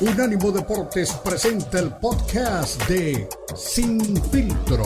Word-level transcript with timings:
Unánimo 0.00 0.52
Deportes 0.52 1.12
presenta 1.24 1.80
el 1.80 1.90
podcast 1.90 2.88
de 2.88 3.28
Sin 3.56 4.00
Filtro. 4.30 4.84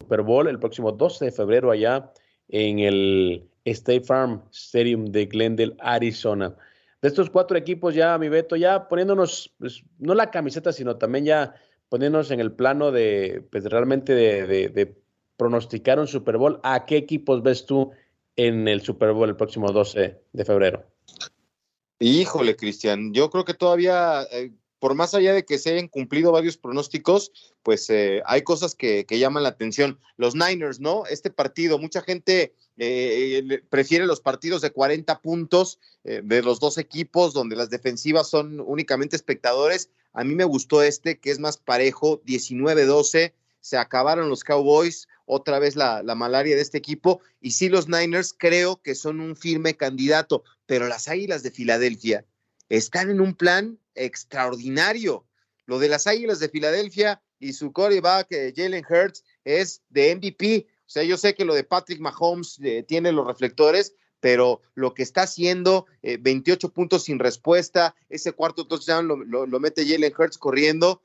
Super 0.00 0.22
Bowl 0.22 0.46
el 0.46 0.60
próximo 0.60 0.92
12 0.92 1.24
de 1.24 1.32
febrero 1.32 1.72
allá 1.72 2.12
en 2.46 2.78
el 2.78 3.50
State 3.64 4.02
Farm 4.02 4.44
Stadium 4.52 5.06
de 5.06 5.26
Glendale, 5.26 5.74
Arizona. 5.80 6.54
De 7.02 7.08
estos 7.08 7.28
cuatro 7.28 7.58
equipos 7.58 7.92
ya, 7.92 8.16
mi 8.18 8.28
Beto, 8.28 8.54
ya 8.54 8.86
poniéndonos, 8.86 9.52
pues, 9.58 9.82
no 9.98 10.14
la 10.14 10.30
camiseta, 10.30 10.72
sino 10.72 10.96
también 10.96 11.24
ya 11.24 11.54
poniéndonos 11.88 12.30
en 12.30 12.38
el 12.38 12.52
plano 12.52 12.92
de, 12.92 13.44
pues, 13.50 13.64
realmente 13.64 14.14
de, 14.14 14.46
de 14.46 14.96
pronosticar 15.36 15.98
un 15.98 16.06
Super 16.06 16.36
Bowl, 16.36 16.60
¿a 16.62 16.86
qué 16.86 16.96
equipos 16.98 17.42
ves 17.42 17.66
tú 17.66 17.90
en 18.36 18.68
el 18.68 18.82
Super 18.82 19.12
Bowl 19.12 19.28
el 19.28 19.36
próximo 19.36 19.72
12 19.72 20.20
de 20.32 20.44
febrero? 20.44 20.86
Híjole, 21.98 22.56
Cristian, 22.56 23.14
yo 23.14 23.30
creo 23.30 23.46
que 23.46 23.54
todavía, 23.54 24.22
eh, 24.30 24.52
por 24.78 24.94
más 24.94 25.14
allá 25.14 25.32
de 25.32 25.46
que 25.46 25.58
se 25.58 25.70
hayan 25.70 25.88
cumplido 25.88 26.30
varios 26.30 26.58
pronósticos, 26.58 27.32
pues 27.62 27.88
eh, 27.88 28.22
hay 28.26 28.42
cosas 28.42 28.74
que, 28.74 29.06
llaman 29.08 29.42
la 29.42 29.48
atención. 29.48 29.98
Los 30.18 30.34
Niners, 30.34 30.78
¿no? 30.78 31.06
Este 31.06 31.30
partido, 31.30 31.78
mucha 31.78 32.02
gente 32.02 32.54
eh, 32.76 33.62
prefiere 33.70 34.04
los 34.04 34.20
partidos 34.20 34.60
de 34.60 34.70
40 34.70 35.22
puntos 35.22 35.80
de 36.04 36.42
los 36.42 36.60
dos 36.60 36.78
equipos, 36.78 37.32
donde 37.32 37.56
las 37.56 37.68
defensivas 37.68 38.28
son 38.28 38.60
únicamente 38.60 39.16
espectadores. 39.16 39.90
A 40.12 40.22
mí 40.22 40.36
me 40.36 40.44
gustó 40.44 40.82
este, 40.82 41.18
que 41.18 41.30
es 41.30 41.40
más 41.40 41.56
parejo, 41.56 42.22
19-12 42.22 43.32
se 43.66 43.76
acabaron 43.76 44.28
los 44.28 44.44
Cowboys, 44.44 45.08
otra 45.24 45.58
vez 45.58 45.74
la, 45.74 46.04
malaria 46.14 46.54
de 46.54 46.62
este 46.62 46.78
equipo, 46.78 47.20
y 47.40 47.50
sí 47.50 47.68
los 47.68 47.88
Niners 47.88 48.32
creo 48.32 48.80
que 48.80 48.94
son 48.94 49.18
un 49.18 49.34
firme 49.34 49.76
candidato, 49.76 50.44
pero 50.66 50.86
las 50.86 51.08
Águilas 51.08 51.42
de 51.42 51.50
Filadelfia 51.50 52.24
están 52.68 53.10
en 53.10 53.20
un 53.20 53.34
plan 53.34 53.80
extraordinario. 53.96 55.26
Lo 55.64 55.80
de 55.80 55.88
las 55.88 56.06
Águilas 56.06 56.38
de 56.38 56.48
Filadelfia 56.48 57.20
y 57.40 57.54
su 57.54 57.72
coreback 57.72 58.28
eh, 58.30 58.54
Jalen 58.56 58.84
Hurts 58.88 59.24
es 59.44 59.82
de 59.88 60.14
MVP. 60.14 60.68
O 60.68 60.88
sea, 60.88 61.02
yo 61.02 61.16
sé 61.16 61.34
que 61.34 61.44
lo 61.44 61.54
de 61.54 61.64
Patrick 61.64 61.98
Mahomes 61.98 62.60
eh, 62.62 62.84
tiene 62.86 63.10
los 63.10 63.26
reflectores, 63.26 63.96
pero 64.20 64.60
lo 64.74 64.94
que 64.94 65.02
está 65.02 65.22
haciendo, 65.22 65.86
28 66.02 66.68
eh, 66.68 66.70
puntos 66.70 67.02
sin 67.02 67.18
respuesta, 67.18 67.96
ese 68.08 68.30
cuarto 68.30 68.68
touchdown 68.68 69.08
lo, 69.08 69.44
lo 69.44 69.60
mete 69.60 69.84
Jalen 69.84 70.14
Hurts 70.16 70.38
corriendo, 70.38 71.02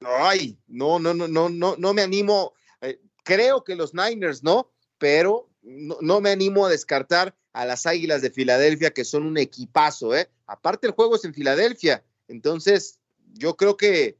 ay, 0.00 0.58
no, 0.66 0.98
no, 0.98 1.14
no, 1.14 1.28
no, 1.28 1.48
no, 1.48 1.76
no 1.76 1.94
me 1.94 2.02
animo. 2.02 2.52
Eh, 2.80 3.00
creo 3.24 3.64
que 3.64 3.74
los 3.74 3.94
Niners, 3.94 4.42
¿no? 4.42 4.70
Pero 4.98 5.50
no, 5.62 6.20
me 6.20 6.30
animo 6.30 6.66
a 6.66 6.70
descartar 6.70 7.36
a 7.52 7.64
las 7.64 7.86
Águilas 7.86 8.22
de 8.22 8.30
Filadelfia, 8.30 8.92
que 8.92 9.04
son 9.04 9.26
un 9.26 9.38
equipazo, 9.38 10.16
¿eh? 10.16 10.30
Aparte, 10.46 10.86
el 10.86 10.92
juego 10.92 11.16
es 11.16 11.24
en 11.24 11.34
Filadelfia. 11.34 12.04
Entonces, 12.28 12.98
yo 13.34 13.56
creo 13.56 13.76
que 13.76 14.16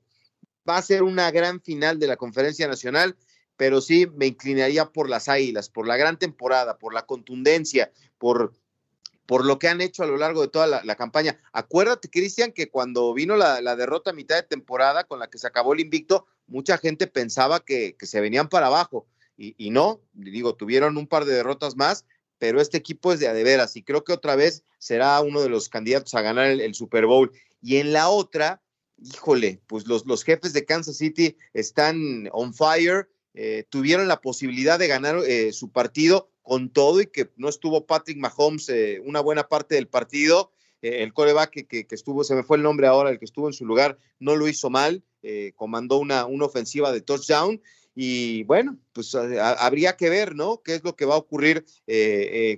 va 0.69 0.77
a 0.77 0.83
ser 0.83 1.03
una 1.03 1.31
gran 1.31 1.61
final 1.61 1.99
de 1.99 2.07
la 2.07 2.17
Conferencia 2.17 2.69
Nacional, 2.69 3.17
pero 3.57 3.81
sí 3.81 4.07
me 4.07 4.27
inclinaría 4.27 4.87
por 4.87 5.09
las 5.09 5.29
Águilas, 5.29 5.69
por 5.69 5.87
la 5.87 5.97
gran 5.97 6.19
temporada, 6.19 6.79
por 6.79 6.95
la 6.95 7.07
contundencia, 7.07 7.93
por 8.19 8.53
por 9.33 9.47
lo 9.47 9.59
que 9.59 9.67
han 9.67 9.81
hecho 9.81 10.03
a 10.03 10.07
lo 10.07 10.19
largo 10.19 10.43
de 10.43 10.49
toda 10.49 10.67
la, 10.85 10.95
campaña. 10.95 11.41
Acuérdate, 11.55 12.11
Cristian, 12.11 12.53
que 12.53 12.69
cuando 12.69 13.15
vino 13.15 13.35
la, 13.35 13.77
derrota 13.77 14.11
a 14.11 14.13
mitad 14.13 14.37
de 14.37 14.43
temporada 14.43 15.05
con 15.05 15.19
la 15.19 15.31
que 15.31 15.39
se 15.39 15.47
acabó 15.47 15.73
el 15.73 15.81
invicto, 15.81 16.27
mucha 16.47 16.77
gente 16.77 17.07
pensaba 17.07 17.61
que, 17.61 17.97
se 17.99 18.21
venían 18.21 18.51
para 18.51 18.67
abajo. 18.67 19.07
Y, 19.39 19.71
no, 19.71 20.03
digo, 20.13 20.55
tuvieron 20.55 20.99
un 20.99 21.07
par 21.07 21.25
de 21.25 21.33
derrotas 21.33 21.77
más, 21.77 22.05
pero 22.37 22.61
este 22.61 22.77
equipo 22.77 23.11
es 23.11 23.21
de 23.21 23.29
adeveras 23.29 23.75
y 23.75 23.83
creo 23.83 24.05
que 24.05 24.13
otra 24.13 24.37
vez 24.37 24.65
será 24.77 25.19
uno 25.23 25.41
de 25.41 25.49
los 25.49 25.71
candidatos 25.71 26.13
a 26.15 26.21
ganar 26.21 26.49
el, 26.49 26.75
Super 26.75 27.07
Bowl. 27.07 27.33
Y 27.63 27.79
en 27.79 27.95
la 27.95 28.11
otra, 28.11 28.61
híjole, 29.03 29.63
pues 29.67 29.87
los, 29.87 30.05
los 30.05 30.25
jefes 30.25 30.53
de 30.53 30.67
Kansas 30.67 30.99
City 30.99 31.39
están 31.55 32.29
on 32.33 32.53
fire, 32.53 33.09
eh, 33.33 33.65
tuvieron 33.71 34.09
la 34.09 34.21
posibilidad 34.21 34.79
de 34.79 34.89
ganar 34.89 35.17
eh, 35.27 35.55
su 35.55 35.73
partido 35.73 36.32
con 36.43 36.71
todo 36.71 37.01
y 37.01 37.07
que 37.07 37.31
no 37.37 37.49
estuvo 37.49 37.87
Patrick 37.87 38.19
Mahomes 38.19 38.69
eh, 38.69 39.01
una 39.05 39.21
buena 39.21 39.49
parte 39.49 39.77
del 39.77 39.89
partido. 39.89 40.53
Eh, 40.83 41.03
el 41.03 41.13
coreback 41.13 41.67
que, 41.69 41.87
que, 41.87 41.95
estuvo, 41.95 42.25
se 42.25 42.35
me 42.35 42.43
fue 42.43 42.57
el 42.57 42.63
nombre 42.63 42.87
ahora, 42.87 43.11
el 43.11 43.19
que 43.19 43.25
estuvo 43.25 43.47
en 43.47 43.53
su 43.53 43.65
lugar, 43.65 43.99
no 44.19 44.35
lo 44.35 44.49
hizo 44.49 44.69
mal, 44.69 45.05
eh, 45.23 45.53
comandó 45.55 45.99
una, 45.99 46.27
una 46.27 46.47
ofensiva 46.47 46.93
de 46.93 47.01
touchdown. 47.01 47.63
Y 47.95 48.43
bueno, 48.45 48.79
pues 48.95 49.15
habría 49.15 49.97
que 49.97 50.09
ver, 50.09 50.35
¿no? 50.35 50.63
¿Qué 50.63 50.75
es 50.75 50.83
lo 50.83 50.97
que 50.97 51.05
va 51.05 51.15
a 51.15 51.19
ocurrir 51.19 51.67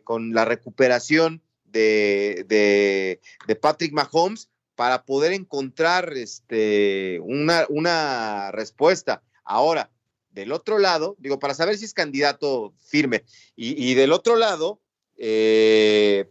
con 0.04 0.32
la 0.32 0.44
recuperación 0.44 1.42
de, 1.64 2.46
de, 2.46 3.56
Patrick 3.56 3.92
Mahomes 3.92 4.48
para 4.76 5.04
poder 5.04 5.32
encontrar 5.32 6.12
este, 6.12 7.18
una, 7.24 7.66
una 7.68 8.52
respuesta? 8.52 9.24
Ahora, 9.42 9.90
del 10.34 10.52
otro 10.52 10.78
lado, 10.78 11.16
digo, 11.18 11.38
para 11.38 11.54
saber 11.54 11.76
si 11.76 11.84
es 11.84 11.94
candidato 11.94 12.74
firme, 12.78 13.24
y, 13.56 13.94
del 13.94 14.12
otro 14.12 14.36
lado, 14.36 14.80
eh, 15.16 16.28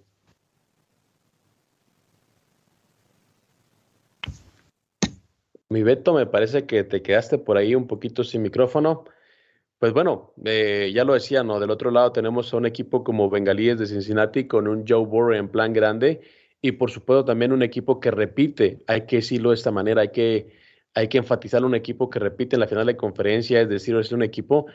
Mi 5.69 5.81
Beto, 5.81 6.13
me 6.13 6.27
parece 6.27 6.67
que 6.67 6.83
te 6.83 7.01
quedaste 7.01 7.39
por 7.39 7.57
ahí 7.57 7.73
un 7.73 7.87
poquito 7.87 8.23
sin 8.23 8.43
micrófono. 8.43 9.05
Pues 9.79 9.91
bueno, 9.91 10.31
eh, 10.45 10.91
ya 10.93 11.03
lo 11.03 11.15
decía, 11.15 11.43
¿no? 11.43 11.59
Del 11.59 11.71
otro 11.71 11.89
lado 11.89 12.11
tenemos 12.11 12.53
a 12.53 12.57
un 12.57 12.67
equipo 12.67 13.03
como 13.03 13.27
Bengalíes 13.27 13.79
de 13.79 13.87
Cincinnati 13.87 14.45
con 14.45 14.67
un 14.67 14.85
Joe 14.87 15.03
Burrow 15.03 15.33
en 15.33 15.49
plan 15.49 15.73
grande 15.73 16.21
y 16.61 16.73
por 16.73 16.91
supuesto 16.91 17.25
también 17.25 17.51
un 17.51 17.63
equipo 17.63 17.99
que 17.99 18.11
repite, 18.11 18.83
hay 18.85 19.07
que 19.07 19.15
decirlo 19.15 19.49
de 19.49 19.55
esta 19.55 19.71
manera, 19.71 20.01
hay 20.01 20.11
que 20.11 20.62
hay 20.93 21.07
que 21.07 21.17
enfatizar 21.17 21.63
un 21.65 21.75
equipo 21.75 22.09
que 22.09 22.19
repite 22.19 22.55
en 22.55 22.61
la 22.61 22.67
final 22.67 22.85
de 22.85 22.97
conferencia, 22.97 23.61
es 23.61 23.69
decir, 23.69 23.95
es 23.95 24.11
un 24.11 24.23
equipo 24.23 24.67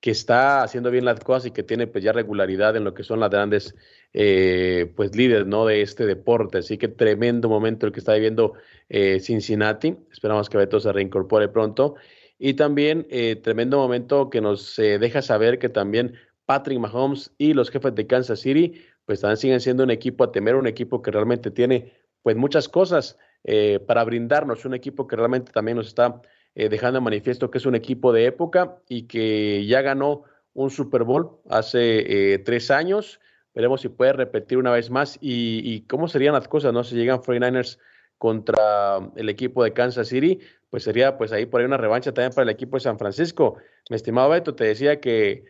que 0.00 0.10
está 0.10 0.62
haciendo 0.62 0.90
bien 0.90 1.04
las 1.04 1.20
cosas 1.20 1.46
y 1.46 1.50
que 1.50 1.62
tiene 1.62 1.86
pues 1.86 2.04
ya 2.04 2.12
regularidad 2.12 2.76
en 2.76 2.84
lo 2.84 2.94
que 2.94 3.02
son 3.02 3.20
las 3.20 3.30
grandes 3.30 3.74
eh, 4.12 4.92
pues 4.94 5.16
líderes 5.16 5.46
¿no? 5.46 5.66
de 5.66 5.82
este 5.82 6.06
deporte. 6.06 6.58
Así 6.58 6.78
que 6.78 6.88
tremendo 6.88 7.48
momento 7.48 7.86
el 7.86 7.92
que 7.92 8.00
está 8.00 8.14
viviendo 8.14 8.54
eh, 8.88 9.20
Cincinnati. 9.20 9.96
Esperamos 10.12 10.48
que 10.48 10.58
Beto 10.58 10.80
se 10.80 10.92
reincorpore 10.92 11.48
pronto. 11.48 11.96
Y 12.38 12.54
también 12.54 13.06
eh, 13.10 13.36
tremendo 13.36 13.78
momento 13.78 14.28
que 14.28 14.42
nos 14.42 14.76
deja 14.76 15.22
saber 15.22 15.58
que 15.58 15.70
también 15.70 16.14
Patrick 16.44 16.78
Mahomes 16.78 17.32
y 17.38 17.54
los 17.54 17.70
jefes 17.70 17.94
de 17.94 18.06
Kansas 18.06 18.40
City 18.40 18.74
pues 19.06 19.20
también 19.20 19.38
siguen 19.38 19.60
siendo 19.60 19.84
un 19.84 19.90
equipo 19.90 20.24
a 20.24 20.32
temer, 20.32 20.56
un 20.56 20.66
equipo 20.66 21.00
que 21.00 21.10
realmente 21.10 21.50
tiene 21.50 21.92
pues 22.22 22.36
muchas 22.36 22.68
cosas 22.68 23.16
eh, 23.44 23.80
para 23.86 24.04
brindarnos 24.04 24.64
un 24.64 24.74
equipo 24.74 25.06
que 25.06 25.16
realmente 25.16 25.52
también 25.52 25.76
nos 25.76 25.86
está 25.86 26.20
eh, 26.54 26.68
dejando 26.68 27.00
manifiesto 27.00 27.50
que 27.50 27.58
es 27.58 27.66
un 27.66 27.74
equipo 27.74 28.12
de 28.12 28.26
época 28.26 28.78
y 28.88 29.02
que 29.02 29.66
ya 29.66 29.82
ganó 29.82 30.24
un 30.54 30.70
Super 30.70 31.04
Bowl 31.04 31.38
hace 31.50 32.34
eh, 32.34 32.38
tres 32.38 32.70
años. 32.70 33.20
Veremos 33.54 33.82
si 33.82 33.88
puede 33.88 34.14
repetir 34.14 34.58
una 34.58 34.72
vez 34.72 34.90
más 34.90 35.18
y, 35.20 35.82
cómo 35.82 36.08
serían 36.08 36.32
las 36.32 36.48
cosas, 36.48 36.72
¿no? 36.72 36.82
Si 36.82 36.94
llegan 36.94 37.20
49ers 37.20 37.78
contra 38.18 38.98
el 39.16 39.28
equipo 39.28 39.62
de 39.64 39.74
Kansas 39.74 40.08
City, 40.08 40.40
pues 40.70 40.82
sería 40.82 41.18
pues 41.18 41.32
ahí 41.32 41.46
por 41.46 41.60
ahí 41.60 41.66
una 41.66 41.76
revancha 41.76 42.12
también 42.12 42.32
para 42.32 42.44
el 42.44 42.50
equipo 42.50 42.78
de 42.78 42.80
San 42.80 42.98
Francisco. 42.98 43.56
Mi 43.90 43.96
estimado 43.96 44.30
Beto, 44.30 44.54
te 44.54 44.64
decía 44.64 45.00
que 45.00 45.44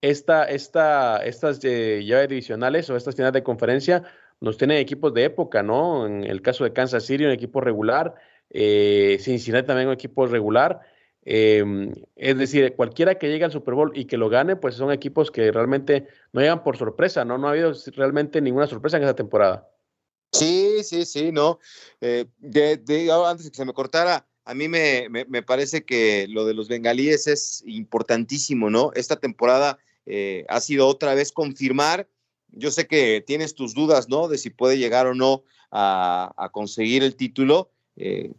esta, 0.00 0.44
esta, 0.44 1.18
estas 1.24 1.60
llaves 1.60 2.28
divisionales 2.28 2.90
o 2.90 2.96
estas 2.96 3.14
finales 3.14 3.34
de 3.34 3.42
conferencia 3.42 4.04
nos 4.40 4.56
tienen 4.56 4.78
equipos 4.78 5.12
de 5.14 5.24
época, 5.24 5.62
¿no? 5.62 6.06
En 6.06 6.24
el 6.24 6.42
caso 6.42 6.64
de 6.64 6.72
Kansas 6.72 7.04
City, 7.04 7.24
un 7.24 7.32
equipo 7.32 7.60
regular, 7.60 8.14
eh, 8.50 9.18
Cincinnati 9.20 9.66
también 9.66 9.88
un 9.88 9.94
equipo 9.94 10.26
regular. 10.26 10.80
Em, 11.24 11.92
es 12.16 12.38
decir, 12.38 12.74
cualquiera 12.74 13.16
que 13.18 13.28
llegue 13.28 13.44
al 13.44 13.52
Super 13.52 13.74
Bowl 13.74 13.92
y 13.94 14.06
que 14.06 14.16
lo 14.16 14.28
gane, 14.30 14.56
pues 14.56 14.76
son 14.76 14.92
equipos 14.92 15.30
que 15.30 15.52
realmente 15.52 16.06
no 16.32 16.40
llegan 16.40 16.62
por 16.62 16.78
sorpresa, 16.78 17.24
¿no? 17.24 17.36
No 17.36 17.48
ha 17.48 17.50
habido 17.50 17.72
realmente 17.96 18.40
ninguna 18.40 18.66
sorpresa 18.66 18.96
en 18.96 19.02
esa 19.02 19.14
temporada. 19.14 19.68
Sí, 20.32 20.82
sí, 20.84 21.04
sí, 21.04 21.32
no. 21.32 21.58
Eh, 22.00 22.26
de, 22.38 22.80
antes 23.26 23.44
de 23.44 23.50
que 23.50 23.56
se 23.56 23.64
me 23.64 23.72
cortara, 23.72 24.26
a 24.44 24.54
mí 24.54 24.68
me, 24.68 25.08
me, 25.10 25.42
parece 25.42 25.84
que 25.84 26.26
lo 26.28 26.46
de 26.46 26.54
los 26.54 26.68
bengalíes 26.68 27.26
es 27.26 27.62
importantísimo, 27.66 28.70
¿no? 28.70 28.92
Esta 28.94 29.16
temporada 29.16 29.78
eh, 30.06 30.46
ha 30.48 30.60
sido 30.60 30.86
otra 30.86 31.14
vez 31.14 31.32
confirmar 31.32 32.08
yo 32.52 32.70
sé 32.70 32.86
que 32.86 33.22
tienes 33.26 33.54
tus 33.54 33.74
dudas, 33.74 34.08
¿no? 34.08 34.28
De 34.28 34.38
si 34.38 34.50
puede 34.50 34.78
llegar 34.78 35.06
o 35.06 35.14
no 35.14 35.44
a, 35.70 36.50
conseguir 36.52 37.02
el 37.02 37.16
título. 37.16 37.70
Eh, 37.96 38.32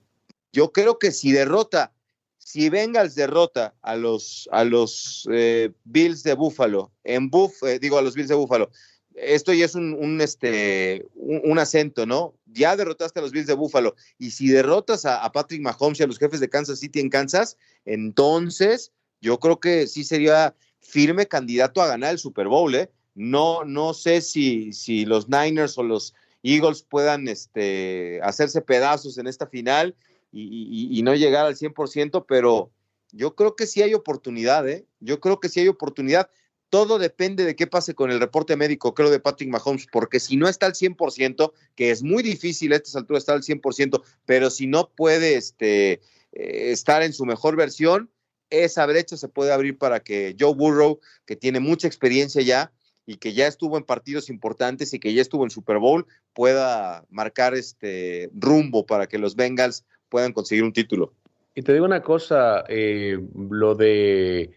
yo 0.51 0.71
creo 0.71 0.97
que 0.97 1.11
si 1.11 1.31
derrota, 1.31 1.93
si 2.37 2.69
Bengals 2.69 3.15
derrota 3.15 3.75
a 3.81 3.95
los, 3.95 4.49
a 4.51 4.63
los 4.63 5.27
eh, 5.31 5.71
Bills 5.83 6.23
de 6.23 6.33
Buffalo, 6.33 6.91
en 7.03 7.29
Buff, 7.29 7.63
eh, 7.63 7.79
digo 7.79 7.97
a 7.97 8.01
los 8.01 8.15
Bills 8.15 8.29
de 8.29 8.35
Buffalo, 8.35 8.71
esto 9.15 9.53
ya 9.53 9.65
es 9.65 9.75
un, 9.75 10.21
este, 10.21 11.05
un, 11.15 11.59
acento, 11.59 12.05
¿no? 12.05 12.35
Ya 12.45 12.77
derrotaste 12.77 13.19
a 13.19 13.21
los 13.21 13.31
Bills 13.31 13.47
de 13.47 13.53
Buffalo. 13.53 13.95
Y 14.17 14.31
si 14.31 14.47
derrotas 14.47 15.05
a, 15.05 15.23
a, 15.23 15.31
Patrick 15.31 15.61
Mahomes 15.61 15.99
y 15.99 16.03
a 16.03 16.07
los 16.07 16.17
jefes 16.17 16.39
de 16.39 16.49
Kansas 16.49 16.79
City 16.79 17.01
en 17.01 17.09
Kansas, 17.09 17.57
entonces 17.83 18.93
yo 19.19 19.37
creo 19.39 19.59
que 19.59 19.87
sí 19.87 20.05
sería 20.05 20.55
firme 20.79 21.27
candidato 21.27 21.81
a 21.81 21.87
ganar 21.87 22.11
el 22.11 22.19
Super 22.19 22.47
Bowl, 22.47 22.73
¿eh? 22.75 22.89
No, 23.15 23.63
no 23.65 23.93
sé 23.93 24.21
si, 24.21 24.73
si 24.73 25.05
los 25.05 25.27
Niners 25.29 25.77
o 25.77 25.83
los 25.83 26.13
Eagles 26.43 26.83
puedan 26.83 27.27
este, 27.27 28.19
hacerse 28.23 28.61
pedazos 28.61 29.17
en 29.17 29.27
esta 29.27 29.47
final 29.47 29.95
y, 30.31 31.01
no 31.03 31.15
llegar 31.15 31.45
al 31.45 31.55
100%, 31.55 32.25
pero 32.27 32.71
yo 33.11 33.35
creo 33.35 33.55
que 33.55 33.65
sí 33.65 33.81
hay 33.81 33.93
oportunidad, 33.93 34.67
¿eh? 34.69 34.85
Yo 34.99 35.19
creo 35.19 35.39
que 35.39 35.49
sí 35.49 35.59
hay 35.59 35.67
oportunidad. 35.67 36.29
Todo 36.69 36.99
depende 36.99 37.45
de 37.45 37.55
qué 37.55 37.65
pase 37.65 37.95
con 37.95 38.11
el 38.11 38.19
reporte 38.19 38.55
médico, 38.55 38.93
creo, 38.93 39.09
de 39.09 39.19
Patrick 39.19 39.49
Mahomes, 39.49 39.87
porque 39.91 40.19
si 40.19 40.37
no 40.37 40.47
está 40.47 40.67
al 40.67 40.73
100%, 40.73 41.51
que 41.75 41.89
es 41.89 42.03
muy 42.03 42.21
difícil 42.21 42.73
a 42.73 42.75
estas 42.75 42.95
alturas 42.95 43.23
estar 43.23 43.35
al 43.35 43.41
100%, 43.41 44.03
pero 44.25 44.51
si 44.51 44.67
no 44.67 44.91
puede 44.95 45.35
este, 45.35 45.93
eh, 45.93 46.71
estar 46.71 47.01
en 47.01 47.13
su 47.13 47.25
mejor 47.25 47.55
versión, 47.55 48.11
esa 48.51 48.85
brecha 48.85 49.17
se 49.17 49.27
puede 49.27 49.51
abrir 49.51 49.77
para 49.77 49.99
que 49.99 50.35
Joe 50.39 50.53
Burrow, 50.53 50.99
que 51.25 51.35
tiene 51.35 51.59
mucha 51.59 51.87
experiencia 51.87 52.41
ya 52.43 52.71
y 53.09 53.17
que 53.17 53.33
ya 53.33 53.47
estuvo 53.47 53.75
en 53.75 53.83
partidos 53.83 54.29
importantes 54.29 54.93
y 54.93 54.99
que 54.99 55.11
ya 55.15 55.23
estuvo 55.23 55.43
en 55.43 55.49
Super 55.49 55.79
Bowl, 55.79 56.05
pueda 56.35 57.03
marcar 57.09 57.55
este 57.55 58.29
rumbo 58.35 58.85
para 58.85 59.07
que 59.07 59.17
los 59.17 59.35
Bengals 59.35 59.83
puedan 60.09 60.31
conseguir 60.31 60.63
un 60.63 60.73
título. 60.73 61.15
Y 61.55 61.63
te 61.63 61.73
digo 61.73 61.85
una 61.85 62.03
cosa, 62.03 62.65
eh, 62.69 63.17
lo 63.49 63.73
de 63.73 64.51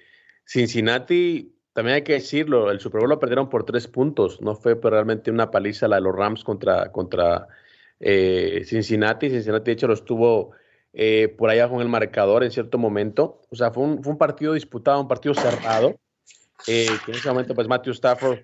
Cincinnati, 0.44 1.54
también 1.72 1.94
hay 1.94 2.02
que 2.02 2.12
decirlo, 2.12 2.70
el 2.70 2.78
Super 2.78 3.00
Bowl 3.00 3.08
lo 3.08 3.18
perdieron 3.18 3.48
por 3.48 3.64
tres 3.64 3.88
puntos, 3.88 4.42
no 4.42 4.54
fue 4.54 4.78
realmente 4.82 5.30
una 5.30 5.50
paliza 5.50 5.88
la 5.88 5.96
de 5.96 6.02
los 6.02 6.14
Rams 6.14 6.44
contra, 6.44 6.92
contra 6.92 7.48
eh, 8.00 8.64
Cincinnati, 8.66 9.30
Cincinnati 9.30 9.64
de 9.64 9.72
hecho 9.72 9.86
lo 9.86 9.94
estuvo 9.94 10.50
eh, 10.92 11.34
por 11.38 11.48
allá 11.48 11.70
con 11.70 11.80
el 11.80 11.88
marcador 11.88 12.44
en 12.44 12.50
cierto 12.50 12.76
momento, 12.76 13.40
o 13.48 13.56
sea, 13.56 13.70
fue 13.70 13.84
un, 13.84 14.02
fue 14.04 14.12
un 14.12 14.18
partido 14.18 14.52
disputado, 14.52 15.00
un 15.00 15.08
partido 15.08 15.32
cerrado, 15.32 15.98
que 16.66 16.86
en 16.86 17.14
ese 17.14 17.28
momento 17.28 17.54
pues 17.54 17.68
Matthew 17.68 17.92
Stafford 17.92 18.40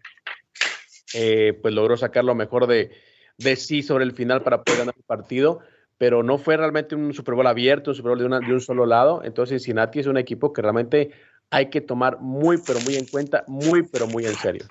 pues 1.12 1.74
logró 1.74 1.96
sacar 1.96 2.24
lo 2.24 2.34
mejor 2.34 2.66
de, 2.66 2.90
de 3.38 3.56
sí 3.56 3.82
sobre 3.82 4.04
el 4.04 4.12
final 4.12 4.42
para 4.42 4.62
poder 4.62 4.80
ganar 4.80 4.94
el 4.96 5.04
partido, 5.04 5.60
pero 5.96 6.22
no 6.22 6.38
fue 6.38 6.56
realmente 6.56 6.94
un 6.94 7.14
Super 7.14 7.34
Bowl 7.34 7.46
abierto, 7.46 7.90
un 7.90 7.96
Super 7.96 8.10
Bowl 8.10 8.18
de, 8.18 8.46
de 8.46 8.52
un 8.52 8.60
solo 8.60 8.86
lado. 8.86 9.22
Entonces, 9.24 9.62
Cincinnati 9.62 10.00
es 10.00 10.06
un 10.06 10.18
equipo 10.18 10.52
que 10.52 10.62
realmente 10.62 11.10
hay 11.50 11.70
que 11.70 11.80
tomar 11.80 12.20
muy, 12.20 12.58
pero 12.58 12.80
muy 12.80 12.96
en 12.96 13.06
cuenta, 13.06 13.44
muy, 13.46 13.82
pero 13.82 14.06
muy 14.06 14.26
en 14.26 14.34
serio. 14.34 14.64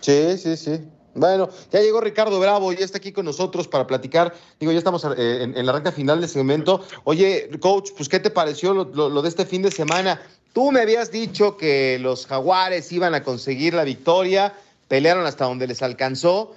Sí, 0.00 0.38
sí, 0.38 0.56
sí. 0.56 0.80
Bueno, 1.14 1.50
ya 1.70 1.80
llegó 1.80 2.00
Ricardo 2.00 2.40
Bravo, 2.40 2.72
ya 2.72 2.84
está 2.84 2.98
aquí 2.98 3.12
con 3.12 3.26
nosotros 3.26 3.68
para 3.68 3.86
platicar. 3.86 4.32
Digo, 4.58 4.72
ya 4.72 4.78
estamos 4.78 5.04
eh, 5.04 5.42
en, 5.42 5.66
la 5.66 5.72
recta 5.72 5.92
final 5.92 6.20
del 6.20 6.28
segmento. 6.28 6.82
Oye, 7.04 7.50
coach, 7.60 7.90
pues, 7.96 8.08
¿qué 8.08 8.18
te 8.18 8.30
pareció 8.30 8.72
lo, 8.72 9.22
de 9.22 9.28
este 9.28 9.44
fin 9.44 9.62
de 9.62 9.70
semana? 9.70 10.22
Tú 10.52 10.70
me 10.70 10.80
habías 10.80 11.10
dicho 11.10 11.56
que 11.56 11.98
los 12.00 12.26
Jaguares 12.26 12.92
iban 12.92 13.14
a 13.14 13.22
conseguir 13.22 13.74
la 13.74 13.84
victoria, 13.84 14.54
pelearon 14.88 15.26
hasta 15.26 15.44
donde 15.44 15.66
les 15.66 15.82
alcanzó 15.82 16.54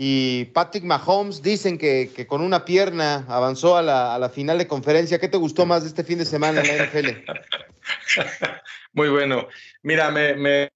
y 0.00 0.44
Patrick 0.44 0.84
Mahomes 0.84 1.42
dicen 1.42 1.76
que, 1.76 2.24
con 2.28 2.40
una 2.40 2.64
pierna 2.64 3.26
avanzó 3.28 3.76
a 3.76 3.82
la, 3.82 4.30
final 4.32 4.56
de 4.56 4.68
conferencia. 4.68 5.18
¿Qué 5.18 5.26
te 5.26 5.36
gustó 5.36 5.66
más 5.66 5.82
de 5.82 5.88
este 5.88 6.04
fin 6.04 6.18
de 6.18 6.24
semana 6.24 6.62
en 6.62 6.68
la 6.68 6.84
NFL? 6.84 7.08
Muy 8.92 9.08
bueno. 9.08 9.48
Mira, 9.82 10.12
me, 10.12 10.62
eh, 10.62 10.70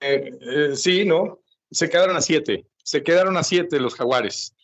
eh, 0.00 0.70
sí, 0.74 1.04
¿no? 1.04 1.40
Se 1.70 1.90
quedaron 1.90 2.16
a 2.16 2.22
siete. 2.22 2.64
Se 2.82 3.02
quedaron 3.02 3.36
a 3.36 3.42
siete 3.42 3.78
los 3.78 3.94
jaguares. 3.94 4.54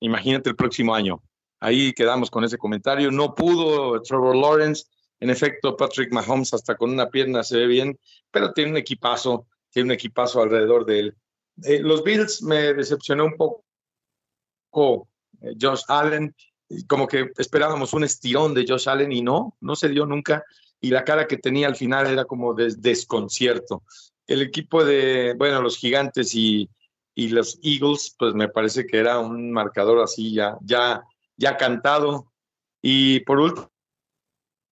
Imagínate 0.00 0.50
el 0.50 0.56
próximo 0.56 0.92
año. 0.92 1.22
Ahí 1.60 1.92
quedamos 1.92 2.28
con 2.28 2.42
ese 2.42 2.58
comentario. 2.58 3.12
No 3.12 3.36
pudo 3.36 4.02
Trevor 4.02 4.34
Lawrence. 4.34 4.86
En 5.20 5.28
efecto, 5.28 5.76
Patrick 5.76 6.12
Mahomes 6.12 6.54
hasta 6.54 6.76
con 6.76 6.90
una 6.90 7.10
pierna 7.10 7.42
se 7.42 7.58
ve 7.58 7.66
bien, 7.66 7.98
pero 8.30 8.52
tiene 8.52 8.70
un 8.70 8.76
equipazo, 8.78 9.46
tiene 9.70 9.88
un 9.88 9.92
equipazo 9.92 10.42
alrededor 10.42 10.86
de 10.86 10.98
él. 10.98 11.16
Eh, 11.62 11.80
los 11.80 12.02
Bills 12.02 12.42
me 12.42 12.72
decepcionó 12.72 13.26
un 13.26 13.36
poco 13.36 15.08
eh, 15.42 15.54
Josh 15.60 15.82
Allen, 15.88 16.34
como 16.86 17.06
que 17.06 17.30
esperábamos 17.36 17.92
un 17.92 18.04
estirón 18.04 18.54
de 18.54 18.64
Josh 18.66 18.88
Allen 18.88 19.12
y 19.12 19.22
no, 19.22 19.56
no 19.60 19.76
se 19.76 19.90
dio 19.90 20.06
nunca. 20.06 20.42
Y 20.80 20.90
la 20.90 21.04
cara 21.04 21.26
que 21.26 21.36
tenía 21.36 21.66
al 21.66 21.76
final 21.76 22.06
era 22.06 22.24
como 22.24 22.54
de 22.54 22.74
desconcierto. 22.78 23.82
El 24.26 24.40
equipo 24.40 24.84
de, 24.84 25.34
bueno, 25.36 25.60
los 25.60 25.76
gigantes 25.76 26.34
y, 26.34 26.70
y 27.14 27.28
los 27.28 27.58
Eagles, 27.62 28.14
pues 28.18 28.32
me 28.32 28.48
parece 28.48 28.86
que 28.86 28.96
era 28.96 29.18
un 29.18 29.52
marcador 29.52 30.00
así 30.00 30.32
ya, 30.32 30.56
ya, 30.62 31.02
ya 31.36 31.58
cantado. 31.58 32.32
Y 32.80 33.20
por 33.20 33.40
último, 33.40 33.70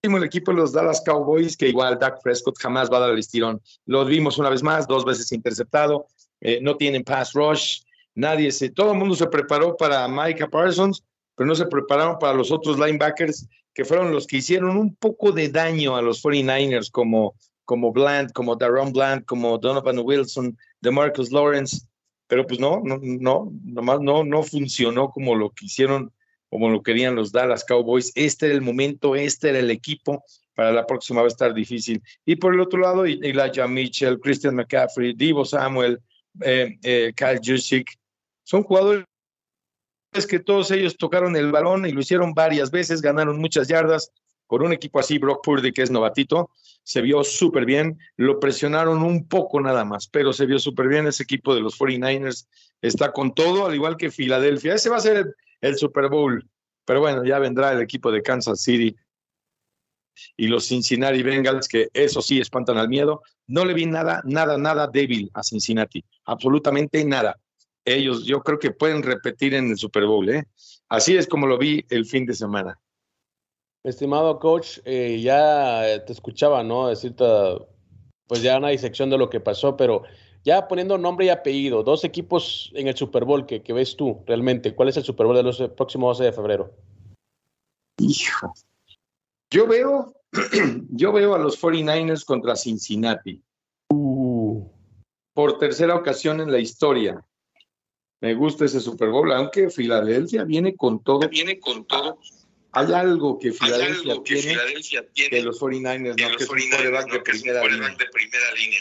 el 0.03 0.25
equipo 0.25 0.53
de 0.53 0.59
los 0.59 0.73
Dallas 0.73 1.03
Cowboys, 1.05 1.57
que 1.57 1.69
igual 1.69 1.99
Dak 1.99 2.23
Prescott 2.23 2.59
jamás 2.59 2.91
va 2.91 2.99
a 2.99 3.01
dar 3.01 3.11
el 3.11 3.19
estirón. 3.19 3.61
Lo 3.87 4.05
vimos 4.05 4.39
una 4.39 4.51
vez 4.51 4.63
más, 4.63 4.87
dos 4.87 5.05
veces 5.05 5.33
interceptado, 5.33 6.07
eh, 6.41 6.61
no 6.63 6.77
tienen 6.77 7.03
pass 7.03 7.33
rush, 7.33 7.81
nadie 8.15 8.53
se, 8.53 8.71
todo 8.71 8.93
el 8.93 8.99
mundo 8.99 9.17
se 9.17 9.27
preparó 9.27 9.77
para 9.77 10.07
Micah 10.07 10.49
Parsons, 10.49 11.03
pero 11.35 11.49
no 11.49 11.55
se 11.55 11.67
prepararon 11.67 12.19
para 12.19 12.35
los 12.35 12.53
otros 12.53 12.79
linebackers 12.79 13.49
que 13.75 13.85
fueron 13.85 14.13
los 14.13 14.27
que 14.27 14.39
hicieron 14.39 14.77
un 14.77 14.95
poco 14.95 15.33
de 15.33 15.49
daño 15.49 15.97
a 15.97 16.03
los 16.03 16.23
49ers, 16.23 16.91
como, 16.91 17.35
como 17.65 17.93
Bland, 17.93 18.33
como 18.33 18.57
Daron 18.57 18.93
Bland, 18.93 19.25
como 19.25 19.59
Donovan 19.59 20.01
Wilson, 20.01 20.57
de 20.81 20.91
Marcus 20.91 21.33
Lawrence, 21.33 21.87
pero 22.29 22.47
pues 22.47 22.61
no, 22.61 22.81
no, 22.85 22.99
no, 23.03 23.53
nomás 23.65 24.01
no, 24.01 24.23
no 24.23 24.43
funcionó 24.43 25.11
como 25.11 25.35
lo 25.35 25.51
que 25.51 25.67
hicieron, 25.67 26.13
como 26.49 26.71
lo 26.71 26.83
querían 26.83 27.15
los 27.15 27.33
Dallas 27.33 27.65
Cowboys. 27.65 28.13
Este 28.15 28.47
era 28.47 28.55
el 28.55 28.63
momento, 28.63 29.17
este 29.17 29.51
era 29.51 29.59
el 29.59 29.71
equipo, 29.71 30.25
para 30.55 30.73
la 30.73 30.87
próxima 30.87 31.21
va 31.21 31.27
a 31.27 31.29
estar 31.29 31.55
difícil. 31.55 32.03
Y 32.25 32.37
por 32.37 32.55
el 32.55 32.61
otro 32.61 32.81
lado, 32.81 33.05
Elijah 33.05 33.69
Mitchell, 33.69 34.19
Christian 34.19 34.57
McCaffrey, 34.57 35.15
Divo 35.15 35.45
Samuel, 35.45 36.01
eh, 36.43 36.79
eh, 36.83 37.13
Kyle 37.15 37.41
Jusic, 37.45 37.97
son 38.45 38.63
jugadores 38.63 39.05
que 40.29 40.41
todos 40.41 40.71
ellos 40.71 40.97
tocaron 40.97 41.37
el 41.37 41.53
balón 41.53 41.87
y 41.87 41.93
lo 41.93 42.01
hicieron 42.01 42.33
varias 42.35 42.71
veces, 42.71 43.03
ganaron 43.03 43.39
muchas 43.39 43.69
yardas. 43.69 44.11
Con 44.47 44.63
un 44.63 44.73
equipo 44.73 44.99
así, 44.99 45.19
Brock 45.19 45.45
Purdy, 45.45 45.73
que 45.73 45.83
es 45.83 45.91
novatito, 45.91 46.51
se 46.83 47.03
vio 47.03 47.23
súper 47.23 47.67
bien. 47.67 47.99
Lo 48.17 48.41
presionaron 48.41 49.03
un 49.03 49.29
poco 49.29 49.61
nada 49.61 49.85
más, 49.85 50.09
pero 50.09 50.33
se 50.33 50.47
vio 50.47 50.59
súper 50.59 50.89
bien. 50.89 51.07
Ese 51.07 51.25
equipo 51.25 51.55
de 51.55 51.61
los 51.61 51.79
49ers 51.79 52.47
está 52.81 53.13
con 53.13 53.35
todo, 53.35 53.67
al 53.67 53.75
igual 53.75 53.99
que 53.99 54.11
Filadelfia. 54.11 54.75
Ese 54.75 54.89
va 54.89 54.97
a 54.97 55.01
ser 55.01 55.17
el 55.19 55.35
Super 55.79 56.09
Bowl. 56.09 56.49
Pero 56.85 57.01
bueno, 57.01 57.25
ya 57.25 57.39
vendrá 57.39 57.73
el 57.73 57.83
equipo 57.83 58.11
de 58.11 58.23
Kansas 58.23 58.61
City 58.63 58.97
y 60.37 60.47
los 60.49 60.67
Cincinnati 60.67 61.23
Bengals, 61.23 61.69
que 61.69 61.89
eso 61.93 62.23
sí 62.23 62.41
espantan 62.41 62.79
al 62.79 62.89
miedo. 62.89 63.23
No 63.47 63.65
le 63.65 63.75
vi 63.75 63.87
nada, 63.87 64.23
nada, 64.25 64.59
nada 64.59 64.87
débil 64.87 65.31
a 65.35 65.43
Cincinnati, 65.43 66.05
absolutamente 66.25 67.05
nada. 67.05 67.39
Ellos 67.85 68.25
yo 68.25 68.43
creo 68.43 68.59
que 68.59 68.71
pueden 68.71 69.03
repetir 69.03 69.55
en 69.55 69.71
el 69.71 69.77
Super 69.77 70.07
Bowl, 70.07 70.29
¿eh? 70.29 70.45
Así 70.89 71.17
es 71.17 71.27
como 71.27 71.47
lo 71.47 71.59
vi 71.59 71.85
el 71.91 72.07
fin 72.07 72.27
de 72.27 72.35
semana. 72.35 72.79
Estimado 73.85 74.39
coach, 74.39 74.79
eh, 74.85 75.21
ya 75.21 76.05
te 76.05 76.13
escuchaba, 76.13 76.63
¿no? 76.63 76.89
Decirte, 76.89 77.25
pues 78.27 78.43
ya 78.43 78.59
una 78.59 78.69
disección 78.69 79.09
de 79.09 79.19
lo 79.19 79.31
que 79.31 79.41
pasó, 79.41 79.77
pero 79.77 80.03
ya 80.45 80.69
poniendo 80.69 80.99
nombre 80.99 81.27
y 81.27 81.29
apellido, 81.29 81.83
dos 81.83 82.05
equipos 82.05 82.71
en 82.75 82.89
el 82.89 82.97
Super 82.97 83.25
Bowl 83.25 83.47
que, 83.47 83.63
que 83.63 83.73
ves 83.73 83.97
tú 83.97 84.23
realmente, 84.27 84.75
¿cuál 84.75 84.89
es 84.89 84.97
el 84.97 85.05
Super 85.05 85.27
Bowl 85.27 85.37
de 85.37 85.43
los 85.43 85.59
próximos 85.77 86.19
12 86.19 86.25
de 86.25 86.33
febrero? 86.33 86.75
Hijo, 87.99 88.55
yo 89.51 89.67
veo, 89.67 90.15
yo 90.91 91.13
veo 91.13 91.35
a 91.35 91.39
los 91.39 91.61
49ers 91.61 92.25
contra 92.25 92.57
Cincinnati. 92.57 93.43
Uh. 93.91 94.69
Por 95.33 95.59
tercera 95.59 95.95
ocasión 95.95 96.41
en 96.41 96.53
la 96.53 96.59
historia. 96.59 97.25
Me 98.21 98.35
gusta 98.35 98.65
ese 98.65 98.81
Super 98.81 99.11
Bowl, 99.11 99.31
aunque 99.33 99.71
Filadelfia 99.71 100.45
viene 100.45 100.75
con 100.75 101.03
todo. 101.03 101.29
Viene 101.29 101.61
con 101.61 101.87
todo. 101.87 102.19
Hay 102.73 102.93
algo 102.93 103.39
que 103.39 103.53
Filadelfia, 103.53 104.23
tiene, 104.25 104.57
que 105.31 105.43
los 105.43 105.61
49ers 105.61 106.17
no, 106.21 106.37
que 106.37 106.45
es 106.45 106.51
un 106.51 106.59
de, 106.59 108.07
primera 108.13 108.55
línea. 108.55 108.81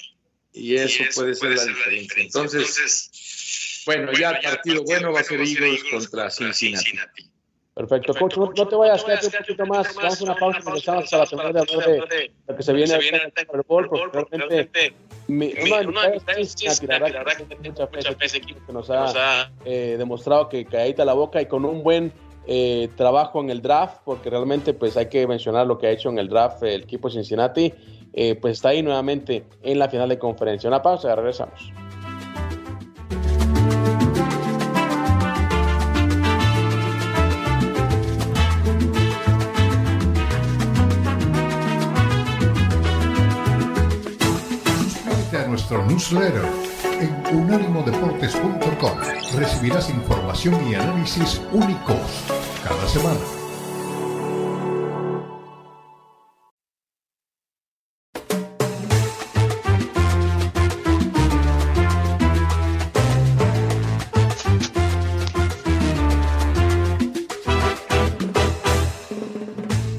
Y 0.57 0.75
eso, 0.75 1.03
puede, 1.15 1.35
ser, 1.35 1.51
la, 1.51 1.63
diferencia. 1.65 2.23
Entonces, 2.23 3.83
bueno, 3.85 4.11
ya 4.13 4.31
el 4.31 4.41
partido, 4.41 4.83
bueno 4.83 5.13
va 5.13 5.21
a 5.21 5.23
ser 5.23 5.39
Eagles 5.39 5.83
contra 5.91 6.29
Cincinnati. 6.29 7.29
Perfecto. 7.77 8.15
Coach, 8.15 8.37
no, 8.37 8.67
te 8.67 8.75
vayas, 8.75 9.03
quédate 9.03 9.27
un 9.27 9.31
poquito 9.33 9.65
más. 9.67 9.95
Vamos 9.95 10.19
a 10.19 10.23
una 10.23 10.35
pausa 10.35 10.59
y 10.59 10.63
regresamos 10.63 11.11
para 11.11 11.25
terminar 11.27 11.53
de 11.53 11.59
hablar 11.59 12.09
de 12.09 12.31
lo 12.47 12.55
que 12.57 12.63
se 12.63 12.73
viene 12.73 12.99
Super 12.99 13.63
Bowl, 13.67 13.87
porque 13.87 14.37
realmente 14.37 14.93
uno 15.27 16.01
de 16.01 16.19
mis 16.37 16.55
es 16.63 16.83
la 16.83 16.99
verdad 16.99 17.37
que 17.37 17.55
mucha 17.69 17.85
fe 17.87 17.99
ese 18.21 18.37
equipo 18.37 18.65
que 18.65 18.73
nos 18.73 18.89
ha 18.89 19.51
eh, 19.63 19.95
demostrado 19.95 20.49
que 20.49 20.65
caíta 20.65 21.05
la 21.05 21.13
boca 21.13 21.39
y 21.39 21.45
con 21.45 21.65
un 21.65 21.83
buen 21.83 22.11
eh, 22.47 22.89
trabajo 22.95 23.41
en 23.41 23.49
el 23.49 23.61
draft, 23.61 24.01
porque 24.05 24.29
realmente 24.29 24.73
pues 24.73 24.95
hay 24.97 25.07
que 25.07 25.27
mencionar 25.27 25.67
lo 25.67 25.77
que 25.77 25.87
ha 25.87 25.91
hecho 25.91 26.09
en 26.09 26.17
el 26.17 26.29
draft 26.29 26.63
el 26.63 26.83
equipo 26.83 27.09
Cincinnati, 27.09 27.73
eh, 28.13 28.35
pues 28.35 28.53
está 28.53 28.69
ahí 28.69 28.81
nuevamente 28.81 29.45
en 29.61 29.79
la 29.79 29.89
final 29.89 30.09
de 30.09 30.17
conferencia. 30.17 30.67
Una 30.67 30.81
pausa 30.81 31.11
y 31.11 31.15
regresamos. 31.15 31.71
newsletter. 45.97 46.45
En 46.99 47.37
unánimodeportes.com 47.37 48.97
recibirás 49.35 49.89
información 49.89 50.67
y 50.67 50.75
análisis 50.75 51.41
únicos 51.51 52.36
cada 52.67 52.87
semana. 52.87 53.19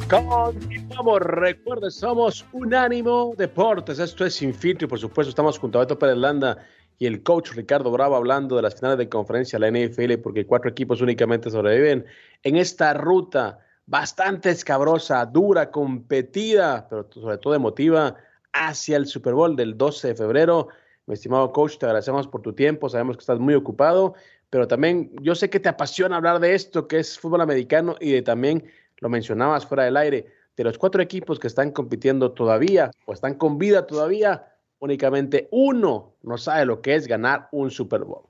Continuamos, 0.08 1.20
recuerden, 1.20 1.90
somos 1.90 2.44
Unánimo 2.52 3.34
Deportes, 3.36 3.98
esto 3.98 4.24
es 4.24 4.34
Sin 4.34 4.54
y 4.62 4.86
por 4.86 4.98
supuesto 4.98 5.28
estamos 5.28 5.58
junto 5.58 5.78
a 5.78 5.82
Beto 5.82 5.98
Pérez 5.98 6.16
Landa 6.16 6.58
y 6.98 7.06
el 7.06 7.22
coach 7.22 7.52
Ricardo 7.52 7.90
Bravo 7.90 8.16
hablando 8.16 8.56
de 8.56 8.62
las 8.62 8.74
finales 8.74 8.98
de 8.98 9.08
conferencia 9.08 9.58
de 9.58 9.70
la 9.70 9.86
NFL 9.86 10.18
porque 10.22 10.46
cuatro 10.46 10.70
equipos 10.70 11.00
únicamente 11.00 11.50
sobreviven 11.50 12.04
en 12.42 12.56
esta 12.56 12.92
ruta 12.94 13.60
bastante 13.86 14.50
escabrosa, 14.50 15.24
dura, 15.24 15.70
competida, 15.70 16.86
pero 16.90 17.08
sobre 17.10 17.38
todo 17.38 17.54
emotiva 17.54 18.16
hacia 18.52 18.96
el 18.96 19.06
Super 19.06 19.34
Bowl 19.34 19.56
del 19.56 19.78
12 19.78 20.08
de 20.08 20.14
febrero. 20.14 20.68
Mi 21.06 21.14
estimado 21.14 21.52
coach, 21.52 21.78
te 21.78 21.86
agradecemos 21.86 22.26
por 22.26 22.42
tu 22.42 22.52
tiempo, 22.52 22.88
sabemos 22.88 23.16
que 23.16 23.22
estás 23.22 23.38
muy 23.38 23.54
ocupado, 23.54 24.14
pero 24.50 24.68
también 24.68 25.10
yo 25.22 25.34
sé 25.34 25.48
que 25.48 25.60
te 25.60 25.70
apasiona 25.70 26.16
hablar 26.16 26.40
de 26.40 26.54
esto, 26.54 26.86
que 26.86 26.98
es 26.98 27.18
fútbol 27.18 27.40
americano 27.40 27.96
y 28.00 28.12
de 28.12 28.22
también, 28.22 28.70
lo 28.98 29.08
mencionabas 29.08 29.64
fuera 29.64 29.84
del 29.84 29.96
aire, 29.96 30.26
de 30.56 30.64
los 30.64 30.76
cuatro 30.76 31.00
equipos 31.00 31.38
que 31.38 31.46
están 31.46 31.70
compitiendo 31.70 32.32
todavía 32.32 32.90
o 33.06 33.12
están 33.12 33.34
con 33.36 33.56
vida 33.56 33.86
todavía, 33.86 34.57
únicamente 34.80 35.48
uno 35.50 36.16
no 36.22 36.38
sabe 36.38 36.66
lo 36.66 36.80
que 36.80 36.94
es 36.94 37.06
ganar 37.06 37.48
un 37.52 37.70
Super 37.70 38.02
Bowl. 38.04 38.26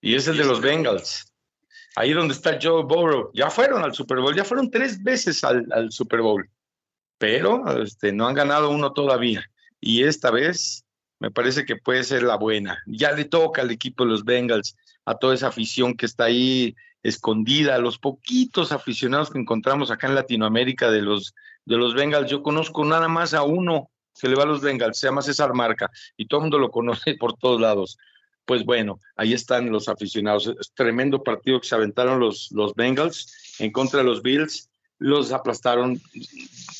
Y 0.00 0.14
es 0.14 0.28
el 0.28 0.36
de 0.36 0.44
los 0.44 0.60
Bengals. 0.60 1.32
Ahí 1.96 2.12
donde 2.12 2.34
está 2.34 2.58
Joe 2.60 2.84
Burrow. 2.84 3.30
Ya 3.34 3.50
fueron 3.50 3.82
al 3.82 3.94
Super 3.94 4.18
Bowl, 4.18 4.34
ya 4.34 4.44
fueron 4.44 4.70
tres 4.70 5.02
veces 5.02 5.42
al, 5.44 5.66
al 5.72 5.90
Super 5.90 6.20
Bowl, 6.20 6.48
pero 7.18 7.82
este, 7.82 8.12
no 8.12 8.26
han 8.26 8.34
ganado 8.34 8.70
uno 8.70 8.92
todavía. 8.92 9.44
Y 9.80 10.04
esta 10.04 10.30
vez 10.30 10.84
me 11.18 11.30
parece 11.30 11.64
que 11.64 11.76
puede 11.76 12.04
ser 12.04 12.22
la 12.22 12.36
buena. 12.36 12.82
Ya 12.86 13.12
le 13.12 13.24
toca 13.24 13.62
al 13.62 13.70
equipo 13.70 14.04
de 14.04 14.10
los 14.10 14.24
Bengals, 14.24 14.76
a 15.04 15.14
toda 15.14 15.34
esa 15.34 15.48
afición 15.48 15.96
que 15.96 16.06
está 16.06 16.24
ahí 16.24 16.74
escondida, 17.02 17.74
a 17.74 17.78
los 17.78 17.98
poquitos 17.98 18.72
aficionados 18.72 19.30
que 19.30 19.38
encontramos 19.38 19.90
acá 19.90 20.08
en 20.08 20.14
Latinoamérica 20.14 20.90
de 20.90 21.02
los, 21.02 21.34
de 21.64 21.76
los 21.76 21.94
Bengals. 21.94 22.30
Yo 22.30 22.42
conozco 22.42 22.84
nada 22.84 23.08
más 23.08 23.32
a 23.32 23.42
uno 23.42 23.90
se 24.16 24.28
le 24.28 24.34
va 24.34 24.44
a 24.44 24.46
los 24.46 24.62
Bengals, 24.62 24.98
se 24.98 25.06
llama 25.06 25.20
César 25.20 25.52
Marca 25.52 25.90
y 26.16 26.26
todo 26.26 26.40
el 26.40 26.44
mundo 26.44 26.58
lo 26.58 26.70
conoce 26.70 27.14
por 27.20 27.34
todos 27.34 27.60
lados. 27.60 27.98
Pues 28.46 28.64
bueno, 28.64 29.00
ahí 29.16 29.34
están 29.34 29.70
los 29.70 29.88
aficionados. 29.88 30.46
Es 30.58 30.72
tremendo 30.72 31.22
partido 31.22 31.60
que 31.60 31.68
se 31.68 31.74
aventaron 31.74 32.20
los, 32.20 32.50
los 32.52 32.74
Bengals 32.74 33.56
en 33.58 33.72
contra 33.72 33.98
de 33.98 34.06
los 34.06 34.22
Bills. 34.22 34.70
Los 34.98 35.32
aplastaron 35.32 36.00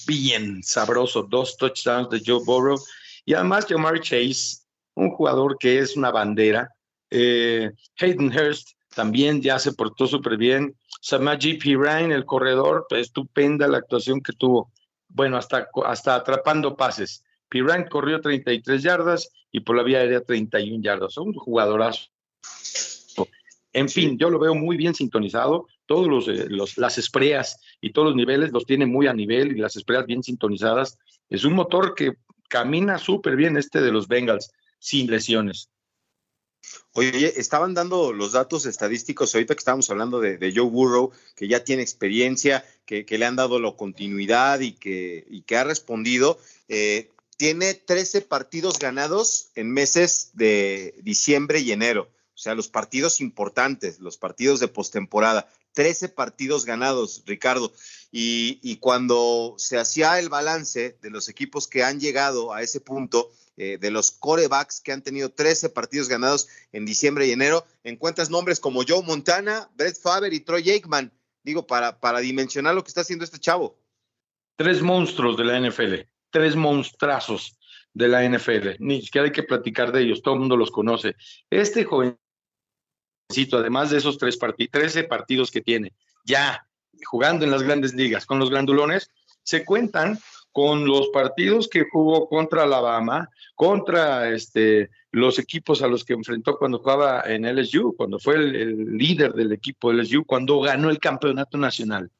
bien 0.07 0.62
sabroso. 0.62 1.25
Dos 1.25 1.57
touchdowns 1.57 2.09
de 2.09 2.23
Joe 2.25 2.43
Burrow. 2.45 2.78
Y 3.25 3.35
además 3.35 3.66
Jamar 3.69 4.00
Chase, 4.00 4.59
un 4.95 5.11
jugador 5.11 5.59
que 5.59 5.81
es 5.81 5.97
una 5.97 6.11
bandera. 6.12 6.71
Eh, 7.11 7.71
Hayden 8.00 8.33
Hurst 8.33 8.71
también 8.95 9.43
ya 9.43 9.59
se 9.59 9.73
portó 9.73 10.07
súper 10.07 10.37
bien. 10.38 10.75
Samaji 11.02 11.55
Pirine, 11.55 12.14
el 12.14 12.25
corredor, 12.25 12.87
pues, 12.88 13.09
estupenda 13.09 13.69
la 13.69 13.78
actuación 13.78 14.21
que 14.21 14.33
tuvo. 14.33 14.73
Bueno, 15.16 15.38
hasta, 15.38 15.70
hasta 15.87 16.14
atrapando 16.14 16.76
pases. 16.76 17.25
Pirant 17.49 17.88
corrió 17.88 18.20
33 18.20 18.82
yardas 18.82 19.30
y 19.50 19.61
por 19.61 19.75
la 19.75 19.82
vía 19.82 20.00
aérea 20.00 20.20
31 20.20 20.82
yardas. 20.82 21.14
Son 21.14 21.32
jugadorazo. 21.32 22.11
En 23.73 23.88
fin, 23.88 24.18
yo 24.18 24.28
lo 24.28 24.38
veo 24.38 24.54
muy 24.54 24.76
bien 24.76 24.94
sintonizado. 24.94 25.68
Todos 25.87 26.06
los, 26.06 26.28
eh, 26.28 26.49
los, 26.50 26.76
las 26.76 26.99
espreas 26.99 27.58
y 27.80 27.92
todos 27.92 28.08
los 28.08 28.16
niveles 28.16 28.52
los 28.52 28.66
tiene 28.66 28.85
muy 28.85 29.06
a 29.06 29.14
nivel 29.14 29.56
y 29.56 29.61
las 29.61 29.76
espreas 29.76 30.04
bien 30.04 30.23
sintonizadas. 30.23 30.99
Es 31.30 31.44
un 31.44 31.54
motor 31.54 31.94
que 31.94 32.16
camina 32.50 32.99
súper 32.99 33.37
bien 33.37 33.56
este 33.56 33.80
de 33.80 33.92
los 33.92 34.08
Bengals, 34.08 34.50
sin 34.78 35.11
lesiones. 35.11 35.70
Oye, 36.92 37.35
estaban 37.37 37.75
dando 37.75 38.12
los 38.12 38.32
datos 38.32 38.64
estadísticos 38.64 39.35
ahorita 39.35 39.54
que 39.54 39.58
estábamos 39.58 39.90
hablando 39.90 40.20
de, 40.20 40.52
Joe 40.54 40.70
Burrow, 40.70 41.12
que 41.35 41.46
ya 41.46 41.62
tiene 41.62 41.82
experiencia, 41.82 42.64
que, 42.87 43.04
le 43.08 43.25
han 43.26 43.37
dado 43.37 43.58
la 43.58 43.73
continuidad 43.73 44.61
y 44.61 44.73
que, 44.73 45.44
ha 45.56 45.64
respondido. 45.64 46.38
Eh, 46.68 47.11
tiene 47.37 47.75
13 47.75 48.23
partidos 48.23 48.78
ganados 48.78 49.50
en 49.54 49.70
meses 49.70 50.30
de 50.32 50.94
diciembre 51.02 51.61
y 51.61 51.73
enero. 51.73 52.08
O 52.35 52.38
sea, 52.38 52.54
los 52.54 52.68
partidos 52.68 53.20
importantes, 53.20 53.99
los 53.99 54.18
partidos 54.18 54.61
de 54.61 54.68
postemporada. 54.68 55.49
13 55.73 56.08
partidos 56.08 56.64
ganados, 56.64 57.23
Ricardo. 57.26 57.73
Y, 58.11 58.76
cuando 58.76 59.54
se 59.58 59.78
hacía 59.78 60.18
el 60.18 60.28
balance 60.28 60.96
de 61.02 61.11
los 61.11 61.28
equipos 61.28 61.68
que 61.68 61.82
han 61.82 62.00
llegado 62.00 62.54
a 62.54 62.62
ese 62.62 62.80
punto, 62.80 63.30
eh, 63.57 63.79
de 63.79 63.91
los 63.91 64.11
corebacks 64.11 64.81
que 64.81 64.93
han 64.93 65.03
tenido 65.03 65.31
13 65.31 65.71
partidos 65.71 66.09
ganados 66.09 66.49
en 66.73 66.85
diciembre 66.85 67.27
y 67.27 67.33
enero, 67.33 67.65
encuentras 67.85 68.31
nombres 68.31 68.61
como 68.61 68.83
Joe 68.87 69.03
Montana, 69.03 69.71
Brett 69.77 70.01
Faber 70.01 70.33
y 70.33 70.41
Troy 70.41 70.71
Aikman. 70.71 71.13
Digo, 71.43 71.67
para, 71.67 72.01
para 72.01 72.21
dimensionar 72.21 72.75
lo 72.75 72.83
que 72.83 72.89
está 72.89 73.03
haciendo 73.03 73.25
este 73.25 73.39
chavo. 73.39 73.79
Tres 74.57 74.83
monstruos 74.83 75.37
de 75.37 75.45
la 75.45 75.61
NFL 75.61 76.07
tres 76.37 76.55
monstrazos 76.55 77.59
de 77.95 78.09
la 78.09 78.23
NFL. 78.29 78.77
Ni 78.79 79.01
siquiera 79.01 79.25
hay 79.25 79.33
que 79.33 79.43
platicar 79.43 79.91
de 79.91 80.03
ellos, 80.03 80.21
todo 80.21 80.35
el 80.35 80.41
mundo 80.41 80.57
los 80.59 80.71
conoce. 80.71 81.17
Este 81.49 81.85
jovencito, 81.85 82.19
además 83.53 83.89
de 83.89 83.97
esos 83.97 84.19
tres 84.19 84.37
partidos, 84.37 84.71
13 84.73 85.05
partidos 85.05 85.51
que 85.51 85.63
tiene, 85.63 85.95
ya 86.25 86.67
jugando 87.07 87.47
en 87.47 87.51
las 87.51 87.63
grandes 87.63 87.95
ligas 87.95 88.27
con 88.27 88.39
los 88.39 88.51
grandulones, 88.51 89.11
se 89.43 89.65
cuentan 89.65 90.19
con 90.57 90.87
los 90.87 91.11
partidos 91.11 91.69
que 91.69 91.85
jugó 91.85 92.31
contra 92.31 92.63
Alabama, 92.63 93.29
contra 93.55 94.31
este, 94.31 94.89
los 95.11 95.39
equipos 95.39 95.83
a 95.83 95.87
los 95.87 96.03
que 96.03 96.15
enfrentó 96.15 96.57
cuando 96.57 96.79
jugaba 96.79 97.25
en 97.27 97.45
LSU, 97.45 97.95
cuando 97.95 98.19
fue 98.19 98.37
el, 98.37 98.97
líder 98.97 99.35
del 99.35 99.53
equipo 99.53 99.93
de 99.93 100.03
LSU, 100.03 100.25
cuando 100.25 100.59
ganó 100.63 100.89
el 100.89 100.99
campeonato 100.99 101.59
nacional. 101.59 102.11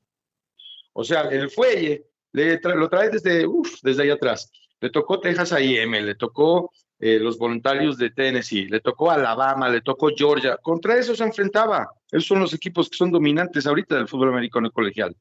O 0.93 1.03
sea, 1.03 1.23
el 1.23 1.49
fuelle 1.49 2.05
le 2.33 2.61
lo 2.63 2.91
trae 2.91 3.09
desde, 3.09 3.47
uf, 3.47 3.81
desde 3.83 4.03
ahí 4.03 4.11
atrás. 4.11 4.53
Le 4.83 4.91
tocó 4.91 5.19
Texas 5.19 5.55
A&M, 5.55 6.03
le 6.03 6.15
tocó 6.15 6.71
eh, 6.99 7.19
los 7.19 7.39
voluntarios 7.39 7.97
de 7.97 8.11
Tennessee, 8.11 8.67
le 8.67 8.81
tocó 8.81 9.11
Alabama, 9.11 9.71
le 9.71 9.81
tocó 9.81 10.11
Georgia. 10.15 10.59
Contra 10.59 10.99
eso 10.99 11.17
se 11.17 11.25
enfrentaba. 11.25 11.89
Esos 12.11 12.27
son 12.27 12.41
los 12.41 12.53
equipos 12.53 12.91
que 12.91 12.99
son 12.99 13.11
dominantes 13.11 13.67
ahorita 13.67 13.95
del 13.97 14.09
fútbol 14.09 14.29
americano 14.29 14.71
colegial. 14.71 15.17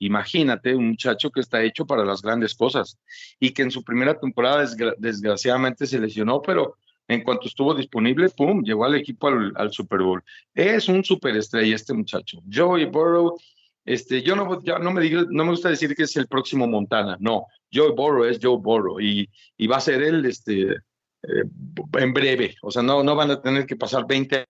Imagínate 0.00 0.74
un 0.74 0.88
muchacho 0.88 1.30
que 1.30 1.40
está 1.40 1.62
hecho 1.62 1.86
para 1.86 2.04
las 2.04 2.22
grandes 2.22 2.54
cosas 2.54 2.98
y 3.38 3.50
que 3.50 3.62
en 3.62 3.70
su 3.70 3.84
primera 3.84 4.18
temporada 4.18 4.60
desgra 4.60 4.94
desgraciadamente 4.98 5.86
se 5.86 6.00
lesionó, 6.00 6.42
pero 6.42 6.76
en 7.06 7.22
cuanto 7.22 7.48
estuvo 7.48 7.74
disponible, 7.74 8.28
¡pum!, 8.30 8.62
llegó 8.62 8.84
al 8.84 8.94
equipo 8.94 9.28
al, 9.28 9.72
Super 9.72 10.00
Bowl. 10.00 10.22
Es 10.54 10.88
un 10.88 11.04
superestrella 11.04 11.74
este 11.74 11.92
muchacho. 11.92 12.38
Joey 12.52 12.86
Burrow 12.86 13.36
este, 13.84 14.22
yo 14.22 14.36
no, 14.36 14.62
yo 14.62 14.78
no, 14.78 14.92
me 14.92 15.00
digo, 15.00 15.22
no 15.30 15.44
me 15.44 15.50
gusta 15.50 15.70
decir 15.70 15.94
que 15.96 16.04
es 16.04 16.16
el 16.16 16.28
próximo 16.28 16.66
Montana, 16.66 17.16
no. 17.18 17.46
Joe 17.72 17.90
Burrow 17.90 18.24
es 18.24 18.38
Joe 18.40 18.58
Burrow 18.58 19.00
y, 19.00 19.28
va 19.66 19.76
a 19.76 19.80
ser 19.80 20.02
él 20.02 20.24
este, 20.26 20.70
eh, 20.70 21.44
en 21.98 22.12
breve. 22.12 22.56
O 22.62 22.70
sea, 22.70 22.82
no, 22.82 23.02
no 23.02 23.16
van 23.16 23.30
a 23.30 23.40
tener 23.40 23.66
que 23.66 23.76
pasar 23.76 24.06
20 24.06 24.46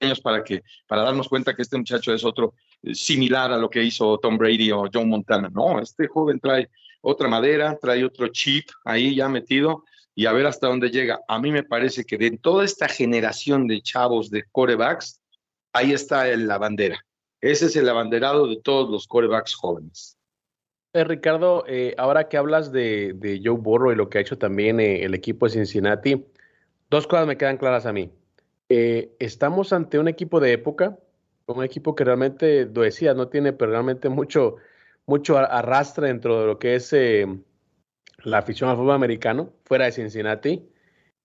años 0.00 0.20
para, 0.20 0.44
que, 0.44 0.62
para 0.86 1.02
darnos 1.02 1.28
cuenta 1.28 1.54
que 1.54 1.62
este 1.62 1.78
muchacho 1.78 2.12
es 2.12 2.24
otro 2.24 2.54
similar 2.92 3.52
a 3.52 3.58
lo 3.58 3.68
que 3.68 3.82
hizo 3.82 4.18
Tom 4.18 4.38
Brady 4.38 4.70
o 4.72 4.88
John 4.92 5.08
Montana. 5.08 5.50
No, 5.52 5.80
este 5.80 6.06
joven 6.06 6.40
trae 6.40 6.68
otra 7.00 7.28
madera, 7.28 7.78
trae 7.80 8.04
otro 8.04 8.28
chip 8.28 8.68
ahí 8.84 9.14
ya 9.14 9.28
metido 9.28 9.84
y 10.14 10.26
a 10.26 10.32
ver 10.32 10.46
hasta 10.46 10.66
dónde 10.66 10.90
llega. 10.90 11.20
A 11.28 11.38
mí 11.38 11.52
me 11.52 11.62
parece 11.62 12.04
que 12.04 12.18
de 12.18 12.38
toda 12.38 12.64
esta 12.64 12.88
generación 12.88 13.66
de 13.66 13.80
chavos 13.80 14.30
de 14.30 14.44
corebacks, 14.50 15.20
ahí 15.72 15.92
está 15.92 16.26
la 16.36 16.58
bandera. 16.58 17.04
Ese 17.40 17.66
es 17.66 17.76
el 17.76 17.88
abanderado 17.88 18.48
de 18.48 18.60
todos 18.60 18.90
los 18.90 19.06
corebacks 19.06 19.54
jóvenes. 19.54 20.16
Eh, 20.92 21.04
Ricardo, 21.04 21.64
eh, 21.68 21.94
ahora 21.98 22.28
que 22.28 22.36
hablas 22.36 22.72
de, 22.72 23.12
de, 23.14 23.40
Joe 23.44 23.58
Burrow 23.58 23.92
y 23.92 23.94
lo 23.94 24.08
que 24.08 24.18
ha 24.18 24.20
hecho 24.22 24.38
también 24.38 24.80
eh, 24.80 25.04
el 25.04 25.14
equipo 25.14 25.46
de 25.46 25.52
Cincinnati, 25.52 26.24
dos 26.90 27.06
cosas 27.06 27.26
me 27.26 27.36
quedan 27.36 27.58
claras 27.58 27.86
a 27.86 27.92
mí. 27.92 28.10
Eh, 28.68 29.16
estamos 29.18 29.72
ante 29.72 29.98
un 29.98 30.08
equipo 30.08 30.40
de 30.40 30.52
época, 30.52 30.98
un 31.54 31.64
equipo 31.64 31.94
que 31.94 32.04
realmente, 32.04 32.66
lo 32.66 32.82
decía, 32.82 33.14
no 33.14 33.28
tiene 33.28 33.52
pero 33.52 33.72
realmente 33.72 34.08
mucho, 34.08 34.56
mucho 35.06 35.38
arrastre 35.38 36.08
dentro 36.08 36.40
de 36.40 36.46
lo 36.46 36.58
que 36.58 36.74
es 36.74 36.92
eh, 36.92 37.26
la 38.22 38.38
afición 38.38 38.70
al 38.70 38.76
fútbol 38.76 38.94
americano, 38.94 39.52
fuera 39.64 39.86
de 39.86 39.92
Cincinnati. 39.92 40.68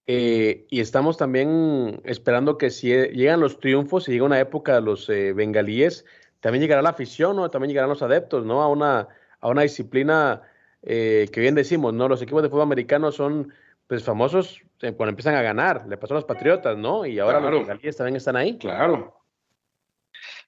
Eh, 0.05 0.65
y 0.69 0.81
estamos 0.81 1.17
también 1.17 2.01
esperando 2.03 2.57
que 2.57 2.69
si 2.69 2.89
llegan 2.89 3.39
los 3.39 3.59
triunfos, 3.59 4.03
si 4.03 4.11
llega 4.11 4.25
una 4.25 4.39
época 4.39 4.75
de 4.75 4.81
los 4.81 5.09
eh, 5.09 5.33
bengalíes, 5.33 6.05
también 6.41 6.61
llegará 6.61 6.81
la 6.81 6.89
afición, 6.89 7.37
¿no? 7.37 7.49
También 7.49 7.69
llegarán 7.69 7.89
los 7.89 8.01
adeptos, 8.01 8.45
¿no? 8.45 8.61
A 8.61 8.67
una, 8.67 9.07
a 9.39 9.47
una 9.47 9.61
disciplina 9.61 10.41
eh, 10.81 11.29
que 11.31 11.39
bien 11.39 11.55
decimos, 11.55 11.93
¿no? 11.93 12.09
Los 12.09 12.21
equipos 12.21 12.43
de 12.43 12.49
fútbol 12.49 12.63
americano 12.63 13.11
son 13.11 13.53
pues 13.87 14.03
famosos, 14.03 14.61
cuando 14.79 15.09
empiezan 15.09 15.35
a 15.35 15.41
ganar. 15.41 15.85
Le 15.87 15.97
pasó 15.97 16.15
a 16.15 16.17
los 16.17 16.25
Patriotas, 16.25 16.77
¿no? 16.77 17.05
Y 17.05 17.19
ahora 17.19 17.39
los 17.39 17.51
bengalíes 17.51 17.95
también 17.95 18.17
están 18.17 18.35
ahí. 18.35 18.57
Claro. 18.57 19.22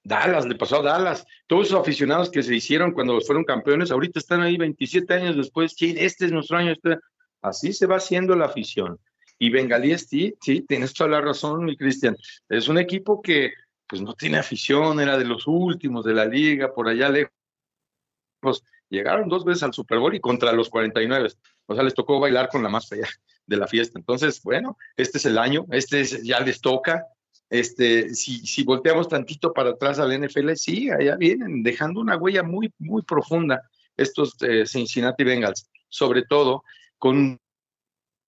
Dallas, 0.05 0.45
le 0.45 0.55
pasó 0.55 0.77
a 0.79 0.83
Dallas. 0.83 1.25
Todos 1.47 1.67
esos 1.67 1.81
aficionados 1.81 2.29
que 2.29 2.43
se 2.43 2.55
hicieron 2.55 2.93
cuando 2.93 3.19
fueron 3.21 3.43
campeones, 3.43 3.91
ahorita 3.91 4.19
están 4.19 4.41
ahí 4.41 4.55
27 4.55 5.13
años 5.13 5.35
después. 5.35 5.73
Sí, 5.75 5.95
este 5.97 6.25
es 6.25 6.31
nuestro 6.31 6.57
año. 6.57 6.71
Este... 6.71 6.97
Así 7.41 7.73
se 7.73 7.85
va 7.85 7.97
haciendo 7.97 8.35
la 8.35 8.45
afición. 8.45 8.99
Y 9.37 9.49
Bengalíes, 9.49 10.07
sí, 10.07 10.35
sí, 10.41 10.61
tienes 10.61 10.93
toda 10.93 11.09
la 11.09 11.21
razón, 11.21 11.65
mi 11.65 11.75
Cristian. 11.75 12.15
Es 12.49 12.67
un 12.67 12.77
equipo 12.77 13.21
que 13.21 13.53
pues 13.87 14.01
no 14.01 14.13
tiene 14.13 14.37
afición, 14.37 14.99
era 14.99 15.17
de 15.17 15.25
los 15.25 15.45
últimos 15.45 16.05
de 16.05 16.13
la 16.13 16.25
liga, 16.25 16.73
por 16.73 16.87
allá 16.87 17.09
lejos. 17.09 18.63
Llegaron 18.89 19.29
dos 19.29 19.45
veces 19.45 19.63
al 19.63 19.73
Super 19.73 19.99
Bowl 19.99 20.15
y 20.15 20.19
contra 20.19 20.53
los 20.53 20.69
49. 20.69 21.29
O 21.67 21.75
sea, 21.75 21.83
les 21.83 21.93
tocó 21.93 22.19
bailar 22.19 22.49
con 22.49 22.63
la 22.63 22.69
más 22.69 22.87
fea 22.87 23.07
de 23.45 23.57
la 23.57 23.67
fiesta. 23.67 23.99
Entonces, 23.99 24.41
bueno, 24.41 24.77
este 24.95 25.17
es 25.17 25.25
el 25.25 25.37
año, 25.37 25.65
este 25.71 26.03
ya 26.23 26.39
les 26.39 26.61
toca. 26.61 27.05
Este, 27.49 28.13
si, 28.15 28.45
si 28.45 28.63
volteamos 28.63 29.07
tantito 29.07 29.53
para 29.53 29.71
atrás 29.71 29.99
al 29.99 30.19
NFL, 30.19 30.53
sí, 30.55 30.89
allá 30.89 31.15
vienen, 31.15 31.63
dejando 31.63 31.99
una 32.01 32.17
huella 32.17 32.43
muy, 32.43 32.73
muy 32.79 33.01
profunda 33.03 33.61
estos 33.97 34.35
eh, 34.41 34.65
Cincinnati 34.65 35.23
Bengals, 35.23 35.69
sobre 35.89 36.23
todo 36.23 36.63
con 36.97 37.39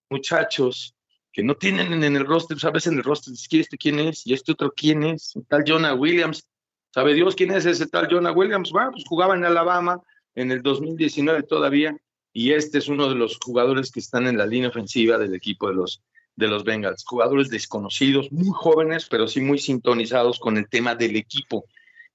muchachos 0.10 0.96
que 1.34 1.44
no 1.44 1.56
tienen 1.56 2.04
en 2.04 2.16
el 2.16 2.26
roster, 2.26 2.60
sabes 2.60 2.88
en 2.88 2.98
el 2.98 3.04
roster, 3.04 3.34
este 3.52 3.78
quién 3.78 4.00
es 4.00 4.26
y 4.26 4.34
este 4.34 4.54
otro 4.54 4.72
quién 4.76 5.04
es, 5.04 5.34
tal 5.48 5.64
Jonah 5.68 5.94
Williams, 5.94 6.48
sabe 6.94 7.14
Dios 7.14 7.36
quién 7.36 7.52
es 7.52 7.66
ese 7.66 7.88
tal 7.88 8.08
Jonah 8.10 8.32
Williams, 8.32 8.72
va, 8.76 8.90
pues 8.92 9.04
jugaba 9.08 9.36
en 9.36 9.46
Alabama 9.46 10.02
en 10.36 10.52
el 10.52 10.62
2019 10.62 11.44
todavía, 11.44 11.96
y 12.34 12.54
este 12.54 12.78
es 12.78 12.88
uno 12.88 13.10
de 13.10 13.16
los 13.16 13.38
jugadores 13.44 13.92
que 13.92 14.00
están 14.00 14.28
en 14.28 14.38
la 14.38 14.46
línea 14.46 14.70
ofensiva 14.70 15.18
del 15.18 15.36
equipo 15.36 15.68
de 15.68 15.76
los, 15.76 16.02
de 16.38 16.48
los 16.48 16.64
Bengals, 16.64 17.04
jugadores 17.06 17.50
desconocidos, 17.50 18.32
muy 18.32 18.52
jóvenes, 18.54 19.08
pero 19.10 19.28
sí 19.28 19.42
muy 19.42 19.58
sintonizados 19.60 20.40
con 20.40 20.56
el 20.56 20.70
tema 20.70 20.96
del 20.96 21.18
equipo. 21.18 21.66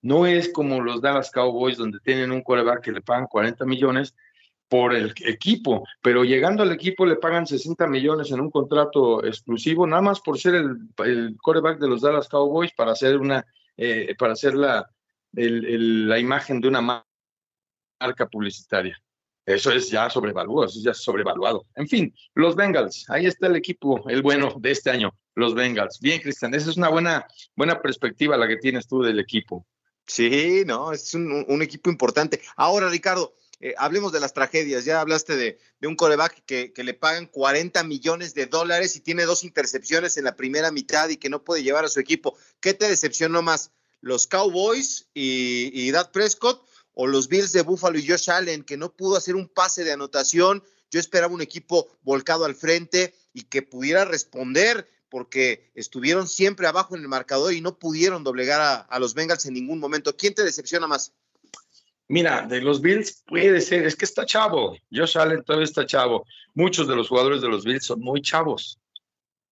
No 0.00 0.26
es 0.26 0.48
como 0.48 0.80
los 0.80 1.02
Dallas 1.02 1.30
Cowboys, 1.30 1.76
donde 1.76 2.00
tienen 2.00 2.32
un 2.32 2.40
quarterback 2.40 2.82
que 2.82 2.92
le 2.92 3.02
pagan 3.02 3.26
40 3.26 3.64
millones, 3.66 4.14
por 4.72 4.94
el 4.94 5.12
equipo, 5.26 5.86
pero 6.00 6.24
llegando 6.24 6.62
al 6.62 6.72
equipo 6.72 7.04
le 7.04 7.16
pagan 7.16 7.46
60 7.46 7.86
millones 7.88 8.30
en 8.30 8.40
un 8.40 8.50
contrato 8.50 9.22
exclusivo, 9.22 9.86
nada 9.86 10.00
más 10.00 10.20
por 10.20 10.38
ser 10.38 10.54
el, 10.54 10.78
el 11.04 11.36
coreback 11.36 11.78
de 11.78 11.88
los 11.88 12.00
Dallas 12.00 12.26
Cowboys 12.26 12.72
para 12.72 12.92
hacer 12.92 13.18
una, 13.18 13.44
eh, 13.76 14.14
para 14.18 14.32
hacer 14.32 14.54
la, 14.54 14.90
la 15.32 16.18
imagen 16.18 16.58
de 16.62 16.68
una 16.68 16.80
marca 16.80 18.26
publicitaria. 18.30 18.98
Eso 19.44 19.72
es 19.72 19.90
ya 19.90 20.08
sobrevaluado, 20.08 20.66
eso 20.66 20.78
es 20.78 20.84
ya 20.84 20.94
sobrevaluado. 20.94 21.66
En 21.74 21.88
fin, 21.88 22.14
los 22.34 22.54
Bengals, 22.54 23.06
ahí 23.08 23.26
está 23.26 23.48
el 23.48 23.56
equipo, 23.56 24.08
el 24.08 24.22
bueno 24.22 24.54
de 24.60 24.70
este 24.70 24.90
año, 24.90 25.16
los 25.34 25.54
Bengals. 25.54 25.98
Bien, 26.00 26.20
Cristian, 26.20 26.54
esa 26.54 26.70
es 26.70 26.76
una 26.76 26.88
buena, 26.88 27.26
buena 27.56 27.80
perspectiva 27.82 28.36
la 28.36 28.46
que 28.46 28.58
tienes 28.58 28.86
tú 28.86 29.02
del 29.02 29.18
equipo. 29.18 29.66
Sí, 30.06 30.62
no, 30.64 30.92
es 30.92 31.14
un, 31.14 31.62
equipo 31.62 31.90
importante. 31.90 32.40
Ahora, 32.56 32.88
Ricardo, 32.88 33.34
eh, 33.60 33.74
hablemos 33.78 34.12
de 34.12 34.20
las 34.20 34.32
tragedias. 34.32 34.84
Ya 34.84 35.00
hablaste 35.00 35.36
de, 35.36 35.58
un 35.86 35.96
coreback 35.96 36.44
que, 36.44 36.72
le 36.76 36.94
pagan 36.94 37.26
40 37.26 37.82
millones 37.84 38.34
de 38.34 38.46
dólares 38.46 38.94
y 38.94 39.00
tiene 39.00 39.24
dos 39.24 39.42
intercepciones 39.42 40.16
en 40.16 40.24
la 40.24 40.36
primera 40.36 40.70
mitad 40.70 41.08
y 41.08 41.16
que 41.16 41.30
no 41.30 41.42
puede 41.42 41.64
llevar 41.64 41.84
a 41.84 41.88
su 41.88 41.98
equipo. 41.98 42.36
¿Qué 42.60 42.74
te 42.74 42.88
decepcionó 42.88 43.42
más? 43.42 43.72
¿Los 44.00 44.26
Cowboys 44.26 45.08
y 45.14 45.90
Dad 45.92 46.10
Prescott 46.10 46.64
o 46.94 47.06
los 47.06 47.28
Bills 47.28 47.52
de 47.52 47.62
Buffalo 47.62 47.98
y 47.98 48.06
Josh 48.06 48.30
Allen, 48.30 48.64
que 48.64 48.76
no 48.76 48.92
pudo 48.92 49.16
hacer 49.16 49.36
un 49.36 49.48
pase 49.48 49.84
de 49.84 49.92
anotación? 49.92 50.62
Yo 50.90 51.00
esperaba 51.00 51.32
un 51.32 51.40
equipo 51.40 51.88
volcado 52.02 52.44
al 52.44 52.54
frente 52.54 53.14
y 53.32 53.44
que 53.44 53.62
pudiera 53.62 54.04
responder 54.04 54.88
porque 55.08 55.70
estuvieron 55.74 56.26
siempre 56.26 56.66
abajo 56.66 56.96
en 56.96 57.02
el 57.02 57.08
marcador 57.08 57.52
y 57.52 57.60
no 57.60 57.78
pudieron 57.78 58.24
doblegar 58.24 58.86
a, 58.88 58.98
los 58.98 59.12
Bengals 59.12 59.44
en 59.44 59.52
ningún 59.52 59.78
momento. 59.78 60.16
¿Quién 60.16 60.34
te 60.34 60.42
decepciona 60.42 60.86
más? 60.86 61.12
Mira, 62.08 62.46
de 62.46 62.62
los 62.62 62.80
Bills 62.80 63.22
puede 63.26 63.60
ser, 63.60 63.84
es 63.84 63.94
que 63.94 64.06
está 64.06 64.24
chavo. 64.24 64.74
Josh 64.90 65.18
Allen 65.18 65.44
todavía 65.44 65.64
está 65.64 65.84
chavo. 65.84 66.26
Muchos 66.54 66.88
de 66.88 66.96
los 66.96 67.08
jugadores 67.08 67.42
de 67.42 67.48
los 67.48 67.64
Bills 67.64 67.84
son 67.84 68.00
muy 68.00 68.22
chavos. 68.22 68.78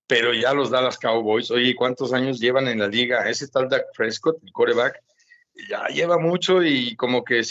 Pero 0.06 0.32
ya 0.34 0.52
los 0.54 0.70
Dallas 0.70 0.98
Cowboys, 0.98 1.50
oye, 1.50 1.76
¿cuántos 1.76 2.12
años 2.12 2.40
llevan 2.40 2.66
en 2.66 2.78
la 2.78 2.88
liga? 2.88 3.28
Ese 3.28 3.46
tal 3.48 3.68
Dak 3.68 3.84
Prescott, 3.94 4.42
el 4.42 4.52
quarterback, 4.52 5.02
ya 5.68 5.86
lleva 5.88 6.18
mucho 6.18 6.62
y 6.62 6.96
como 6.96 7.24
que 7.24 7.42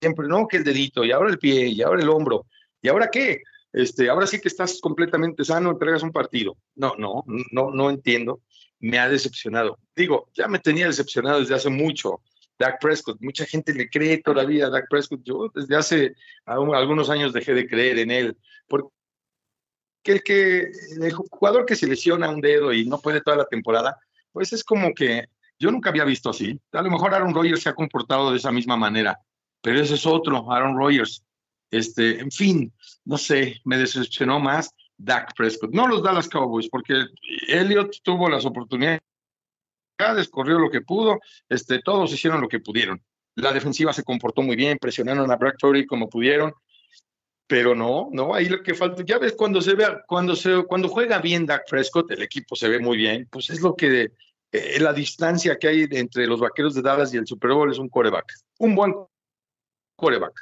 siempre, 0.00 0.28
no, 0.28 0.48
que 0.48 0.58
el 0.58 0.64
dedito, 0.64 1.04
y 1.04 1.12
ahora 1.12 1.30
el 1.30 1.38
pie, 1.38 1.68
y 1.68 1.82
ahora 1.82 2.02
el 2.02 2.08
hombro, 2.08 2.46
¿y 2.82 2.88
ahora 2.88 3.10
qué? 3.10 3.42
Este, 3.72 4.08
ahora 4.08 4.26
sí 4.26 4.40
que 4.40 4.48
estás 4.48 4.80
completamente 4.80 5.44
sano, 5.44 5.70
entregas 5.70 6.02
un 6.02 6.12
partido. 6.12 6.56
No, 6.74 6.94
no, 6.98 7.24
no, 7.52 7.70
no 7.70 7.90
entiendo. 7.90 8.40
Me 8.80 8.98
ha 8.98 9.08
decepcionado. 9.08 9.78
Digo, 9.94 10.28
ya 10.34 10.48
me 10.48 10.58
tenía 10.58 10.86
decepcionado 10.86 11.40
desde 11.40 11.54
hace 11.54 11.70
mucho 11.70 12.22
Dak 12.58 12.80
Prescott. 12.80 13.20
Mucha 13.20 13.44
gente 13.44 13.74
le 13.74 13.88
cree 13.88 14.18
todavía 14.18 14.66
a 14.66 14.70
Dak 14.70 14.88
Prescott. 14.88 15.20
Yo 15.22 15.50
desde 15.54 15.76
hace 15.76 16.14
algunos 16.46 17.10
años 17.10 17.32
dejé 17.32 17.54
de 17.54 17.68
creer 17.68 17.98
en 17.98 18.10
él. 18.10 18.36
Porque 18.66 18.90
el, 20.04 20.22
que, 20.22 20.70
el 21.00 21.12
jugador 21.12 21.66
que 21.66 21.76
se 21.76 21.86
lesiona 21.86 22.30
un 22.30 22.40
dedo 22.40 22.72
y 22.72 22.86
no 22.86 22.98
puede 22.98 23.20
toda 23.20 23.36
la 23.36 23.46
temporada, 23.46 23.98
pues 24.32 24.52
es 24.52 24.64
como 24.64 24.94
que 24.94 25.26
yo 25.60 25.70
nunca 25.70 25.90
había 25.90 26.04
visto 26.04 26.30
así. 26.30 26.58
A 26.72 26.82
lo 26.82 26.90
mejor 26.90 27.14
Aaron 27.14 27.34
Rodgers 27.34 27.62
se 27.62 27.68
ha 27.68 27.74
comportado 27.74 28.32
de 28.32 28.38
esa 28.38 28.50
misma 28.50 28.76
manera, 28.76 29.20
pero 29.62 29.80
ese 29.80 29.94
es 29.94 30.06
otro, 30.06 30.50
Aaron 30.50 30.76
Rodgers. 30.76 31.22
Este, 31.70 32.18
en 32.18 32.32
fin, 32.32 32.72
no 33.04 33.16
sé, 33.16 33.60
me 33.64 33.78
decepcionó 33.78 34.40
más 34.40 34.74
Dak 34.96 35.36
Prescott. 35.36 35.70
No 35.72 35.86
los 35.86 36.02
Dallas 36.02 36.28
Cowboys, 36.28 36.68
porque 36.68 37.04
Elliot 37.46 37.98
tuvo 38.02 38.28
las 38.28 38.44
oportunidades 38.44 39.00
descorrió 40.14 40.58
lo 40.58 40.70
que 40.70 40.80
pudo, 40.80 41.20
este, 41.48 41.80
todos 41.80 42.12
hicieron 42.12 42.40
lo 42.40 42.48
que 42.48 42.60
pudieron. 42.60 43.02
La 43.36 43.52
defensiva 43.52 43.92
se 43.92 44.02
comportó 44.02 44.42
muy 44.42 44.56
bien, 44.56 44.78
presionaron 44.78 45.30
a 45.30 45.36
Bradbury 45.36 45.86
como 45.86 46.08
pudieron, 46.08 46.52
pero 47.46 47.74
no, 47.74 48.08
no, 48.12 48.34
ahí 48.34 48.48
lo 48.48 48.62
que 48.62 48.74
falta, 48.74 49.04
ya 49.04 49.18
ves, 49.18 49.34
cuando 49.34 49.60
se 49.60 49.74
ve, 49.74 49.86
cuando 50.06 50.36
se, 50.36 50.62
cuando 50.64 50.88
juega 50.88 51.18
bien 51.18 51.46
Dak 51.46 51.68
Prescott, 51.68 52.10
el 52.12 52.22
equipo 52.22 52.56
se 52.56 52.68
ve 52.68 52.78
muy 52.78 52.96
bien, 52.96 53.28
pues 53.30 53.50
es 53.50 53.60
lo 53.60 53.74
que, 53.74 54.12
eh, 54.52 54.80
la 54.80 54.92
distancia 54.92 55.58
que 55.58 55.68
hay 55.68 55.86
entre 55.90 56.26
los 56.26 56.40
vaqueros 56.40 56.74
de 56.74 56.82
Dallas 56.82 57.14
y 57.14 57.18
el 57.18 57.26
Super 57.26 57.52
Bowl 57.52 57.70
es 57.70 57.78
un 57.78 57.88
coreback, 57.88 58.26
un 58.58 58.74
buen 58.74 58.94
coreback. 59.96 60.32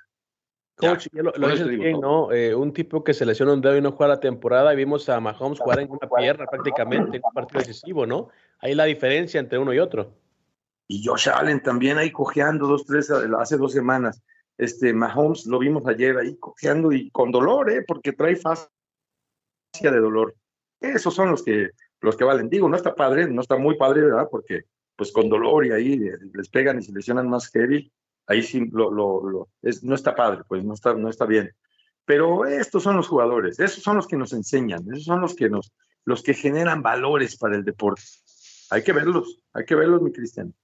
Coach, 0.76 1.08
lo, 1.12 1.32
bien, 1.66 2.00
¿no? 2.00 2.30
Eh, 2.30 2.54
un 2.54 2.72
tipo 2.72 3.02
que 3.02 3.12
se 3.12 3.26
lesionó 3.26 3.52
un 3.52 3.60
dedo 3.60 3.76
y 3.76 3.80
no 3.80 3.90
juega 3.90 4.14
la 4.14 4.20
temporada 4.20 4.72
y 4.72 4.76
vimos 4.76 5.08
a 5.08 5.18
Mahomes 5.18 5.58
jugar 5.58 5.80
en 5.80 5.90
una 5.90 6.08
pierna 6.08 6.46
prácticamente 6.46 7.16
en 7.16 7.22
un 7.24 7.32
partido 7.32 7.58
decisivo, 7.58 8.06
¿no? 8.06 8.28
Ahí 8.60 8.76
la 8.76 8.84
diferencia 8.84 9.40
entre 9.40 9.58
uno 9.58 9.74
y 9.74 9.80
otro. 9.80 10.14
Y 10.86 11.04
Josh 11.04 11.28
Allen 11.28 11.60
también 11.62 11.98
ahí 11.98 12.12
cojeando 12.12 12.68
dos, 12.68 12.86
tres, 12.86 13.10
hace 13.10 13.56
dos 13.56 13.72
semanas. 13.72 14.22
Este, 14.56 14.94
Mahomes 14.94 15.46
lo 15.46 15.58
vimos 15.58 15.84
ayer 15.86 16.16
ahí 16.16 16.36
cojeando 16.36 16.92
y 16.92 17.10
con 17.10 17.32
dolor, 17.32 17.70
¿eh? 17.70 17.84
Porque 17.86 18.12
trae 18.12 18.36
fascia 18.36 18.70
de 19.82 19.98
dolor. 19.98 20.36
Esos 20.80 21.12
son 21.12 21.32
los 21.32 21.42
que, 21.42 21.70
los 22.00 22.16
que 22.16 22.24
valen. 22.24 22.48
Digo, 22.48 22.68
no 22.68 22.76
está 22.76 22.94
padre, 22.94 23.28
no 23.28 23.40
está 23.40 23.56
muy 23.56 23.76
padre, 23.76 24.02
¿verdad? 24.02 24.28
Porque 24.30 24.64
pues 24.96 25.12
con 25.12 25.28
dolor 25.28 25.66
y 25.66 25.72
ahí 25.72 25.96
les 26.34 26.48
pegan 26.48 26.78
y 26.78 26.82
se 26.82 26.92
lesionan 26.92 27.28
más 27.28 27.48
heavy 27.50 27.92
ahí 28.28 28.42
sí 28.42 28.68
lo, 28.70 28.92
lo, 28.92 29.48
es, 29.62 29.82
no 29.82 29.94
está 29.94 30.14
padre, 30.14 30.42
pues 30.46 30.62
no 30.62 30.74
está, 30.74 30.94
no 30.94 31.08
está 31.08 31.26
bien. 31.26 31.52
Pero 32.04 32.46
estos 32.46 32.82
son 32.82 32.96
los 32.96 33.08
jugadores, 33.08 33.58
esos 33.58 33.82
son 33.82 33.96
los 33.96 34.06
que 34.06 34.16
nos 34.16 34.32
enseñan, 34.32 34.86
esos 34.92 35.04
son 35.04 35.20
los 35.20 35.34
que 35.34 35.48
nos, 35.48 35.72
los 36.04 36.22
que 36.22 36.34
generan 36.34 36.82
valores 36.82 37.36
para 37.36 37.56
el 37.56 37.64
deporte. 37.64 38.02
Hay 38.70 38.82
que 38.82 38.92
verlos, 38.92 39.42
hay 39.52 39.64
que 39.64 39.74
verlos, 39.74 40.02
mi 40.02 40.12
Cristian. 40.12 40.54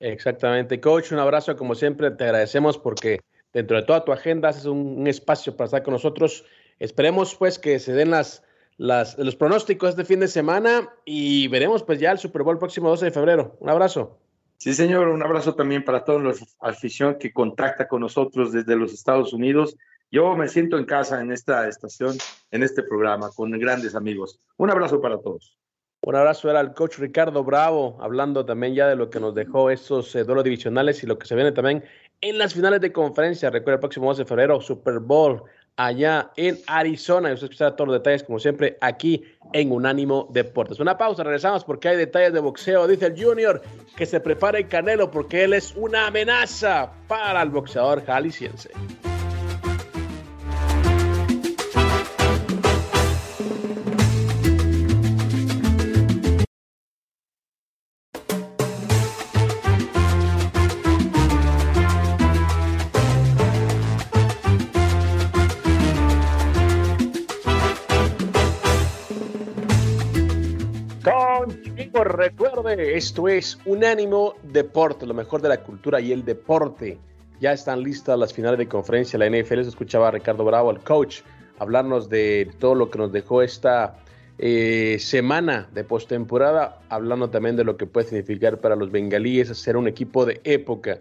Exactamente. 0.00 0.80
Coach, 0.80 1.12
un 1.12 1.20
abrazo, 1.20 1.56
como 1.56 1.74
siempre, 1.74 2.10
te 2.10 2.24
agradecemos 2.24 2.76
porque 2.76 3.20
dentro 3.52 3.76
de 3.76 3.84
toda 3.84 4.04
tu 4.04 4.12
agenda 4.12 4.48
haces 4.48 4.64
un, 4.64 5.06
espacio 5.06 5.56
para 5.56 5.66
estar 5.66 5.82
con 5.84 5.92
nosotros. 5.92 6.44
Esperemos 6.80 7.36
pues 7.36 7.58
que 7.60 7.78
se 7.78 7.92
den 7.92 8.10
las, 8.10 8.42
las, 8.78 9.18
los 9.18 9.36
pronósticos 9.36 9.90
este 9.90 10.04
fin 10.04 10.20
de 10.20 10.28
semana 10.28 10.88
y 11.04 11.48
veremos 11.48 11.82
pues 11.82 12.00
ya 12.00 12.12
el 12.12 12.18
Super 12.18 12.42
Bowl 12.42 12.58
próximo 12.58 12.88
12 12.88 13.06
de 13.06 13.10
febrero. 13.10 13.56
Un 13.60 13.70
abrazo. 13.70 14.18
Sí, 14.58 14.74
señor, 14.74 15.08
un 15.08 15.22
abrazo 15.22 15.54
también 15.54 15.84
para 15.84 16.04
toda 16.04 16.20
la 16.20 16.34
afición 16.60 17.16
que 17.18 17.32
contacta 17.32 17.88
con 17.88 18.00
nosotros 18.00 18.52
desde 18.52 18.76
los 18.76 18.92
Estados 18.92 19.32
Unidos. 19.32 19.76
Yo 20.10 20.36
me 20.36 20.46
siento 20.46 20.78
en 20.78 20.84
casa 20.84 21.20
en 21.20 21.32
esta 21.32 21.66
estación, 21.66 22.16
en 22.50 22.62
este 22.62 22.82
programa, 22.82 23.30
con 23.34 23.50
grandes 23.52 23.94
amigos. 23.94 24.38
Un 24.58 24.70
abrazo 24.70 25.00
para 25.00 25.18
todos. 25.18 25.58
Un 26.02 26.16
abrazo 26.16 26.50
era 26.50 26.60
el 26.60 26.74
coach 26.74 26.98
Ricardo 26.98 27.44
Bravo, 27.44 27.96
hablando 28.00 28.44
también 28.44 28.74
ya 28.74 28.88
de 28.88 28.96
lo 28.96 29.08
que 29.08 29.20
nos 29.20 29.34
dejó 29.34 29.70
estos 29.70 30.14
eh, 30.16 30.24
duelos 30.24 30.44
divisionales 30.44 31.02
y 31.02 31.06
lo 31.06 31.16
que 31.16 31.26
se 31.26 31.34
viene 31.34 31.52
también 31.52 31.84
en 32.20 32.38
las 32.38 32.54
finales 32.54 32.80
de 32.80 32.92
conferencia. 32.92 33.50
Recuerda 33.50 33.74
el 33.74 33.80
próximo 33.80 34.08
12 34.08 34.22
de 34.22 34.28
febrero, 34.28 34.60
Super 34.60 34.98
Bowl 34.98 35.44
allá 35.76 36.30
en 36.36 36.58
Arizona. 36.66 37.30
Y 37.30 37.34
usted 37.34 37.46
escuchará 37.46 37.76
todos 37.76 37.88
los 37.88 37.98
detalles, 37.98 38.22
como 38.22 38.38
siempre, 38.38 38.76
aquí 38.80 39.24
en 39.52 39.72
Unánimo 39.72 40.28
Deportes. 40.30 40.80
Una 40.80 40.96
pausa, 40.96 41.22
regresamos 41.22 41.64
porque 41.64 41.88
hay 41.88 41.96
detalles 41.96 42.32
de 42.32 42.40
boxeo. 42.40 42.86
Dice 42.86 43.06
el 43.06 43.22
Junior 43.22 43.62
que 43.96 44.06
se 44.06 44.20
prepare 44.20 44.60
el 44.60 44.68
Canelo 44.68 45.10
porque 45.10 45.44
él 45.44 45.52
es 45.52 45.74
una 45.76 46.06
amenaza 46.06 46.90
para 47.08 47.42
el 47.42 47.50
boxeador 47.50 48.04
jalisciense. 48.04 48.70
Esto 72.96 73.26
es 73.26 73.58
Unánimo 73.64 74.34
Deporte, 74.42 75.06
lo 75.06 75.14
mejor 75.14 75.40
de 75.40 75.48
la 75.48 75.62
cultura 75.62 75.98
y 75.98 76.12
el 76.12 76.26
deporte. 76.26 76.98
Ya 77.40 77.52
están 77.52 77.82
listas 77.82 78.18
las 78.18 78.34
finales 78.34 78.58
de 78.58 78.68
conferencia. 78.68 79.18
La 79.18 79.30
NFL 79.30 79.62
se 79.62 79.70
escuchaba 79.70 80.08
a 80.08 80.10
Ricardo 80.10 80.44
Bravo, 80.44 80.70
el 80.70 80.80
coach, 80.80 81.22
hablarnos 81.58 82.10
de 82.10 82.50
todo 82.58 82.74
lo 82.74 82.90
que 82.90 82.98
nos 82.98 83.10
dejó 83.10 83.40
esta 83.40 83.96
eh, 84.38 84.98
semana 85.00 85.70
de 85.72 85.84
postemporada, 85.84 86.80
hablando 86.90 87.30
también 87.30 87.56
de 87.56 87.64
lo 87.64 87.78
que 87.78 87.86
puede 87.86 88.08
significar 88.08 88.60
para 88.60 88.76
los 88.76 88.90
bengalíes 88.90 89.48
ser 89.56 89.78
un 89.78 89.88
equipo 89.88 90.26
de 90.26 90.42
época. 90.44 91.00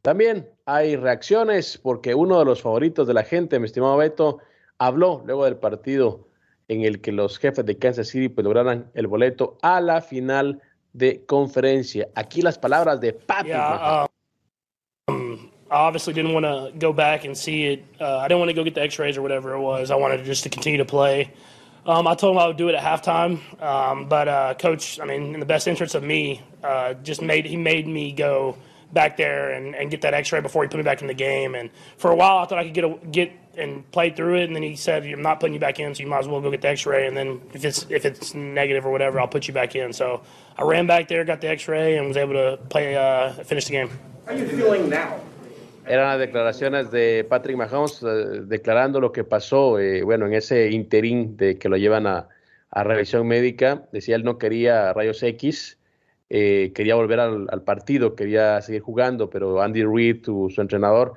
También 0.00 0.48
hay 0.64 0.94
reacciones 0.94 1.76
porque 1.76 2.14
uno 2.14 2.38
de 2.38 2.44
los 2.44 2.62
favoritos 2.62 3.08
de 3.08 3.14
la 3.14 3.24
gente, 3.24 3.58
mi 3.58 3.66
estimado 3.66 3.96
Beto, 3.96 4.38
habló 4.78 5.24
luego 5.26 5.44
del 5.44 5.56
partido 5.56 6.28
en 6.68 6.82
el 6.82 7.00
que 7.00 7.10
los 7.10 7.38
jefes 7.38 7.66
de 7.66 7.78
Kansas 7.78 8.08
City 8.08 8.28
pues, 8.28 8.44
lograran 8.44 8.90
el 8.94 9.08
boleto 9.08 9.58
a 9.62 9.80
la 9.80 10.00
final 10.00 10.62
de 10.92 11.24
conferencia. 11.26 12.08
Aquí 12.14 12.42
las 12.42 12.58
palabras 12.58 13.00
de 13.00 13.12
Patrick. 13.12 13.48
Yeah, 13.48 14.06
um, 15.08 15.50
I 15.70 15.76
obviously 15.76 16.12
didn't 16.12 16.34
want 16.34 16.44
to 16.44 16.72
go 16.78 16.92
back 16.92 17.24
and 17.24 17.36
see 17.36 17.66
it. 17.66 17.84
Uh, 17.98 18.18
I 18.18 18.28
didn't 18.28 18.40
want 18.40 18.50
to 18.50 18.54
go 18.54 18.62
get 18.62 18.74
the 18.74 18.82
X-rays 18.82 19.16
or 19.16 19.22
whatever 19.22 19.54
it 19.54 19.60
was. 19.60 19.90
I 19.90 19.96
wanted 19.96 20.24
just 20.24 20.42
to 20.42 20.50
continue 20.50 20.78
to 20.78 20.84
play. 20.84 21.32
Um, 21.86 22.06
I 22.06 22.14
told 22.14 22.36
him 22.36 22.38
I 22.38 22.46
would 22.46 22.58
do 22.58 22.68
it 22.68 22.74
at 22.74 22.82
halftime, 22.82 23.40
um, 23.60 24.08
but 24.08 24.28
uh, 24.28 24.54
coach, 24.54 25.00
I 25.00 25.04
mean, 25.04 25.34
in 25.34 25.40
the 25.40 25.46
best 25.46 25.66
interest 25.66 25.94
of 25.96 26.04
me, 26.04 26.40
uh, 26.62 26.94
just 26.94 27.22
made 27.22 27.44
he 27.46 27.56
made 27.56 27.88
me 27.88 28.12
go 28.12 28.56
back 28.92 29.16
there 29.16 29.52
and, 29.52 29.74
and 29.74 29.90
get 29.90 30.02
that 30.02 30.14
X-ray 30.14 30.40
before 30.42 30.62
he 30.62 30.68
put 30.68 30.76
me 30.76 30.84
back 30.84 31.00
in 31.00 31.08
the 31.08 31.14
game. 31.14 31.54
And 31.54 31.70
for 31.96 32.12
a 32.12 32.14
while, 32.14 32.38
I 32.38 32.46
thought 32.46 32.58
I 32.58 32.64
could 32.64 32.74
get 32.74 32.84
a, 32.84 32.98
get 33.10 33.32
and 33.56 33.90
play 33.90 34.10
through 34.10 34.36
it. 34.36 34.44
And 34.44 34.56
then 34.56 34.62
he 34.62 34.76
said, 34.76 35.04
"I'm 35.04 35.22
not 35.22 35.40
putting 35.40 35.54
you 35.54 35.60
back 35.60 35.78
in, 35.78 35.94
so 35.94 36.02
you 36.02 36.08
might 36.08 36.20
as 36.20 36.28
well 36.28 36.40
go 36.40 36.50
get 36.50 36.62
the 36.62 36.68
X-ray. 36.68 37.06
And 37.06 37.16
then 37.16 37.40
if 37.54 37.64
it's 37.64 37.86
if 37.90 38.04
it's 38.04 38.34
negative 38.34 38.86
or 38.86 38.90
whatever, 38.90 39.20
I'll 39.20 39.28
put 39.28 39.48
you 39.48 39.54
back 39.54 39.74
in." 39.76 39.92
So 39.92 40.22
I 40.56 40.62
ran 40.62 40.86
back 40.86 41.08
there, 41.08 41.24
got 41.24 41.40
the 41.40 41.48
X-ray, 41.48 41.96
and 41.98 42.08
was 42.08 42.16
able 42.16 42.34
to 42.34 42.58
play 42.68 42.96
uh, 42.96 43.32
finish 43.44 43.66
the 43.66 43.72
game. 43.72 43.90
How 44.26 44.32
are 44.32 44.38
you 44.38 44.46
feeling 44.46 44.88
now? 44.88 45.20
Eran 45.84 46.06
las 46.06 46.20
declaraciones 46.20 46.92
de 46.92 47.26
Patrick 47.28 47.56
Mahomes 47.56 48.02
eh, 48.02 48.42
declarando 48.44 49.00
lo 49.00 49.10
que 49.10 49.24
pasó, 49.24 49.80
eh, 49.80 50.02
bueno, 50.04 50.26
en 50.26 50.34
ese 50.34 50.70
interín 50.70 51.36
de 51.36 51.58
que 51.58 51.68
lo 51.68 51.76
llevan 51.76 52.06
a, 52.06 52.28
a, 52.70 52.84
revisión 52.84 53.26
médica. 53.26 53.88
Decía 53.90 54.14
él 54.14 54.22
no 54.22 54.38
quería 54.38 54.92
rayos 54.92 55.20
X, 55.24 55.78
eh, 56.30 56.70
quería 56.72 56.94
volver 56.94 57.18
al, 57.18 57.48
al, 57.50 57.62
partido, 57.62 58.14
quería 58.14 58.62
seguir 58.62 58.80
jugando, 58.82 59.28
pero 59.28 59.60
Andy 59.60 59.84
Reid, 59.84 60.24
su, 60.24 60.52
su 60.54 60.60
entrenador, 60.60 61.14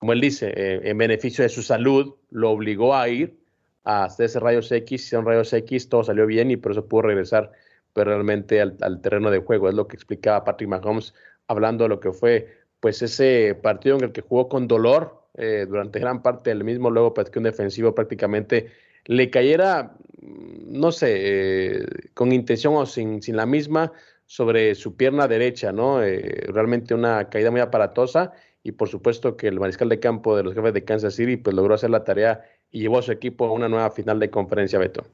como 0.00 0.12
él 0.14 0.20
dice, 0.20 0.52
eh, 0.56 0.80
en 0.84 0.98
beneficio 0.98 1.44
de 1.44 1.48
su 1.50 1.62
salud, 1.62 2.16
lo 2.30 2.50
obligó 2.50 2.96
a 2.96 3.08
ir 3.08 3.38
a 3.84 4.04
hacerse 4.04 4.40
rayos 4.40 4.72
X, 4.72 5.04
hicieron 5.04 5.26
rayos 5.26 5.52
X, 5.52 5.88
todo 5.88 6.02
salió 6.02 6.26
bien 6.26 6.50
y 6.50 6.56
por 6.56 6.72
eso 6.72 6.88
pudo 6.88 7.02
regresar 7.02 7.52
pero 7.92 8.12
realmente 8.12 8.60
al, 8.60 9.00
terreno 9.02 9.30
de 9.30 9.40
juego. 9.40 9.68
Es 9.68 9.74
lo 9.74 9.86
que 9.86 9.96
explicaba 9.96 10.44
Patrick 10.44 10.68
Mahomes 10.68 11.14
hablando 11.48 11.84
de 11.84 11.88
lo 11.88 12.00
que 12.00 12.12
fue 12.12 12.48
pues 12.80 13.02
ese 13.02 13.58
partido 13.62 13.96
en 13.96 14.04
el 14.04 14.12
que 14.12 14.22
jugó 14.22 14.48
con 14.48 14.68
dolor 14.68 15.22
eh, 15.34 15.66
durante 15.68 16.00
gran 16.00 16.22
parte 16.22 16.50
del 16.50 16.64
mismo, 16.64 16.90
luego 16.90 17.12
que 17.12 17.38
un 17.38 17.44
defensivo 17.44 17.94
prácticamente 17.94 18.70
le 19.04 19.30
cayera, 19.30 19.96
no 20.22 20.92
sé, 20.92 21.14
eh, 21.18 21.86
con 22.14 22.32
intención 22.32 22.74
o 22.76 22.86
sin, 22.86 23.22
sin, 23.22 23.36
la 23.36 23.46
misma 23.46 23.92
sobre 24.26 24.74
su 24.74 24.96
pierna 24.96 25.28
derecha, 25.28 25.72
¿no? 25.72 26.02
Eh, 26.02 26.46
realmente 26.48 26.94
una 26.94 27.28
caída 27.28 27.50
muy 27.50 27.60
aparatosa 27.60 28.32
y 28.62 28.72
por 28.72 28.88
supuesto 28.88 29.36
que 29.36 29.48
el 29.48 29.58
mariscal 29.58 29.88
de 29.88 30.00
campo 30.00 30.36
de 30.36 30.42
los 30.42 30.54
jefes 30.54 30.74
de 30.74 30.84
Kansas 30.84 31.14
City 31.14 31.36
pues 31.36 31.56
logró 31.56 31.74
hacer 31.74 31.90
la 31.90 32.04
tarea 32.04 32.44
y 32.70 32.80
llevó 32.80 32.98
a 32.98 33.02
su 33.02 33.12
equipo 33.12 33.46
a 33.46 33.52
una 33.52 33.68
nueva 33.68 33.90
final 33.90 34.18
de 34.20 34.30
conferencia, 34.30 34.78
Beto. 34.78 35.04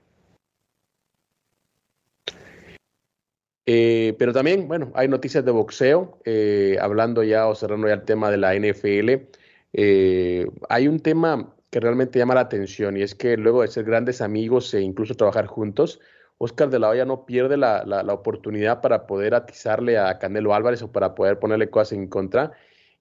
Eh, 3.68 4.14
pero 4.18 4.32
también, 4.32 4.68
bueno, 4.68 4.92
hay 4.94 5.08
noticias 5.08 5.44
de 5.44 5.50
boxeo, 5.50 6.18
eh, 6.24 6.76
hablando 6.80 7.24
ya 7.24 7.48
o 7.48 7.54
cerrando 7.54 7.88
ya 7.88 7.94
el 7.94 8.04
tema 8.04 8.30
de 8.30 8.36
la 8.36 8.54
NFL. 8.54 9.28
Eh, 9.72 10.46
hay 10.68 10.88
un 10.88 11.00
tema 11.00 11.52
que 11.70 11.80
realmente 11.80 12.18
llama 12.18 12.34
la 12.36 12.42
atención 12.42 12.96
y 12.96 13.02
es 13.02 13.14
que 13.14 13.36
luego 13.36 13.62
de 13.62 13.68
ser 13.68 13.84
grandes 13.84 14.20
amigos 14.20 14.72
e 14.74 14.80
incluso 14.82 15.16
trabajar 15.16 15.46
juntos, 15.46 16.00
Oscar 16.38 16.70
de 16.70 16.78
la 16.78 16.90
Hoya 16.90 17.04
no 17.04 17.26
pierde 17.26 17.56
la, 17.56 17.82
la, 17.84 18.02
la 18.02 18.12
oportunidad 18.12 18.80
para 18.82 19.06
poder 19.06 19.34
atizarle 19.34 19.98
a 19.98 20.18
Canelo 20.18 20.54
Álvarez 20.54 20.82
o 20.82 20.92
para 20.92 21.14
poder 21.14 21.38
ponerle 21.38 21.68
cosas 21.68 21.92
en 21.94 22.06
contra 22.08 22.52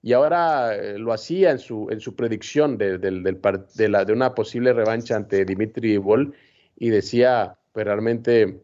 y 0.06 0.12
ahora 0.12 0.72
eh, 0.76 1.00
lo 1.00 1.12
hacía 1.12 1.50
en 1.50 1.58
su, 1.58 1.88
en 1.90 1.98
su 1.98 2.14
predicción 2.14 2.78
de, 2.78 2.96
de, 2.98 3.10
de, 3.10 4.12
una 4.12 4.36
posible 4.36 4.72
revancha 4.72 5.16
ante 5.16 5.44
Dimitri 5.44 5.96
Bol 5.96 6.32
y 6.76 6.90
decía, 6.90 7.56
pues 7.72 7.86
realmente, 7.86 8.60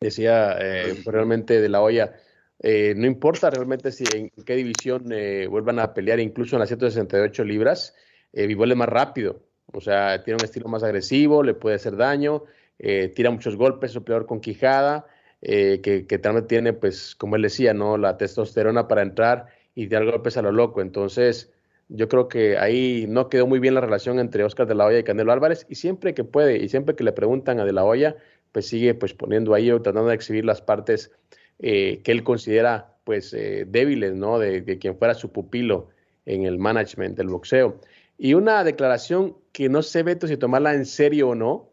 decía, 0.00 0.56
eh, 0.60 0.94
pues 1.02 1.12
realmente 1.12 1.60
de 1.60 1.68
la 1.68 1.82
olla, 1.82 2.14
eh, 2.60 2.94
no 2.96 3.04
importa 3.04 3.50
realmente 3.50 3.90
si 3.90 4.04
en 4.14 4.30
qué 4.46 4.54
división 4.54 5.10
eh, 5.10 5.48
vuelvan 5.50 5.80
a 5.80 5.92
pelear, 5.92 6.20
incluso 6.20 6.54
en 6.54 6.60
las 6.60 6.68
168 6.68 7.42
libras, 7.42 7.96
eh, 8.32 8.46
es 8.48 8.76
más 8.76 8.88
rápido, 8.88 9.40
o 9.72 9.80
sea, 9.80 10.22
tiene 10.22 10.36
un 10.36 10.44
estilo 10.44 10.68
más 10.68 10.84
agresivo, 10.84 11.42
le 11.42 11.54
puede 11.54 11.74
hacer 11.74 11.96
daño, 11.96 12.44
tira 12.78 13.32
muchos 13.32 13.56
golpes, 13.56 13.90
es 13.90 13.96
un 13.96 14.04
peleador 14.04 14.28
con 14.28 14.40
quijada, 14.40 15.04
que, 15.40 16.06
que 16.08 16.18
también 16.18 16.46
tiene, 16.46 16.72
pues, 16.74 17.16
como 17.16 17.34
él 17.34 17.42
decía, 17.42 17.74
¿no? 17.74 17.98
La 17.98 18.16
testosterona 18.16 18.86
para 18.86 19.02
entrar 19.02 19.48
y 19.74 19.86
dar 19.88 20.04
golpes 20.04 20.36
a 20.36 20.42
lo 20.42 20.52
loco. 20.52 20.80
Entonces, 20.80 21.52
yo 21.88 22.08
creo 22.08 22.28
que 22.28 22.58
ahí 22.58 23.06
no 23.08 23.28
quedó 23.28 23.46
muy 23.46 23.58
bien 23.58 23.74
la 23.74 23.80
relación 23.80 24.18
entre 24.18 24.44
Oscar 24.44 24.66
de 24.66 24.74
la 24.74 24.86
Hoya 24.86 24.98
y 24.98 25.04
Canelo 25.04 25.32
Álvarez 25.32 25.66
y 25.68 25.74
siempre 25.74 26.14
que 26.14 26.24
puede 26.24 26.58
y 26.58 26.68
siempre 26.68 26.94
que 26.94 27.04
le 27.04 27.12
preguntan 27.12 27.60
a 27.60 27.64
de 27.64 27.72
la 27.72 27.84
Hoya, 27.84 28.16
pues 28.52 28.68
sigue 28.68 28.94
pues 28.94 29.14
poniendo 29.14 29.54
ahí 29.54 29.70
o 29.70 29.82
tratando 29.82 30.08
de 30.08 30.14
exhibir 30.14 30.44
las 30.44 30.62
partes 30.62 31.10
eh, 31.58 32.00
que 32.02 32.12
él 32.12 32.24
considera 32.24 32.96
pues 33.04 33.34
eh, 33.34 33.66
débiles, 33.68 34.14
¿no? 34.14 34.38
De, 34.38 34.62
de, 34.62 34.78
quien 34.78 34.96
fuera 34.96 35.14
su 35.14 35.30
pupilo 35.30 35.88
en 36.24 36.44
el 36.44 36.58
management 36.58 37.16
del 37.18 37.28
boxeo. 37.28 37.80
Y 38.16 38.34
una 38.34 38.64
declaración 38.64 39.36
que 39.52 39.68
no 39.68 39.82
sé, 39.82 40.02
Beto, 40.02 40.26
si 40.26 40.36
tomarla 40.36 40.74
en 40.74 40.86
serio 40.86 41.30
o 41.30 41.34
no, 41.34 41.70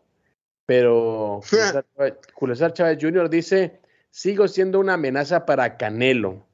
pero 0.65 1.39
Julio 2.33 2.55
César 2.55 2.73
Chávez 2.73 2.97
Jr. 2.99 3.29
dice, 3.29 3.79
sigo 4.09 4.47
siendo 4.47 4.79
una 4.79 4.95
amenaza 4.95 5.45
para 5.45 5.77
Canelo 5.77 6.45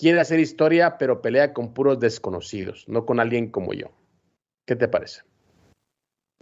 quiere 0.00 0.18
hacer 0.18 0.40
historia, 0.40 0.96
pero 0.96 1.20
pelea 1.20 1.52
con 1.52 1.74
puros 1.74 2.00
desconocidos, 2.00 2.84
no 2.88 3.04
con 3.04 3.20
alguien 3.20 3.50
como 3.50 3.74
yo. 3.74 3.92
¿Qué 4.66 4.74
te 4.74 4.88
parece? 4.88 5.22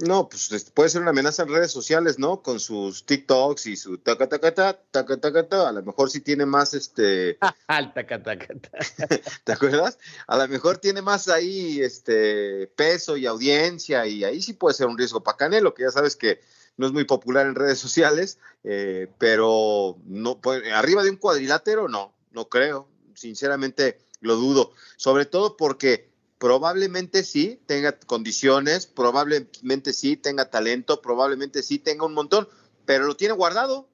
No, 0.01 0.29
pues 0.29 0.71
puede 0.73 0.91
ser 0.91 1.03
una 1.03 1.11
amenaza 1.11 1.43
en 1.43 1.49
redes 1.49 1.73
sociales, 1.73 2.21
¿no? 2.21 2.41
Con 2.41 2.61
sus 2.61 3.05
TikToks 3.05 3.67
y 3.67 3.77
su 3.77 3.99
taca 3.99 4.29
taca 4.29 4.55
ta, 4.55 4.81
taca 4.93 5.17
taca 5.17 5.49
ta. 5.49 5.71
A 5.71 5.73
lo 5.73 5.83
mejor 5.83 6.09
sí 6.09 6.21
tiene 6.21 6.47
más 6.47 6.73
este. 6.73 7.37
Al 7.67 7.93
taca 7.93 8.23
taca 8.23 8.47
ta. 8.47 8.79
¿Te 9.45 9.53
acuerdas? 9.53 9.99
A 10.29 10.39
lo 10.39 10.47
mejor 10.47 10.79
tiene 10.79 11.03
más 11.03 11.29
ahí 11.29 11.81
este 11.81 12.69
peso 12.77 13.17
y 13.17 13.27
audiencia 13.27 14.07
y 14.07 14.23
ahí 14.23 14.41
sí 14.41 14.53
puede 14.53 14.75
ser 14.75 14.87
un 14.87 14.97
riesgo 14.97 15.25
para 15.25 15.37
Canelo, 15.37 15.75
que 15.75 15.83
ya 15.83 15.91
sabes 15.91 16.15
que 16.15 16.41
no 16.77 16.87
es 16.87 16.93
muy 16.93 17.03
popular 17.03 17.49
en 17.49 17.57
redes 17.57 17.81
sociales, 17.81 18.39
eh, 18.63 19.09
pero 19.19 19.99
no 20.05 20.41
pues, 20.41 20.63
arriba 20.73 21.03
de 21.03 21.11
un 21.11 21.17
cuadrilátero 21.17 21.89
no, 21.89 22.15
no 22.31 22.49
creo 22.49 22.87
sinceramente 23.19 23.99
lo 24.21 24.37
dudo, 24.37 24.73
sobre 24.97 25.27
todo 25.27 25.57
porque 25.57 26.11
probablemente 26.39 27.25
sí 27.25 27.61
tenga 27.67 27.99
condiciones, 27.99 28.87
probablemente 28.87 29.93
sí 29.93 30.17
tenga 30.17 30.51
talento, 30.51 31.03
probablemente 31.03 31.63
sí 31.63 31.79
tenga 31.79 32.07
un 32.07 32.15
montón, 32.15 32.49
pero 32.87 33.07
lo 33.07 33.17
tiene 33.17 33.35
guardado, 33.35 33.89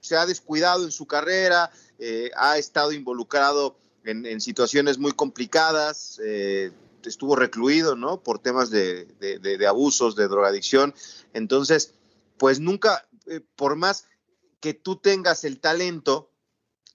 se 0.00 0.16
ha 0.16 0.26
descuidado 0.26 0.84
en 0.84 0.92
su 0.92 1.06
carrera, 1.06 1.70
eh, 1.98 2.30
ha 2.36 2.58
estado 2.58 2.92
involucrado 2.92 3.78
en, 4.04 4.40
situaciones 4.40 4.98
muy 4.98 5.12
complicadas, 5.12 6.20
eh, 6.22 6.70
estuvo 7.04 7.34
recluido, 7.34 7.96
¿no? 7.96 8.22
Por 8.22 8.38
temas 8.38 8.70
de, 8.70 9.66
abusos, 9.68 10.14
de 10.14 10.28
drogadicción. 10.28 10.94
Entonces, 11.32 11.94
pues 12.38 12.60
nunca, 12.60 13.08
eh, 13.26 13.40
por 13.56 13.74
más 13.74 14.06
que 14.60 14.74
tú 14.74 14.96
tengas 14.96 15.44
el 15.44 15.58
talento, 15.58 16.30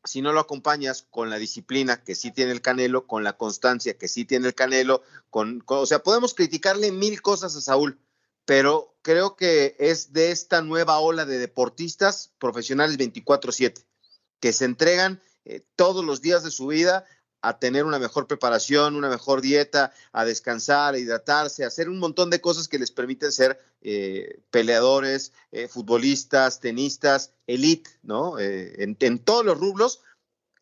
si 0.03 0.21
no 0.21 0.33
lo 0.33 0.39
acompañas 0.39 1.05
con 1.09 1.29
la 1.29 1.37
disciplina 1.37 2.03
que 2.03 2.15
sí 2.15 2.31
tiene 2.31 2.51
el 2.51 2.61
Canelo, 2.61 3.07
con 3.07 3.23
la 3.23 3.37
constancia 3.37 3.97
que 3.97 4.07
sí 4.07 4.25
tiene 4.25 4.47
el 4.47 4.55
Canelo, 4.55 5.03
con, 5.29 5.63
o 5.65 5.85
sea, 5.85 6.03
podemos 6.03 6.33
criticarle 6.33 6.91
mil 6.91 7.21
cosas 7.21 7.55
a 7.55 7.61
Saúl, 7.61 7.99
pero 8.45 8.95
creo 9.01 9.35
que 9.35 9.75
es 9.79 10.13
de 10.13 10.31
esta 10.31 10.61
nueva 10.61 10.99
ola 10.99 11.25
de 11.25 11.37
deportistas 11.37 12.33
profesionales 12.39 12.97
24/7 12.97 13.85
que 14.39 14.53
se 14.53 14.65
entregan 14.65 15.21
eh, 15.45 15.65
todos 15.75 16.03
los 16.03 16.21
días 16.21 16.43
de 16.43 16.51
su 16.51 16.67
vida 16.67 17.05
a 17.41 17.59
tener 17.59 17.85
una 17.85 17.99
mejor 17.99 18.27
preparación, 18.27 18.95
una 18.95 19.09
mejor 19.09 19.41
dieta, 19.41 19.93
a 20.11 20.25
descansar, 20.25 20.93
a 20.93 20.99
hidratarse, 20.99 21.63
a 21.63 21.67
hacer 21.67 21.89
un 21.89 21.99
montón 21.99 22.29
de 22.29 22.41
cosas 22.41 22.67
que 22.67 22.79
les 22.79 22.91
permiten 22.91 23.31
ser 23.31 23.59
eh, 23.81 24.39
peleadores, 24.51 25.33
eh, 25.51 25.67
futbolistas, 25.67 26.59
tenistas, 26.59 27.33
elite, 27.47 27.89
¿no? 28.03 28.37
Eh, 28.39 28.95
en, 28.99 29.19
todos 29.19 29.45
los 29.45 29.57
rublos. 29.57 30.01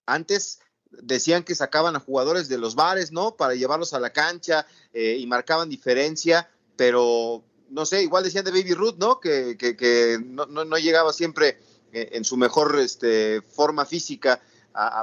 Antes 0.06 0.60
decían 0.92 1.44
que 1.44 1.56
sacaban 1.56 1.96
a 1.96 2.00
jugadores 2.00 2.50
de 2.50 2.58
los 2.58 2.76
bares, 2.76 3.12
¿no? 3.12 3.36
Para 3.36 3.56
llevarlos 3.56 3.94
a 3.94 4.00
la 4.00 4.12
cancha 4.12 4.65
eh, 4.94 5.18
y 5.20 5.28
marcaban 5.28 5.70
diferencia, 5.70 6.50
pero 6.76 7.44
no 7.70 7.86
sé, 7.86 8.02
igual 8.02 8.24
decían 8.24 8.46
de 8.46 8.52
Baby 8.52 8.74
Ruth, 8.74 8.96
¿no? 8.98 9.20
Que, 9.20 9.58
que, 9.58 9.76
que 9.76 10.20
no, 10.24 10.46
no, 10.46 10.65
no, 10.65 10.78
llegaba 10.78 11.13
siempre 11.13 11.60
eh, 11.92 12.10
en 12.13 12.26
su 12.26 12.38
mejor 12.38 12.80
este, 12.80 13.42
forma 13.42 13.86
física, 13.86 14.42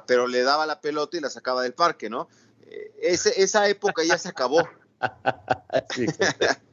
pero 0.06 0.26
le 0.26 0.42
daba 0.42 0.66
la 0.66 0.80
pelota 0.80 1.16
y 1.16 1.20
la 1.20 1.30
sacaba 1.30 1.62
del 1.62 1.74
parque, 1.74 2.10
¿no? 2.10 2.28
Eh, 2.62 2.92
esa 3.00 3.68
época 3.68 4.02
ya 4.04 4.18
se 4.18 4.28
acabó. 4.28 4.68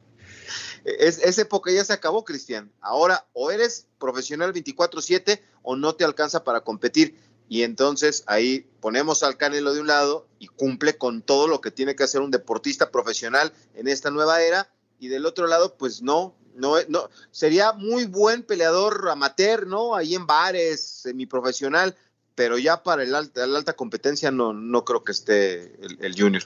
esa 0.84 1.42
época 1.42 1.70
ya 1.70 1.84
se 1.84 1.92
acabó, 1.92 2.24
Cristian. 2.24 2.70
Ahora 2.80 3.26
o 3.32 3.50
eres 3.50 3.86
profesional 3.98 4.52
24/7 4.52 5.40
o 5.62 5.76
no 5.76 5.94
te 5.94 6.04
alcanza 6.04 6.44
para 6.44 6.62
competir. 6.62 7.18
Y 7.48 7.62
entonces 7.62 8.24
ahí 8.26 8.66
ponemos 8.80 9.22
al 9.22 9.36
Canelo 9.36 9.74
de 9.74 9.80
un 9.80 9.86
lado 9.86 10.26
y 10.38 10.46
cumple 10.46 10.96
con 10.96 11.22
todo 11.22 11.46
lo 11.46 11.60
que 11.60 11.70
tiene 11.70 11.94
que 11.94 12.04
hacer 12.04 12.20
un 12.22 12.30
deportista 12.30 12.90
profesional 12.90 13.52
en 13.74 13.88
esta 13.88 14.10
nueva 14.10 14.42
era. 14.42 14.70
Y 14.98 15.08
del 15.08 15.26
otro 15.26 15.46
lado, 15.46 15.76
pues 15.76 16.00
no, 16.00 16.34
no, 16.54 16.76
no, 16.88 17.10
sería 17.30 17.72
muy 17.72 18.06
buen 18.06 18.42
peleador 18.42 19.08
amateur, 19.10 19.66
¿no? 19.66 19.94
Ahí 19.94 20.14
en 20.14 20.26
bares, 20.26 20.82
semiprofesional, 21.02 21.94
pero 22.34 22.58
ya 22.58 22.82
para 22.82 23.02
el 23.02 23.14
alta, 23.14 23.46
la 23.46 23.58
alta 23.58 23.74
competencia 23.74 24.30
no, 24.30 24.52
no 24.52 24.84
creo 24.84 25.04
que 25.04 25.12
esté 25.12 25.72
el, 26.00 26.14
junior. 26.16 26.42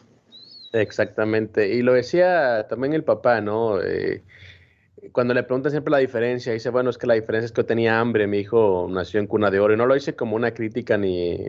Exactamente, 0.72 1.74
y 1.74 1.82
lo 1.82 1.94
decía 1.94 2.66
también 2.68 2.92
el 2.92 3.04
papá, 3.04 3.40
¿no? 3.40 3.80
Eh, 3.82 4.22
cuando 5.12 5.32
le 5.32 5.42
pregunta 5.42 5.70
siempre 5.70 5.90
la 5.90 5.98
diferencia, 5.98 6.52
dice, 6.52 6.70
bueno, 6.70 6.90
es 6.90 6.98
que 6.98 7.06
la 7.06 7.14
diferencia 7.14 7.46
es 7.46 7.52
que 7.52 7.62
yo 7.62 7.66
tenía 7.66 8.00
hambre, 8.00 8.26
mi 8.26 8.38
hijo 8.38 8.88
nació 8.90 9.20
en 9.20 9.26
cuna 9.26 9.50
de 9.50 9.60
oro, 9.60 9.74
y 9.74 9.76
no 9.76 9.86
lo 9.86 9.94
dice 9.94 10.14
como 10.14 10.36
una 10.36 10.52
crítica 10.52 10.98
ni 10.98 11.46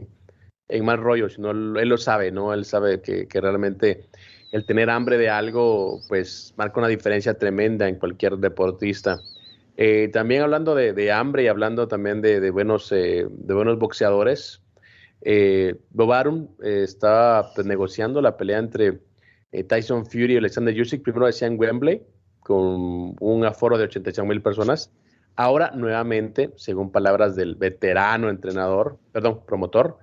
en 0.67 0.85
mal 0.85 0.99
rollo, 0.99 1.29
sino 1.29 1.51
él 1.51 1.89
lo 1.89 1.97
sabe, 1.97 2.31
¿no? 2.31 2.53
Él 2.53 2.63
sabe 2.63 3.01
que 3.01 3.41
realmente 3.41 4.07
el 4.51 4.65
tener 4.65 4.89
hambre 4.89 5.17
de 5.17 5.29
algo, 5.29 6.01
pues 6.07 6.53
marca 6.57 6.79
una 6.79 6.87
diferencia 6.87 7.37
tremenda 7.37 7.87
en 7.87 7.95
cualquier 7.95 8.37
deportista. 8.37 9.19
Eh, 9.81 10.09
también 10.09 10.41
hablando 10.41 10.75
de, 10.75 11.11
hambre 11.13 11.43
y 11.43 11.47
hablando 11.47 11.87
también 11.87 12.21
de, 12.21 12.51
buenos, 12.51 12.91
eh, 12.91 13.25
buenos 13.29 13.79
boxeadores, 13.79 14.61
eh, 15.21 15.73
Bob 15.91 16.49
eh, 16.61 16.81
estaba 16.83 17.53
pues, 17.53 17.65
negociando 17.65 18.21
la 18.21 18.35
pelea 18.35 18.57
entre 18.57 18.99
Tyson 19.69 20.05
Fury 20.05 20.33
y 20.33 20.37
Alexander 20.37 20.77
Usyk. 20.77 21.01
Primero 21.01 21.27
decía 21.27 21.47
en 21.47 21.57
Wembley, 21.57 22.05
con 22.41 23.15
un 23.21 23.45
aforo 23.45 23.77
de 23.77 23.85
85 23.85 24.27
mil 24.27 24.41
personas. 24.41 24.91
Ahora, 25.37 25.71
nuevamente, 25.73 26.51
según 26.57 26.91
palabras 26.91 27.37
del 27.37 27.55
veterano 27.55 28.29
entrenador, 28.29 28.99
perdón, 29.13 29.45
promotor, 29.45 29.97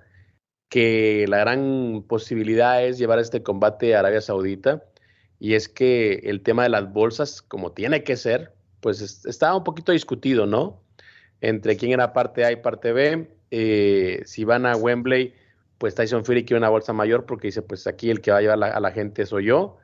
que 0.69 1.25
la 1.27 1.37
gran 1.37 2.03
posibilidad 2.07 2.83
es 2.83 2.97
llevar 2.97 3.19
este 3.19 3.43
combate 3.43 3.95
a 3.95 3.99
Arabia 3.99 4.21
Saudita. 4.21 4.83
Y 5.39 5.53
es 5.53 5.69
que 5.69 6.13
el 6.23 6.41
tema 6.41 6.63
de 6.63 6.69
las 6.69 6.91
bolsas, 6.91 7.43
como 7.43 7.73
tiene 7.73 8.03
que 8.03 8.15
ser, 8.17 8.56
pues 8.79 9.25
estaba 9.25 9.55
un 9.55 9.63
poquito 9.63 9.91
discutido, 9.91 10.45
¿no? 10.45 10.81
Entre 11.41 11.77
quién 11.77 11.91
era 11.91 12.13
parte 12.13 12.45
A 12.45 12.51
y 12.51 12.57
parte 12.57 12.91
B. 12.93 13.29
Eh, 13.51 14.21
si 14.25 14.43
van 14.43 14.65
a 14.65 14.75
Wembley, 14.75 15.33
pues 15.77 15.95
Tyson 15.95 16.25
Fury 16.25 16.45
quiere 16.45 16.59
una 16.59 16.69
bolsa 16.69 16.93
mayor 16.93 17.25
porque 17.25 17.47
dice, 17.47 17.61
pues 17.61 17.87
aquí 17.87 18.09
el 18.09 18.21
que 18.21 18.31
va 18.31 18.37
a 18.37 18.41
llevar 18.41 18.63
a 18.63 18.79
la 18.79 18.91
gente 18.91 19.25
soy 19.25 19.45
yo. 19.45 19.77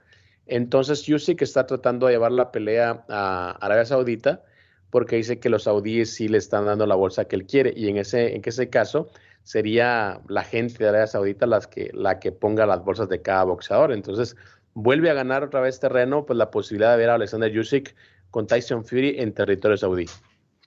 Entonces 0.45 1.07
Usyk 1.07 1.41
está 1.41 1.65
tratando 1.65 2.07
de 2.07 2.13
llevar 2.13 2.31
la 2.31 2.51
pelea 2.51 3.05
a 3.09 3.51
Arabia 3.61 3.85
Saudita 3.85 4.43
porque 4.89 5.15
dice 5.15 5.39
que 5.39 5.49
los 5.49 5.63
saudíes 5.63 6.13
sí 6.13 6.27
le 6.27 6.37
están 6.37 6.65
dando 6.65 6.85
la 6.85 6.95
bolsa 6.95 7.25
que 7.25 7.35
él 7.35 7.45
quiere 7.45 7.73
y 7.75 7.87
en 7.87 7.97
ese, 7.97 8.35
en 8.35 8.41
ese 8.43 8.69
caso 8.69 9.09
sería 9.43 10.21
la 10.27 10.43
gente 10.43 10.83
de 10.83 10.89
Arabia 10.89 11.07
Saudita 11.07 11.47
que, 11.69 11.91
la 11.93 12.19
que 12.19 12.31
ponga 12.31 12.65
las 12.65 12.83
bolsas 12.83 13.09
de 13.09 13.21
cada 13.21 13.43
boxeador. 13.43 13.91
Entonces 13.91 14.35
vuelve 14.73 15.09
a 15.09 15.13
ganar 15.13 15.43
otra 15.43 15.61
vez 15.61 15.79
terreno 15.79 16.25
pues 16.25 16.37
la 16.37 16.51
posibilidad 16.51 16.91
de 16.91 16.97
ver 16.97 17.09
a 17.09 17.15
Alexander 17.15 17.57
Usyk 17.57 17.95
con 18.33 18.47
Tyson 18.47 18.83
Fury 18.83 19.19
en 19.19 19.31
territorio 19.31 19.77
saudí. 19.77 20.07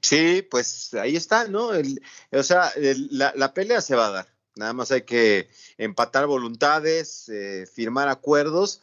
Sí, 0.01 0.47
pues 0.49 0.95
ahí 0.95 1.17
está, 1.17 1.49
¿no? 1.49 1.71
o 2.31 2.43
sea, 2.45 2.73
la, 2.77 3.55
pelea 3.55 3.81
se 3.81 3.97
va 3.97 4.07
a 4.07 4.11
dar. 4.11 4.29
Nada 4.55 4.73
más 4.73 4.93
hay 4.93 5.03
que 5.03 5.51
empatar 5.77 6.29
voluntades, 6.29 7.29
eh, 7.29 7.67
firmar 7.67 8.09
acuerdos 8.09 8.83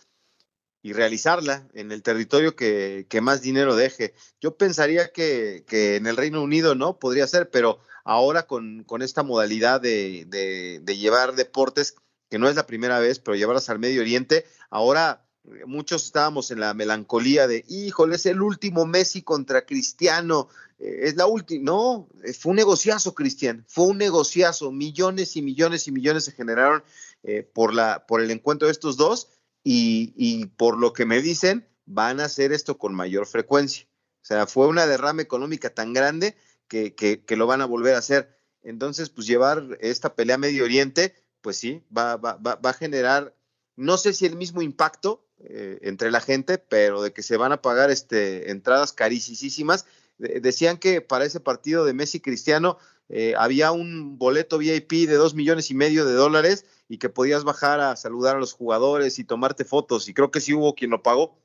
y 0.81 0.91
realizarla 0.91 1.65
en 1.73 1.93
el 1.93 2.03
territorio 2.03 2.57
que, 2.57 3.07
más 3.21 3.41
dinero 3.41 3.77
deje. 3.77 4.13
Yo 4.41 4.57
pensaría 4.57 5.13
que, 5.13 5.63
en 5.69 6.05
el 6.05 6.17
Reino 6.17 6.43
Unido 6.43 6.75
no 6.75 6.99
podría 6.99 7.25
ser, 7.25 7.49
pero 7.49 7.79
ahora 8.03 8.47
con, 8.47 8.85
esta 8.99 9.23
modalidad 9.23 9.79
de, 9.79 10.83
llevar 10.85 11.35
deportes, 11.35 11.95
que 12.29 12.37
no 12.37 12.49
es 12.49 12.57
la 12.57 12.67
primera 12.67 12.99
vez, 12.99 13.19
pero 13.19 13.37
llevarlas 13.37 13.69
al 13.69 13.79
Medio 13.79 14.01
Oriente, 14.01 14.45
ahora 14.69 15.25
muchos 15.65 16.05
estábamos 16.05 16.51
en 16.51 16.59
la 16.59 16.73
melancolía 16.73 17.47
de, 17.47 17.65
híjole, 17.67 18.15
es 18.15 18.25
el 18.25 18.41
último 18.41 18.85
Messi 18.85 19.21
contra 19.21 19.65
Cristiano, 19.65 20.47
eh, 20.79 21.01
es 21.03 21.15
la 21.15 21.25
última, 21.25 21.63
no, 21.63 22.09
eh, 22.23 22.33
fue 22.33 22.51
un 22.51 22.55
negociazo, 22.55 23.13
Cristian, 23.13 23.65
fue 23.67 23.85
un 23.85 23.97
negociazo, 23.97 24.71
millones 24.71 25.35
y 25.35 25.41
millones 25.41 25.87
y 25.87 25.91
millones 25.91 26.25
se 26.25 26.31
generaron 26.31 26.83
eh, 27.23 27.43
por, 27.43 27.73
la, 27.73 28.05
por 28.05 28.21
el 28.21 28.31
encuentro 28.31 28.67
de 28.67 28.71
estos 28.71 28.97
dos 28.97 29.29
y, 29.63 30.45
por 30.57 30.77
lo 30.77 30.91
que 30.91 31.05
me 31.05 31.21
dicen, 31.21 31.67
van 31.85 32.19
a 32.19 32.25
hacer 32.25 32.51
esto 32.51 32.77
con 32.77 32.93
mayor 32.93 33.25
frecuencia. 33.25 33.87
O 34.21 34.25
sea, 34.25 34.45
fue 34.45 34.67
una 34.67 34.85
derrama 34.85 35.21
económica 35.21 35.69
tan 35.69 35.93
grande 35.93 36.35
que, 36.67 36.93
que, 36.93 37.35
lo 37.37 37.47
van 37.47 37.61
a 37.61 37.65
volver 37.65 37.95
a 37.95 37.99
hacer. 37.99 38.37
Entonces, 38.61 39.09
pues 39.09 39.27
llevar 39.27 39.77
esta 39.79 40.15
pelea 40.15 40.35
a 40.35 40.39
Medio 40.39 40.63
Oriente, 40.65 41.15
pues 41.41 41.57
sí, 41.57 41.81
va, 41.95 42.17
va, 42.17 42.35
va, 42.35 42.55
va 42.55 42.69
a 42.71 42.73
generar, 42.73 43.33
no 43.75 43.97
sé 43.97 44.13
si 44.13 44.25
el 44.25 44.35
mismo 44.35 44.61
impacto, 44.61 45.25
eh, 45.45 45.79
entre 45.81 46.11
la 46.11 46.21
gente, 46.21 46.57
pero 46.57 47.01
de 47.01 47.11
que 47.11 47.23
se 47.23 47.37
van 47.37 47.51
a 47.51 47.61
pagar 47.61 47.91
este, 47.91 48.51
entradas 48.51 48.93
carísimas. 48.93 49.85
decían 50.17 50.77
que 50.77 51.01
para 51.01 51.25
ese 51.25 51.39
partido 51.39 51.85
de 51.85 51.93
Messi 51.93 52.19
Cristiano 52.19 52.77
eh, 53.09 53.35
había 53.37 53.71
un 53.71 54.17
boleto 54.17 54.57
VIP 54.57 55.07
de 55.07 55.15
dos 55.15 55.35
millones 55.35 55.69
y 55.69 55.75
medio 55.75 56.05
de 56.05 56.13
dólares 56.13 56.65
y 56.87 56.97
que 56.97 57.09
podías 57.09 57.43
bajar 57.43 57.79
a 57.79 57.95
saludar 57.95 58.37
a 58.37 58.39
los 58.39 58.53
jugadores 58.53 59.19
y 59.19 59.23
tomarte 59.23 59.65
fotos. 59.65 60.07
Y 60.07 60.13
creo 60.13 60.31
que 60.31 60.41
sí 60.41 60.53
hubo 60.53 60.75
quien 60.75 60.91
lo 60.91 61.03
pagó. 61.03 61.37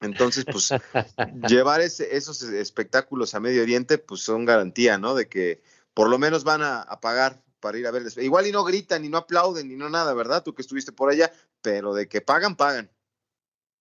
Entonces, 0.00 0.44
pues, 0.44 0.70
llevar 1.48 1.80
esos 1.80 2.42
espectáculos 2.42 3.34
a 3.34 3.40
Medio 3.40 3.62
Oriente, 3.62 3.98
pues 3.98 4.20
son 4.20 4.44
garantía, 4.44 4.98
¿no? 4.98 5.14
De 5.14 5.28
que 5.28 5.62
por 5.94 6.08
lo 6.08 6.18
menos 6.18 6.44
van 6.44 6.62
a, 6.62 6.82
a 6.82 7.00
pagar 7.00 7.42
para 7.60 7.78
ir 7.78 7.86
a 7.86 7.90
verles. 7.90 8.16
Igual 8.18 8.46
y 8.46 8.52
no 8.52 8.64
gritan, 8.64 9.04
y 9.04 9.08
no 9.08 9.18
aplauden, 9.18 9.68
ni 9.68 9.76
no 9.76 9.88
nada, 9.88 10.12
¿verdad? 10.12 10.42
Tú 10.42 10.54
que 10.54 10.62
estuviste 10.62 10.92
por 10.92 11.10
allá, 11.10 11.32
pero 11.62 11.94
de 11.94 12.08
que 12.08 12.20
pagan, 12.20 12.56
pagan. 12.56 12.90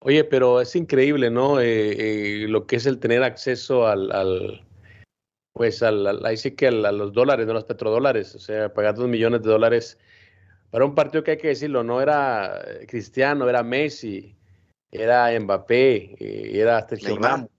Oye, 0.03 0.23
pero 0.23 0.59
es 0.61 0.75
increíble, 0.75 1.29
¿no? 1.29 1.59
Eh, 1.59 2.43
eh, 2.43 2.47
lo 2.47 2.65
que 2.65 2.77
es 2.77 2.87
el 2.87 2.97
tener 2.97 3.21
acceso 3.21 3.85
al, 3.85 4.11
al 4.11 4.65
pues, 5.53 5.83
al, 5.83 6.25
ahí 6.25 6.37
sí 6.37 6.51
que 6.51 6.67
a 6.67 6.71
los 6.71 7.13
dólares, 7.13 7.45
no 7.45 7.53
los 7.53 7.65
petrodólares, 7.65 8.33
o 8.33 8.39
sea, 8.39 8.73
pagar 8.73 8.95
dos 8.95 9.07
millones 9.07 9.43
de 9.43 9.51
dólares 9.51 9.99
para 10.71 10.85
un 10.85 10.95
partido 10.95 11.23
que 11.23 11.31
hay 11.31 11.37
que 11.37 11.49
decirlo, 11.49 11.83
no 11.83 12.01
era 12.01 12.63
Cristiano, 12.87 13.47
era 13.47 13.61
Messi, 13.61 14.35
era 14.89 15.39
Mbappé, 15.39 16.15
eh, 16.17 16.51
era 16.55 16.87
Sergio 16.87 17.17
Ramos, 17.17 17.49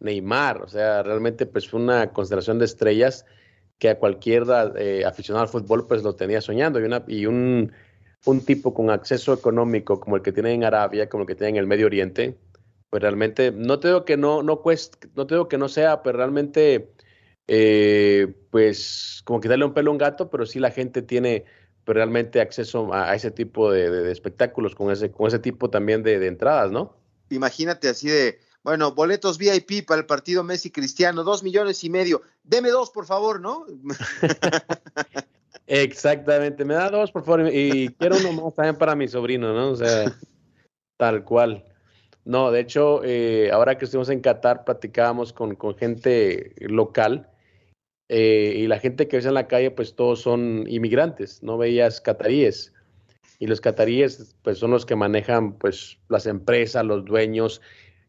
Neymar, 0.00 0.62
o 0.62 0.68
sea, 0.68 1.02
realmente 1.02 1.46
pues 1.46 1.66
fue 1.66 1.80
una 1.80 2.12
constelación 2.12 2.58
de 2.58 2.66
estrellas 2.66 3.24
que 3.78 3.88
a 3.88 3.98
cualquier 3.98 4.42
aficionado 5.06 5.44
al 5.44 5.48
fútbol 5.48 5.86
pues 5.86 6.02
lo 6.02 6.14
tenía 6.14 6.42
soñando 6.42 6.78
y, 6.78 6.82
una, 6.82 7.04
y 7.08 7.24
un 7.24 7.72
un 8.24 8.44
tipo 8.44 8.74
con 8.74 8.90
acceso 8.90 9.32
económico 9.32 10.00
como 10.00 10.16
el 10.16 10.22
que 10.22 10.32
tiene 10.32 10.52
en 10.52 10.64
Arabia, 10.64 11.08
como 11.08 11.22
el 11.22 11.26
que 11.26 11.34
tiene 11.34 11.50
en 11.50 11.56
el 11.56 11.66
Medio 11.66 11.86
Oriente, 11.86 12.38
pues 12.90 13.02
realmente, 13.02 13.52
no 13.52 13.78
te 13.78 13.88
digo 13.88 14.04
que 14.04 14.16
no, 14.16 14.42
no 14.42 14.60
cueste, 14.60 15.08
no 15.14 15.26
te 15.26 15.34
digo 15.34 15.48
que 15.48 15.58
no 15.58 15.68
sea, 15.68 16.02
pero 16.02 16.18
realmente, 16.18 16.92
eh, 17.46 18.34
pues 18.50 19.22
como 19.24 19.40
que 19.40 19.48
darle 19.48 19.64
un 19.64 19.74
pelo 19.74 19.90
a 19.90 19.92
un 19.92 19.98
gato, 19.98 20.28
pero 20.28 20.44
sí 20.44 20.58
la 20.58 20.70
gente 20.70 21.02
tiene 21.02 21.44
pues, 21.84 21.94
realmente 21.94 22.40
acceso 22.40 22.92
a, 22.92 23.14
ese 23.14 23.30
tipo 23.30 23.70
de, 23.70 24.10
espectáculos, 24.10 24.74
con 24.74 24.90
ese, 24.90 25.10
con 25.10 25.28
ese 25.28 25.38
tipo 25.38 25.70
también 25.70 26.02
de, 26.02 26.18
de 26.18 26.26
entradas, 26.26 26.72
¿no? 26.72 26.96
Imagínate 27.30 27.88
así 27.88 28.08
de, 28.08 28.40
bueno, 28.62 28.92
boletos 28.92 29.38
VIP 29.38 29.86
para 29.86 30.00
el 30.00 30.06
partido 30.06 30.44
Messi 30.44 30.70
Cristiano, 30.70 31.24
dos 31.24 31.42
millones 31.42 31.82
y 31.84 31.90
medio. 31.90 32.22
Deme 32.42 32.70
dos, 32.70 32.90
por 32.90 33.06
favor, 33.06 33.40
¿no? 33.40 33.64
Exactamente, 35.72 36.64
me 36.64 36.74
da 36.74 36.90
dos, 36.90 37.12
por 37.12 37.22
favor, 37.24 37.48
y 37.52 37.90
quiero 37.90 38.16
uno 38.16 38.32
más 38.32 38.54
también 38.56 38.76
para 38.76 38.96
mi 38.96 39.06
sobrino, 39.06 39.54
¿no? 39.54 39.70
O 39.70 39.76
sea, 39.76 40.12
tal 40.96 41.22
cual. 41.22 41.64
No, 42.24 42.50
de 42.50 42.58
hecho, 42.58 43.02
eh, 43.04 43.50
ahora 43.52 43.78
que 43.78 43.84
estuvimos 43.84 44.08
en 44.08 44.20
Qatar, 44.20 44.64
platicábamos 44.64 45.32
con, 45.32 45.54
con 45.54 45.76
gente 45.76 46.56
local 46.58 47.30
eh, 48.08 48.54
y 48.56 48.66
la 48.66 48.80
gente 48.80 49.06
que 49.06 49.18
ves 49.18 49.26
en 49.26 49.34
la 49.34 49.46
calle, 49.46 49.70
pues 49.70 49.94
todos 49.94 50.20
son 50.20 50.64
inmigrantes, 50.66 51.40
no 51.44 51.56
veías 51.56 52.00
cataríes. 52.00 52.74
Y 53.38 53.46
los 53.46 53.60
cataríes, 53.60 54.34
pues 54.42 54.58
son 54.58 54.72
los 54.72 54.84
que 54.84 54.96
manejan, 54.96 55.52
pues, 55.56 55.98
las 56.08 56.26
empresas, 56.26 56.84
los 56.84 57.04
dueños, 57.04 57.62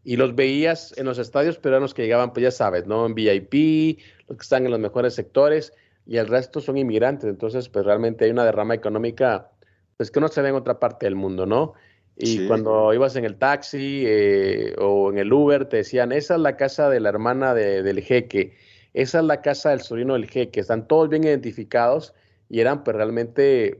y 0.04 0.18
los 0.18 0.34
veías 0.34 0.98
en 0.98 1.06
los 1.06 1.20
estadios, 1.20 1.60
los 1.64 1.94
que 1.94 2.02
llegaban, 2.02 2.34
pues 2.34 2.42
ya 2.44 2.52
sabes, 2.52 2.88
¿no? 2.88 3.06
En 3.06 3.14
VIP, 3.14 4.00
los 4.28 4.38
que 4.38 4.42
están 4.42 4.66
en 4.66 4.72
los 4.72 4.80
mejores 4.80 5.14
sectores, 5.14 5.74
y 6.12 6.18
el 6.18 6.28
resto 6.28 6.60
son 6.60 6.78
inmigrantes. 6.78 7.30
Entonces, 7.30 7.70
pues 7.70 7.86
realmente 7.86 8.26
hay 8.26 8.32
una 8.32 8.44
derrama 8.44 8.76
económica, 8.76 9.50
pues 9.96 10.12
que 10.12 10.20
no 10.20 10.28
se 10.28 10.42
ve 10.42 10.50
en 10.50 10.56
otra 10.56 10.78
parte 10.78 11.06
del 11.06 11.16
mundo, 11.16 11.46
¿no? 11.46 11.74
Y 12.18 12.48
cuando 12.48 12.94
ibas 12.94 13.16
en 13.16 13.24
el 13.24 13.38
taxi 13.38 14.04
eh, 14.06 14.76
o 14.78 15.10
en 15.10 15.20
el 15.20 15.32
Uber, 15.32 15.70
te 15.70 15.78
decían, 15.78 16.12
esa 16.12 16.36
es 16.36 16.42
la 16.42 16.58
casa 16.58 16.90
de 16.90 17.00
la 17.00 17.08
hermana 17.08 17.54
del 17.54 18.02
jeque. 18.02 18.58
esa 18.94 19.20
es 19.20 19.24
la 19.24 19.42
casa 19.42 19.70
del 19.70 19.80
sobrino 19.80 20.14
del 20.14 20.30
jeque, 20.30 20.60
están 20.60 20.86
todos 20.86 21.08
bien 21.08 21.24
identificados 21.24 22.14
y 22.50 22.60
eran 22.60 22.84
pues 22.84 22.98
realmente 22.98 23.80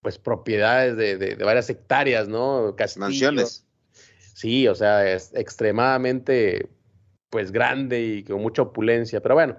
pues 0.00 0.18
propiedades 0.18 0.96
de, 0.96 1.36
varias 1.44 1.68
hectáreas, 1.68 2.26
¿no? 2.26 2.74
Mansiones. 2.96 3.66
Sí, 4.32 4.66
o 4.66 4.74
sea, 4.74 5.12
es 5.12 5.34
extremadamente 5.34 6.70
pues 7.28 7.52
grande 7.52 8.00
y 8.00 8.24
con 8.24 8.40
mucha 8.40 8.62
opulencia, 8.62 9.20
pero 9.20 9.34
bueno, 9.34 9.58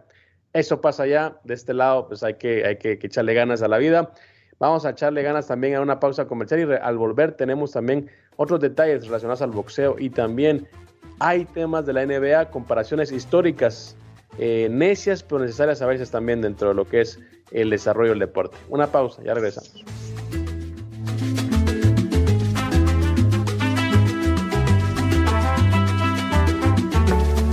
eso 0.58 0.82
pasa 0.82 1.04
allá, 1.04 1.38
de 1.43 1.54
este 1.54 1.74
lado 1.74 2.08
pues 2.08 2.24
hay 2.24 2.34
que, 2.34 2.65
hay 2.65 2.78
que, 2.78 2.93
echarle 2.93 3.34
ganas 3.36 3.62
a 3.62 3.67
la 3.67 3.78
vida. 3.78 4.12
Vamos 4.60 4.86
a 4.86 4.89
echarle 4.89 5.22
ganas 5.22 5.46
también 5.48 5.76
a 5.76 5.82
una 5.82 6.00
pausa 6.00 6.26
comercial 6.26 6.60
y 6.62 6.74
al 6.82 6.98
volver 6.98 7.34
tenemos 7.34 7.74
también 7.74 8.10
otros 8.38 8.60
detalles 8.60 9.06
relacionados 9.06 9.43
al 9.43 9.52
boxeo 9.52 9.96
y 10.00 10.10
también 10.10 10.67
hay 11.20 11.46
temas 11.46 11.86
de 11.86 11.93
la 11.93 12.06
NBA, 12.06 12.50
comparaciones 12.50 13.12
históricas, 13.12 13.96
eh, 14.39 14.67
necias 14.72 15.22
pero 15.22 15.41
necesarias 15.41 15.84
a 15.84 15.86
veces 15.86 16.10
también 16.10 16.41
dentro 16.41 16.70
de 16.70 16.74
lo 16.74 16.86
que 16.86 17.02
es 17.02 17.20
el 17.52 17.70
desarrollo 17.70 18.10
del 18.12 18.20
deporte. 18.20 18.58
Una 18.70 18.88
pausa, 18.88 19.22
ya 19.24 19.36
regresamos. 19.36 19.86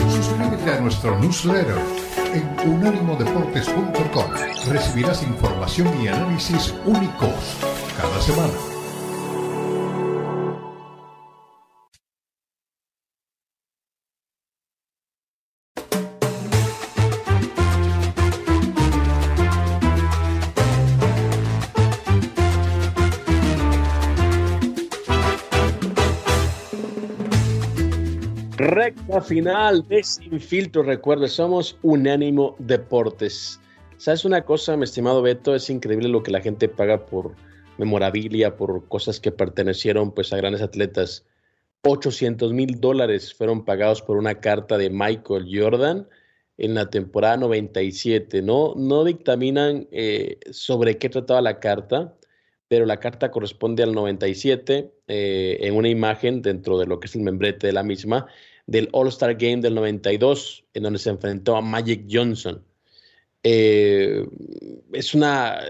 Suscríbete 0.09 0.71
a 0.71 0.81
nuestro 0.81 1.19
newsletter 1.19 2.04
en 2.35 2.71
unánimodeportes.com. 2.71 4.31
Recibirás 4.69 5.23
información 5.23 5.89
y 6.03 6.09
análisis 6.09 6.75
únicos 6.85 7.57
cada 7.97 8.21
semana. 8.21 8.74
Recta 28.65 29.21
final 29.21 29.87
de 29.89 30.03
Sin 30.03 30.41
Filtro. 30.41 30.83
Recuerde, 30.83 31.29
somos 31.29 31.79
Unánimo 31.83 32.57
Deportes. 32.59 33.61
¿Sabes 33.99 34.25
una 34.25 34.43
cosa, 34.43 34.75
mi 34.75 34.85
estimado 34.85 35.21
Beto? 35.21 35.55
Es 35.55 35.69
increíble 35.69 36.09
lo 36.09 36.23
que 36.23 36.31
la 36.31 36.41
gente 36.41 36.67
paga 36.67 37.05
por 37.05 37.35
memorabilia, 37.77 38.57
por 38.57 38.89
cosas 38.89 39.21
que 39.21 39.31
pertenecieron 39.31 40.13
pues, 40.13 40.33
a 40.33 40.39
grandes 40.39 40.63
atletas. 40.63 41.27
800 41.83 42.55
mil 42.55 42.81
dólares 42.81 43.35
fueron 43.35 43.67
pagados 43.67 44.01
por 44.01 44.17
una 44.17 44.37
carta 44.37 44.79
de 44.79 44.89
Michael 44.89 45.47
Jordan 45.53 46.09
en 46.57 46.75
la 46.75 46.89
temporada 46.89 47.37
97. 47.37 48.41
No, 48.41 48.73
no 48.79 49.05
dictaminan 49.05 49.87
eh, 49.93 50.39
sobre 50.53 50.97
qué 50.97 51.11
trataba 51.11 51.43
la 51.43 51.61
carta, 51.61 52.17
pero 52.69 52.87
la 52.87 52.99
carta 52.99 53.31
corresponde 53.31 53.83
al 53.83 53.93
97 53.93 54.91
eh, 55.07 55.59
en 55.61 55.77
una 55.77 55.91
imagen 55.91 56.41
dentro 56.41 56.79
de 56.79 56.87
lo 56.87 56.99
que 56.99 57.09
es 57.09 57.15
el 57.15 57.21
membrete 57.21 57.67
de 57.67 57.75
la 57.75 57.83
misma 57.83 58.27
del 58.67 58.89
All-Star 58.93 59.35
Game 59.35 59.59
del 59.59 59.75
92, 59.75 60.65
en 60.75 60.83
donde 60.83 60.99
se 60.99 61.11
enfrentó 61.11 61.57
a 61.57 61.61
Magic 61.61 62.07
Johnson. 62.11 62.65
Eh, 63.43 64.27
es 64.93 65.15
una 65.15 65.61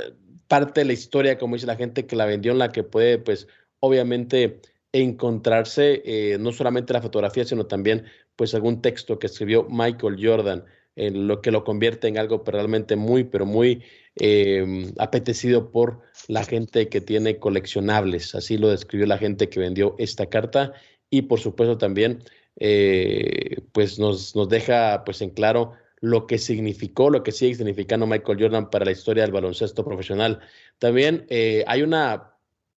parte 0.48 0.80
de 0.80 0.86
la 0.86 0.92
historia, 0.92 1.38
como 1.38 1.56
dice 1.56 1.66
la 1.66 1.76
gente, 1.76 2.06
que 2.06 2.16
la 2.16 2.26
vendió, 2.26 2.52
en 2.52 2.58
la 2.58 2.70
que 2.70 2.84
puede, 2.84 3.18
pues, 3.18 3.48
obviamente 3.80 4.60
encontrarse 4.92 6.02
eh, 6.04 6.38
no 6.38 6.52
solamente 6.52 6.92
la 6.92 7.02
fotografía, 7.02 7.44
sino 7.44 7.66
también, 7.66 8.04
pues, 8.36 8.54
algún 8.54 8.80
texto 8.80 9.18
que 9.18 9.26
escribió 9.26 9.66
Michael 9.68 10.16
Jordan, 10.20 10.64
en 10.96 11.26
lo 11.26 11.42
que 11.42 11.50
lo 11.50 11.64
convierte 11.64 12.06
en 12.06 12.18
algo 12.18 12.44
realmente 12.46 12.94
muy, 12.94 13.24
pero 13.24 13.46
muy 13.46 13.82
eh, 14.16 14.92
apetecido 14.98 15.72
por 15.72 16.02
la 16.28 16.44
gente 16.44 16.88
que 16.88 17.00
tiene 17.00 17.38
coleccionables. 17.38 18.36
Así 18.36 18.56
lo 18.58 18.68
describió 18.68 19.06
la 19.06 19.18
gente 19.18 19.48
que 19.48 19.58
vendió 19.58 19.96
esta 19.98 20.26
carta 20.26 20.72
y, 21.10 21.22
por 21.22 21.40
supuesto, 21.40 21.78
también 21.78 22.22
eh, 22.56 23.60
pues 23.72 23.98
nos, 23.98 24.34
nos 24.36 24.48
deja 24.48 25.02
pues 25.04 25.22
en 25.22 25.30
claro 25.30 25.72
lo 26.00 26.26
que 26.26 26.38
significó, 26.38 27.08
lo 27.08 27.22
que 27.22 27.32
sigue 27.32 27.54
significando 27.54 28.06
Michael 28.06 28.38
Jordan 28.38 28.70
para 28.70 28.84
la 28.84 28.92
historia 28.92 29.22
del 29.22 29.32
baloncesto 29.32 29.84
profesional. 29.84 30.40
También 30.78 31.24
eh, 31.30 31.64
hay 31.66 31.82
una 31.82 32.34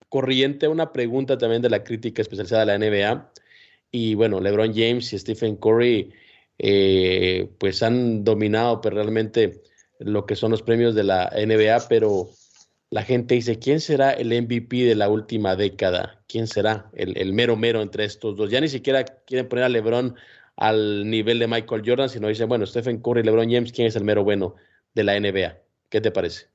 corriente, 0.08 0.68
una 0.70 0.94
pregunta 0.94 1.38
también 1.38 1.62
de 1.62 1.70
la 1.70 1.84
crítica 1.84 2.22
especializada 2.22 2.66
de 2.66 2.78
la 2.78 2.78
NBA. 2.78 3.32
Y 3.92 4.16
bueno, 4.16 4.40
LeBron 4.40 4.74
James 4.74 5.12
y 5.12 5.20
Stephen 5.20 5.58
Curry 5.58 6.14
eh, 6.58 7.50
pues 7.60 7.84
han 7.84 8.24
dominado 8.24 8.80
pues, 8.82 8.94
realmente 8.94 9.62
lo 10.00 10.26
que 10.26 10.36
son 10.36 10.52
los 10.52 10.64
premios 10.64 10.96
de 10.96 11.04
la 11.04 11.30
NBA, 11.36 11.88
pero 11.90 12.30
la 12.90 13.04
gente 13.04 13.36
dice, 13.36 13.60
¿quién 13.60 13.82
será 13.82 14.12
el 14.12 14.30
MVP 14.30 14.86
de 14.86 14.96
la 14.96 15.10
última 15.10 15.56
década? 15.56 16.24
¿Quién 16.28 16.48
será 16.48 16.90
el, 16.94 17.34
mero 17.34 17.58
mero 17.58 17.82
entre 17.82 18.06
estos 18.06 18.38
dos? 18.38 18.50
Ya 18.50 18.62
ni 18.62 18.70
siquiera 18.70 19.04
quieren 19.04 19.50
poner 19.50 19.66
a 19.66 19.70
LeBron 19.70 20.16
al 20.56 21.10
nivel 21.10 21.40
de 21.40 21.48
Michael 21.48 21.84
Jordan, 21.86 22.10
sino 22.10 22.30
dicen, 22.30 22.48
bueno, 22.48 22.66
Stephen 22.66 23.02
Curry, 23.02 23.24
LeBron 23.24 23.52
James, 23.52 23.72
¿quién 23.74 23.88
es 23.88 23.96
el 23.96 24.06
mero 24.06 24.24
bueno 24.24 24.56
de 24.94 25.04
la 25.04 25.20
NBA? 25.20 25.58
¿Qué 25.90 26.02
te 26.02 26.12
parece? 26.12 26.48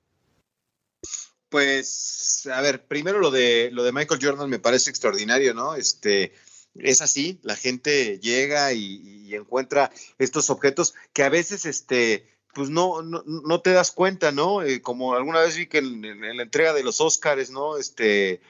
Pues, 1.50 2.48
a 2.50 2.62
ver, 2.62 2.86
primero 2.86 3.18
lo 3.18 3.30
de 3.30 3.70
lo 3.70 3.84
de 3.84 3.92
Michael 3.92 4.20
Jordan 4.22 4.48
me 4.48 4.58
parece 4.58 4.88
extraordinario, 4.88 5.52
¿no? 5.52 5.74
Este, 5.74 6.32
es 6.74 7.02
así, 7.02 7.40
la 7.42 7.56
gente 7.56 8.18
llega 8.20 8.72
y, 8.72 9.02
y 9.26 9.34
encuentra 9.34 9.92
estos 10.18 10.48
objetos 10.48 10.94
que 11.12 11.24
a 11.24 11.28
veces, 11.28 11.66
este, 11.66 12.31
pues 12.52 12.68
no, 12.70 13.02
no, 13.02 13.22
no, 13.24 13.60
te 13.60 13.70
das 13.70 13.92
cuenta, 13.92 14.30
¿no? 14.30 14.62
Eh, 14.62 14.82
como 14.82 15.14
alguna 15.14 15.40
vez 15.40 15.56
vi 15.56 15.66
que 15.66 15.78
en, 15.78 16.02
la 16.36 16.42
entrega 16.42 16.72
de 16.72 16.84
los 16.84 17.00
Óscares, 17.00 17.50
¿no? 17.50 17.78
Este, 17.78 18.40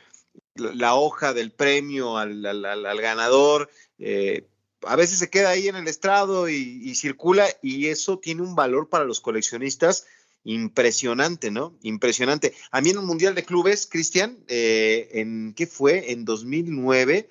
la, 0.54 0.94
hoja 0.94 1.32
del 1.32 1.52
premio 1.52 2.18
al, 2.18 2.44
al, 2.44 3.00
ganador, 3.00 3.70
eh, 3.98 4.48
a 4.82 4.96
veces 4.96 5.18
se 5.18 5.30
queda 5.30 5.50
ahí 5.50 5.68
en 5.68 5.76
el 5.76 5.86
estrado 5.86 6.48
y, 6.48 6.94
circula 6.96 7.46
y 7.62 7.86
eso 7.86 8.18
tiene 8.18 8.42
un 8.42 8.56
valor 8.56 8.88
para 8.88 9.04
los 9.04 9.20
coleccionistas 9.20 10.06
impresionante, 10.44 11.52
¿no? 11.52 11.78
Impresionante. 11.82 12.54
A 12.72 12.80
mí 12.80 12.90
en 12.90 12.98
un 12.98 13.06
Mundial 13.06 13.36
de 13.36 13.44
Clubes, 13.44 13.86
Cristian, 13.86 14.38
eh, 14.48 15.08
¿en 15.12 15.54
qué 15.54 15.68
fue? 15.68 16.10
En 16.10 16.24
2009, 16.24 17.30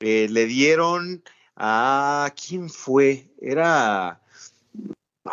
le 0.00 0.46
dieron 0.46 1.22
a... 1.54 2.32
¿Quién 2.34 2.70
fue? 2.70 3.28
Era 3.38 4.21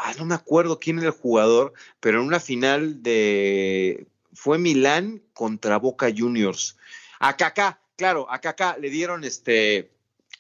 Ah, 0.02 0.14
no 0.18 0.26
me 0.26 0.36
acuerdo 0.36 0.80
quién 0.80 0.98
era 0.98 1.08
el 1.08 1.14
jugador, 1.14 1.74
pero 2.00 2.22
en 2.22 2.28
una 2.28 2.40
final 2.40 3.04
de 3.04 4.08
fue 4.34 4.58
Milán 4.58 5.22
contra 5.34 5.78
Boca 5.78 6.08
Juniors. 6.16 6.78
A 7.20 7.36
Kaká, 7.36 7.82
claro, 7.98 8.26
a 8.32 8.40
Kaká 8.40 8.78
le 8.78 8.90
dieron 8.90 9.26
este 9.26 9.92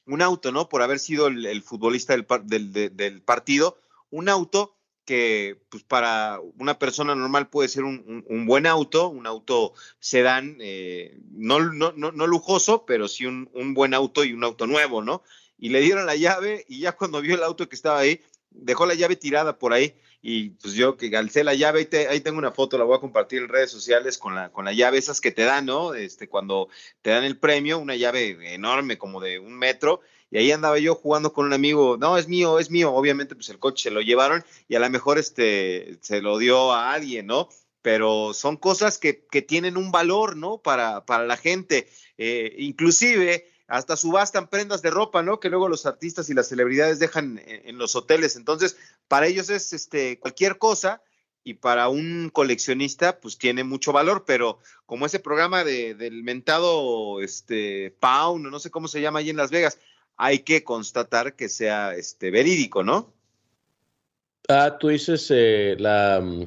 un 0.05 0.21
auto, 0.21 0.53
¿no? 0.53 0.69
Por 0.69 0.81
haber 0.81 0.97
sido 0.97 1.27
el, 1.27 1.61
futbolista 1.61 2.15
del, 2.15 3.21
partido, 3.21 3.77
un 4.09 4.29
auto 4.29 4.77
que 5.03 5.61
pues 5.69 5.83
para 5.83 6.39
una 6.57 6.79
persona 6.79 7.13
normal 7.13 7.49
puede 7.49 7.67
ser 7.67 7.83
un, 7.83 8.45
buen 8.47 8.65
auto, 8.65 9.09
un 9.09 9.27
auto 9.27 9.73
sedán, 9.99 10.57
eh, 10.61 11.19
no, 11.31 11.59
no, 11.59 11.91
no, 11.91 12.27
lujoso, 12.27 12.85
pero 12.85 13.09
sí 13.09 13.25
un, 13.25 13.49
un, 13.53 13.73
buen 13.73 13.93
auto 13.93 14.23
y 14.23 14.31
un 14.31 14.43
auto 14.45 14.67
nuevo, 14.67 15.03
¿no? 15.03 15.21
Y 15.57 15.69
le 15.69 15.81
dieron 15.81 16.05
la 16.05 16.15
llave 16.15 16.65
y 16.69 16.79
ya 16.79 16.93
cuando 16.93 17.21
vio 17.21 17.35
el 17.35 17.43
auto 17.43 17.67
que 17.67 17.75
estaba 17.75 17.99
ahí, 17.99 18.21
dejó 18.51 18.85
la 18.85 18.95
llave 18.95 19.15
tirada 19.15 19.57
por 19.57 19.73
ahí 19.73 19.95
y 20.21 20.49
pues 20.51 20.73
yo 20.73 20.97
que 20.97 21.15
alcé 21.15 21.43
la 21.43 21.53
llave, 21.53 21.87
ahí, 21.91 22.05
ahí, 22.05 22.19
tengo 22.19 22.37
una 22.37 22.51
foto, 22.51 22.77
la 22.77 22.83
voy 22.83 22.97
a 22.97 22.99
compartir 22.99 23.41
en 23.41 23.47
redes 23.47 23.71
sociales 23.71 24.17
con 24.17 24.35
la, 24.35 24.51
con 24.51 24.65
la 24.65 24.73
llave 24.73 24.97
esas 24.97 25.21
que 25.21 25.31
te 25.31 25.43
dan, 25.43 25.65
¿no? 25.65 25.93
Este, 25.93 26.27
cuando 26.27 26.67
te 27.01 27.11
dan 27.11 27.23
el 27.23 27.37
premio, 27.37 27.79
una 27.79 27.95
llave 27.95 28.53
enorme 28.53 28.97
como 28.97 29.21
de 29.21 29.39
un 29.39 29.57
metro, 29.57 30.01
y 30.29 30.37
ahí 30.37 30.51
andaba 30.51 30.77
yo 30.77 30.95
jugando 30.95 31.31
con 31.31 31.45
un 31.45 31.53
amigo, 31.53 31.97
no, 31.97 32.17
es 32.17 32.27
mío, 32.27 32.59
es 32.59 32.69
mío, 32.69 32.93
obviamente 32.93 33.33
pues 33.35 33.49
el 33.49 33.59
coche 33.59 33.83
se 33.83 33.91
lo 33.91 34.01
llevaron 34.01 34.43
y 34.67 34.75
a 34.75 34.79
lo 34.79 34.89
mejor 34.89 35.17
este, 35.17 35.97
se 36.01 36.21
lo 36.21 36.37
dio 36.37 36.73
a 36.73 36.91
alguien, 36.91 37.25
¿no? 37.25 37.47
Pero 37.81 38.33
son 38.33 38.57
cosas 38.57 38.97
que, 38.97 39.25
que 39.31 39.41
tienen 39.41 39.77
un 39.77 39.91
valor, 39.91 40.35
¿no? 40.35 40.57
Para, 40.57 41.05
para 41.05 41.25
la 41.25 41.37
gente, 41.37 41.87
eh, 42.17 42.55
inclusive 42.57 43.47
hasta 43.69 43.95
subastan 43.95 44.47
prendas 44.47 44.81
de 44.81 44.89
ropa, 44.89 45.21
¿no? 45.21 45.39
Que 45.39 45.49
luego 45.49 45.69
los 45.69 45.85
artistas 45.85 46.29
y 46.29 46.33
las 46.33 46.47
celebridades 46.49 46.97
dejan 46.99 47.39
en, 47.45 47.77
los 47.77 47.95
hoteles. 47.95 48.35
Entonces, 48.35 48.77
para 49.07 49.27
ellos 49.27 49.49
es 49.51 49.73
este 49.73 50.19
cualquier 50.19 50.57
cosa 50.57 51.03
y 51.43 51.53
para 51.53 51.87
un 51.87 52.31
coleccionista, 52.33 53.19
pues 53.19 53.37
tiene 53.37 53.63
mucho 53.63 53.93
valor, 53.93 54.25
pero 54.25 54.59
como 54.87 55.05
ese 55.05 55.19
programa 55.19 55.63
de, 55.63 55.93
del 55.93 56.23
mentado 56.23 57.21
este 57.21 57.95
Pound, 57.99 58.47
no 58.47 58.59
sé 58.59 58.71
cómo 58.71 58.87
se 58.87 59.01
llama 59.01 59.19
ahí 59.19 59.29
en 59.29 59.37
Las 59.37 59.51
Vegas, 59.51 59.77
hay 60.17 60.39
que 60.39 60.63
constatar 60.63 61.35
que 61.35 61.47
sea 61.47 61.93
este 61.93 62.31
verídico, 62.31 62.83
¿no? 62.83 63.13
Ah, 64.47 64.77
tú 64.79 64.87
dices 64.87 65.27
eh, 65.29 65.75
la 65.77 66.19
mm, 66.21 66.45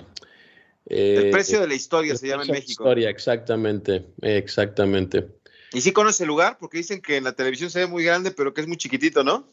el 0.87 1.31
precio 1.31 1.61
de 1.61 1.69
la 1.69 1.75
historia 1.75 2.17
se 2.17 2.27
llama 2.27 2.43
en 2.43 2.51
México. 2.51 2.83
Historia, 2.83 3.09
exactamente, 3.09 4.07
exactamente. 4.21 5.29
¿Y 5.73 5.81
sí 5.81 5.93
conoce 5.93 6.25
el 6.25 6.29
lugar? 6.29 6.59
Porque 6.59 6.79
dicen 6.79 7.01
que 7.01 7.17
en 7.17 7.25
la 7.25 7.33
televisión 7.33 7.71
se 7.71 7.81
ve 7.81 7.87
muy 7.87 8.05
grande, 8.05 8.31
pero 8.31 8.53
que 8.53 8.61
es 8.61 8.67
muy 8.67 8.77
chiquitito, 8.77 9.25
¿no? 9.25 9.49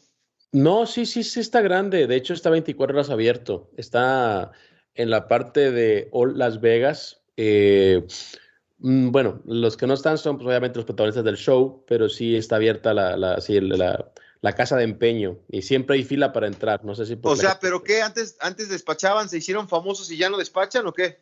No, 0.52 0.86
sí, 0.86 1.06
sí, 1.06 1.22
sí 1.22 1.40
está 1.40 1.60
grande. 1.60 2.06
De 2.06 2.16
hecho, 2.16 2.34
está 2.34 2.50
24 2.50 2.96
horas 2.96 3.10
abierto. 3.10 3.70
Está 3.76 4.52
en 4.94 5.10
la 5.10 5.28
parte 5.28 5.70
de 5.70 6.10
Las 6.34 6.60
Vegas. 6.60 7.22
Eh, 7.36 8.06
mm, 8.78 9.10
bueno, 9.10 9.40
los 9.46 9.76
que 9.76 9.86
no 9.86 9.94
están 9.94 10.18
son 10.18 10.36
pues, 10.36 10.48
obviamente 10.48 10.76
los 10.76 10.86
protagonistas 10.86 11.24
del 11.24 11.36
show, 11.36 11.84
pero 11.86 12.08
sí 12.08 12.36
está 12.36 12.56
abierta 12.56 12.92
la, 12.92 13.16
la, 13.16 13.38
la, 14.40 14.52
casa 14.52 14.76
de 14.76 14.84
empeño 14.84 15.38
y 15.48 15.62
siempre 15.62 15.96
hay 15.96 16.04
fila 16.04 16.32
para 16.32 16.48
entrar. 16.48 16.84
No 16.84 16.94
sé 16.94 17.06
si. 17.06 17.16
O 17.22 17.36
sea, 17.36 17.58
pero 17.60 17.84
¿qué? 17.84 18.02
¿Antes, 18.02 18.36
¿Antes 18.40 18.68
despachaban, 18.68 19.28
se 19.28 19.38
hicieron 19.38 19.68
famosos 19.68 20.10
y 20.10 20.16
ya 20.16 20.28
no 20.28 20.36
despachan 20.36 20.86
o 20.86 20.92
qué? 20.92 21.18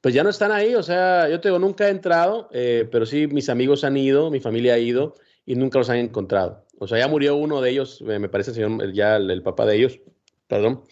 Pues 0.00 0.14
ya 0.14 0.22
no 0.22 0.30
están 0.30 0.50
ahí, 0.50 0.74
o 0.74 0.82
sea, 0.82 1.28
yo 1.28 1.40
te 1.40 1.48
digo, 1.48 1.58
nunca 1.58 1.88
he 1.88 1.90
entrado, 1.90 2.48
eh, 2.52 2.88
pero 2.90 3.04
sí 3.04 3.26
mis 3.26 3.50
amigos 3.50 3.84
han 3.84 3.96
ido, 3.96 4.30
mi 4.30 4.40
familia 4.40 4.74
ha 4.74 4.78
ido 4.78 5.14
y 5.44 5.56
nunca 5.56 5.78
los 5.78 5.90
han 5.90 5.98
encontrado. 5.98 6.66
O 6.78 6.88
sea, 6.88 6.98
ya 6.98 7.08
murió 7.08 7.36
uno 7.36 7.60
de 7.60 7.70
ellos, 7.70 8.00
me 8.00 8.28
parece 8.30 8.54
señor, 8.54 8.92
ya 8.94 9.16
el, 9.16 9.42
papá 9.42 9.66
de 9.66 9.76
ellos, 9.76 10.00
perdón. 10.46 10.84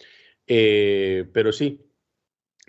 Eh, 0.45 1.27
pero 1.33 1.51
sí, 1.51 1.89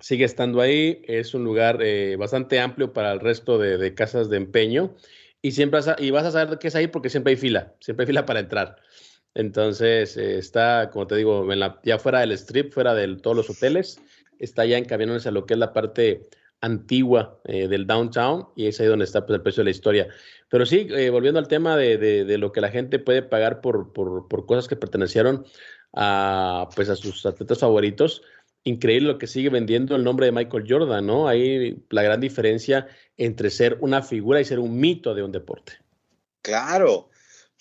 sigue 0.01 0.25
estando 0.25 0.63
ahí. 0.63 1.03
Es 1.07 1.35
un 1.35 1.45
lugar 1.45 1.81
eh, 1.83 2.17
bastante 2.17 2.59
amplio 2.59 2.93
para 2.95 3.13
el 3.13 3.21
resto 3.21 3.59
de, 3.59 3.95
casas 3.95 4.31
de 4.31 4.39
empeño. 4.39 4.97
Y 5.43 5.53
siempre 5.53 5.81
y 5.99 6.11
vas 6.11 6.25
a 6.25 6.31
saber 6.31 6.59
qué 6.59 6.69
es 6.69 6.75
ahí 6.75 6.87
porque 6.87 7.11
siempre 7.11 7.33
hay 7.33 7.37
fila, 7.37 7.75
siempre 7.81 8.05
hay 8.05 8.07
fila 8.09 8.27
para 8.27 8.41
entrar. 8.41 8.77
Entonces 9.35 10.17
está, 10.17 10.91
como 10.91 11.07
te 11.07 11.17
digo, 11.17 11.47
ya 11.85 11.99
fuera 11.99 12.21
del 12.21 12.33
strip, 12.33 12.73
fuera 12.73 12.95
de 12.95 13.17
todos 13.17 13.37
los 13.37 13.49
hoteles, 13.49 14.01
está 14.41 14.65
ya 14.67 14.79
encaminándose 14.79 15.29
a 15.29 15.33
lo 15.33 15.47
que 15.47 15.55
es 15.55 15.61
la 15.61 15.73
parte 15.73 16.29
antigua 16.63 17.41
del 17.45 17.87
downtown 17.87 18.49
y 18.55 18.67
es 18.67 18.79
ahí 18.81 18.87
donde 18.87 19.07
está 19.07 19.25
pues, 19.25 19.37
el 19.37 19.43
precio 19.43 19.63
de 19.63 19.65
la 19.65 19.71
historia. 19.71 20.09
Pero 20.51 20.67
sí, 20.67 20.89
eh, 20.91 21.11
volviendo 21.11 21.39
al 21.39 21.49
tema 21.49 21.77
de, 21.77 22.37
lo 22.37 22.53
que 22.53 22.61
la 22.61 22.71
gente 22.71 22.99
puede 22.99 23.23
pagar 23.23 23.61
por, 23.61 23.93
cosas 24.47 24.69
que 24.69 24.77
pertenecieron 24.77 25.47
a, 25.95 26.69
pues 26.75 26.89
a 26.89 26.97
sus 26.97 27.25
atletas 27.25 27.61
favoritos, 27.61 28.23
increíble 28.65 29.13
lo 29.13 29.19
que 29.19 29.27
sigue 29.27 29.49
vendiendo 29.49 29.97
el 29.97 30.05
nombre 30.05 30.27
de 30.27 30.33
Michael 30.33 30.67
Jordan, 30.69 31.07
¿no? 31.07 31.29
Hay 31.29 31.83
la 31.91 32.03
gran 32.03 32.21
diferencia 32.21 32.89
entre 33.17 33.51
ser 33.51 33.79
una 33.81 34.03
figura 34.03 34.41
y 34.41 34.45
ser 34.45 34.59
un 34.59 34.79
mito 34.79 35.15
de 35.15 35.23
un 35.23 35.33
deporte. 35.33 35.75
Claro, 36.43 37.10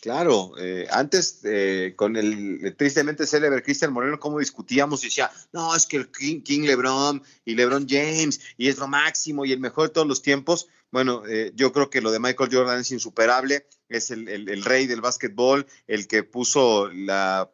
claro. 0.01 0.53
Eh, 0.57 0.87
antes, 0.91 1.41
eh, 1.43 1.93
con 1.95 2.15
el 2.15 2.75
tristemente 2.77 3.25
célebre 3.25 3.63
Cristian 3.63 3.93
Moreno, 3.93 4.19
cómo 4.19 4.39
discutíamos 4.39 5.03
y 5.03 5.07
decía, 5.07 5.31
no, 5.51 5.75
es 5.75 5.85
que 5.85 5.97
el 5.97 6.11
King, 6.11 6.41
King 6.41 6.61
LeBron 6.61 7.21
y 7.45 7.55
LeBron 7.55 7.87
James 7.87 8.39
y 8.57 8.67
es 8.69 8.77
lo 8.77 8.87
máximo 8.87 9.45
y 9.45 9.51
el 9.51 9.59
mejor 9.59 9.87
de 9.87 9.93
todos 9.93 10.07
los 10.07 10.21
tiempos 10.21 10.67
bueno, 10.91 11.23
eh, 11.27 11.51
yo 11.55 11.71
creo 11.71 11.89
que 11.89 12.01
lo 12.01 12.11
de 12.11 12.19
Michael 12.19 12.49
Jordan 12.51 12.79
es 12.79 12.91
insuperable, 12.91 13.67
es 13.89 14.09
el, 14.09 14.63
rey 14.63 14.87
del 14.87 15.01
básquetbol, 15.01 15.67
el 15.87 16.07
que 16.07 16.23
puso 16.23 16.89
la, 16.91 17.51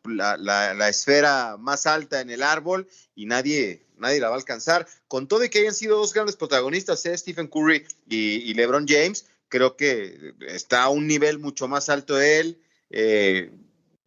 esfera 0.89 1.57
más 1.57 1.85
alta 1.85 2.21
en 2.21 2.29
el 2.29 2.43
árbol 2.43 2.87
y 3.13 3.25
nadie, 3.25 3.85
nadie 3.97 4.21
la 4.21 4.29
va 4.29 4.35
a 4.35 4.37
alcanzar. 4.37 4.87
Con 5.07 5.27
todo 5.27 5.43
y 5.43 5.49
que 5.49 5.59
hayan 5.59 5.73
sido 5.73 5.97
dos 5.97 6.13
grandes 6.13 6.37
protagonistas, 6.37 7.05
¿eh? 7.05 7.17
Stephen 7.17 7.47
Curry 7.47 7.85
y, 8.07 8.53
LeBron 8.53 8.85
James, 8.87 9.25
creo 9.49 9.75
que 9.75 10.33
está 10.47 10.83
a 10.83 10.89
un 10.89 11.07
nivel 11.07 11.39
mucho 11.39 11.67
más 11.67 11.89
alto 11.89 12.19
él. 12.19 12.61
Eh, 12.89 13.51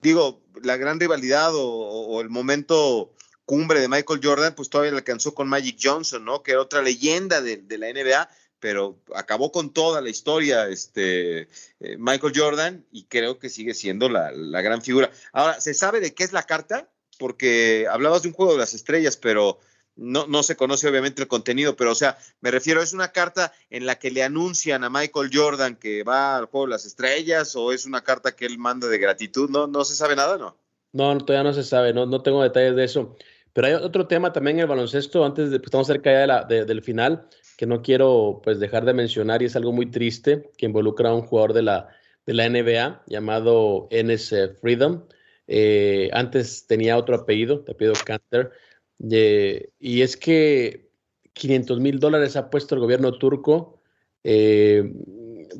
digo, 0.00 0.42
la 0.62 0.76
gran 0.76 1.00
rivalidad 1.00 1.52
o, 1.54 2.20
el 2.20 2.30
momento 2.30 3.14
cumbre 3.44 3.80
de 3.80 3.88
Michael 3.88 4.20
Jordan, 4.22 4.54
pues 4.54 4.68
todavía 4.68 4.92
le 4.92 4.98
alcanzó 4.98 5.34
con 5.34 5.48
Magic 5.48 5.78
Johnson, 5.82 6.24
¿no? 6.24 6.42
Que 6.42 6.52
era 6.52 6.60
otra 6.60 6.82
leyenda 6.82 7.40
de, 7.40 7.56
de 7.56 7.78
la 7.78 7.92
NBA, 7.92 8.28
pero 8.60 9.00
acabó 9.14 9.52
con 9.52 9.72
toda 9.72 10.00
la 10.00 10.10
historia 10.10 10.68
este, 10.68 11.42
eh, 11.80 11.96
Michael 11.98 12.32
Jordan 12.34 12.86
y 12.90 13.04
creo 13.04 13.38
que 13.38 13.48
sigue 13.48 13.74
siendo 13.74 14.08
la, 14.08 14.32
gran 14.62 14.82
figura. 14.82 15.10
Ahora, 15.32 15.60
¿se 15.60 15.74
sabe 15.74 16.00
de 16.00 16.14
qué 16.14 16.24
es 16.24 16.32
la 16.32 16.42
carta? 16.42 16.88
Porque 17.18 17.86
hablabas 17.90 18.22
de 18.22 18.28
un 18.28 18.34
juego 18.34 18.52
de 18.52 18.58
las 18.58 18.74
estrellas, 18.74 19.16
pero 19.16 19.60
no, 19.98 20.26
no 20.26 20.42
se 20.42 20.56
conoce 20.56 20.88
obviamente 20.88 21.20
el 21.20 21.28
contenido, 21.28 21.76
pero 21.76 21.92
o 21.92 21.94
sea, 21.94 22.16
me 22.40 22.50
refiero, 22.50 22.80
¿es 22.80 22.92
una 22.92 23.08
carta 23.08 23.52
en 23.68 23.84
la 23.84 23.96
que 23.96 24.10
le 24.10 24.22
anuncian 24.22 24.84
a 24.84 24.90
Michael 24.90 25.30
Jordan 25.32 25.76
que 25.76 26.04
va 26.04 26.36
al 26.36 26.46
juego 26.46 26.66
de 26.66 26.70
las 26.70 26.86
estrellas 26.86 27.54
o 27.56 27.72
es 27.72 27.84
una 27.84 28.02
carta 28.02 28.34
que 28.34 28.46
él 28.46 28.58
manda 28.58 28.86
de 28.88 28.98
gratitud? 28.98 29.50
¿No, 29.50 29.66
no 29.66 29.84
se 29.84 29.96
sabe 29.96 30.16
nada, 30.16 30.38
no? 30.38 30.56
No, 30.92 31.18
todavía 31.18 31.50
no 31.50 31.52
se 31.52 31.64
sabe, 31.64 31.92
no, 31.92 32.06
no 32.06 32.22
tengo 32.22 32.42
detalles 32.42 32.76
de 32.76 32.84
eso. 32.84 33.16
Pero 33.52 33.66
hay 33.66 33.74
otro 33.74 34.06
tema 34.06 34.32
también 34.32 34.56
en 34.56 34.62
el 34.62 34.68
baloncesto, 34.68 35.24
antes 35.24 35.50
de, 35.50 35.58
pues, 35.58 35.66
estamos 35.66 35.86
cerca 35.86 36.12
ya 36.12 36.20
de 36.20 36.26
la, 36.26 36.44
del 36.44 36.82
final, 36.82 37.28
que 37.56 37.66
no 37.66 37.82
quiero 37.82 38.40
pues 38.44 38.60
dejar 38.60 38.84
de 38.84 38.94
mencionar 38.94 39.42
y 39.42 39.46
es 39.46 39.56
algo 39.56 39.72
muy 39.72 39.90
triste 39.90 40.50
que 40.56 40.66
involucra 40.66 41.10
a 41.10 41.14
un 41.14 41.22
jugador 41.22 41.52
de 41.54 41.62
la, 41.62 41.88
de 42.24 42.34
la 42.34 42.48
NBA 42.48 43.02
llamado 43.06 43.88
Enes 43.90 44.32
Freedom. 44.60 45.04
Eh, 45.48 46.08
antes 46.12 46.66
tenía 46.66 46.96
otro 46.96 47.16
apellido, 47.16 47.60
te 47.64 47.72
apellido 47.72 47.94
Canter, 48.04 48.52
y 48.98 50.02
es 50.02 50.16
que 50.16 50.90
500 51.34 51.80
mil 51.80 51.98
dólares 52.00 52.36
ha 52.36 52.50
puesto 52.50 52.74
el 52.74 52.80
gobierno 52.80 53.12
turco, 53.12 53.80
eh, 54.24 54.92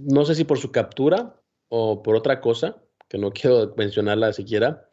no 0.00 0.24
sé 0.24 0.34
si 0.34 0.44
por 0.44 0.58
su 0.58 0.72
captura 0.72 1.40
o 1.68 2.02
por 2.02 2.16
otra 2.16 2.40
cosa, 2.40 2.82
que 3.08 3.18
no 3.18 3.30
quiero 3.32 3.74
mencionarla 3.76 4.32
siquiera, 4.32 4.88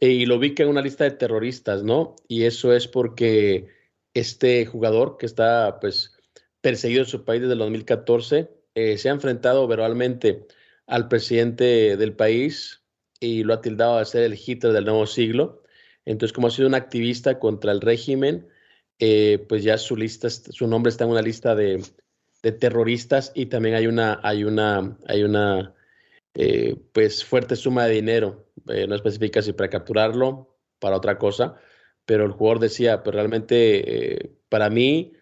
eh, 0.00 0.10
y 0.10 0.26
lo 0.26 0.38
vi 0.38 0.54
que 0.54 0.62
en 0.62 0.68
una 0.68 0.82
lista 0.82 1.04
de 1.04 1.12
terroristas, 1.12 1.82
¿no? 1.82 2.16
Y 2.28 2.44
eso 2.44 2.72
es 2.72 2.86
porque 2.86 3.68
este 4.14 4.66
jugador 4.66 5.16
que 5.18 5.26
está 5.26 5.78
pues 5.80 6.16
perseguido 6.60 7.02
en 7.02 7.08
su 7.08 7.24
país 7.24 7.40
desde 7.40 7.54
el 7.54 7.58
2014, 7.60 8.50
eh, 8.74 8.98
se 8.98 9.08
ha 9.08 9.12
enfrentado 9.12 9.66
verbalmente 9.66 10.46
al 10.86 11.08
presidente 11.08 11.96
del 11.96 12.14
país 12.14 12.82
y 13.20 13.42
lo 13.44 13.54
ha 13.54 13.60
tildado 13.60 13.98
de 13.98 14.04
ser 14.04 14.22
el 14.22 14.38
Hitler 14.38 14.72
del 14.72 14.84
nuevo 14.84 15.06
siglo. 15.06 15.62
Entonces, 16.10 16.32
como 16.32 16.46
ha 16.46 16.50
sido 16.50 16.68
un 16.68 16.74
activista 16.74 17.38
contra 17.38 17.72
el 17.72 17.80
régimen, 17.80 18.48
eh, 18.98 19.44
pues 19.48 19.62
ya 19.62 19.78
su 19.78 19.96
lista, 19.96 20.30
su 20.30 20.66
nombre 20.66 20.90
está 20.90 21.04
en 21.04 21.10
una 21.10 21.22
lista 21.22 21.54
de, 21.54 21.82
terroristas 22.60 23.32
y 23.34 23.46
también 23.46 23.74
hay 23.74 23.86
una, 23.86 24.20
hay 24.22 24.44
una, 24.44 24.96
hay 25.06 25.22
una, 25.22 25.74
eh, 26.34 26.76
pues 26.92 27.24
fuerte 27.24 27.56
suma 27.56 27.86
de 27.86 27.94
dinero. 27.94 28.46
no 28.64 28.94
especifica 28.94 29.42
si 29.42 29.52
para 29.52 29.68
capturarlo, 29.70 30.56
para 30.78 30.96
otra 30.96 31.18
cosa, 31.18 31.56
pero 32.06 32.24
el 32.24 32.32
jugador 32.32 32.60
decía, 32.60 33.02
pues 33.02 33.14
realmente 33.14 34.32
para 34.48 34.70
mí 34.70 35.12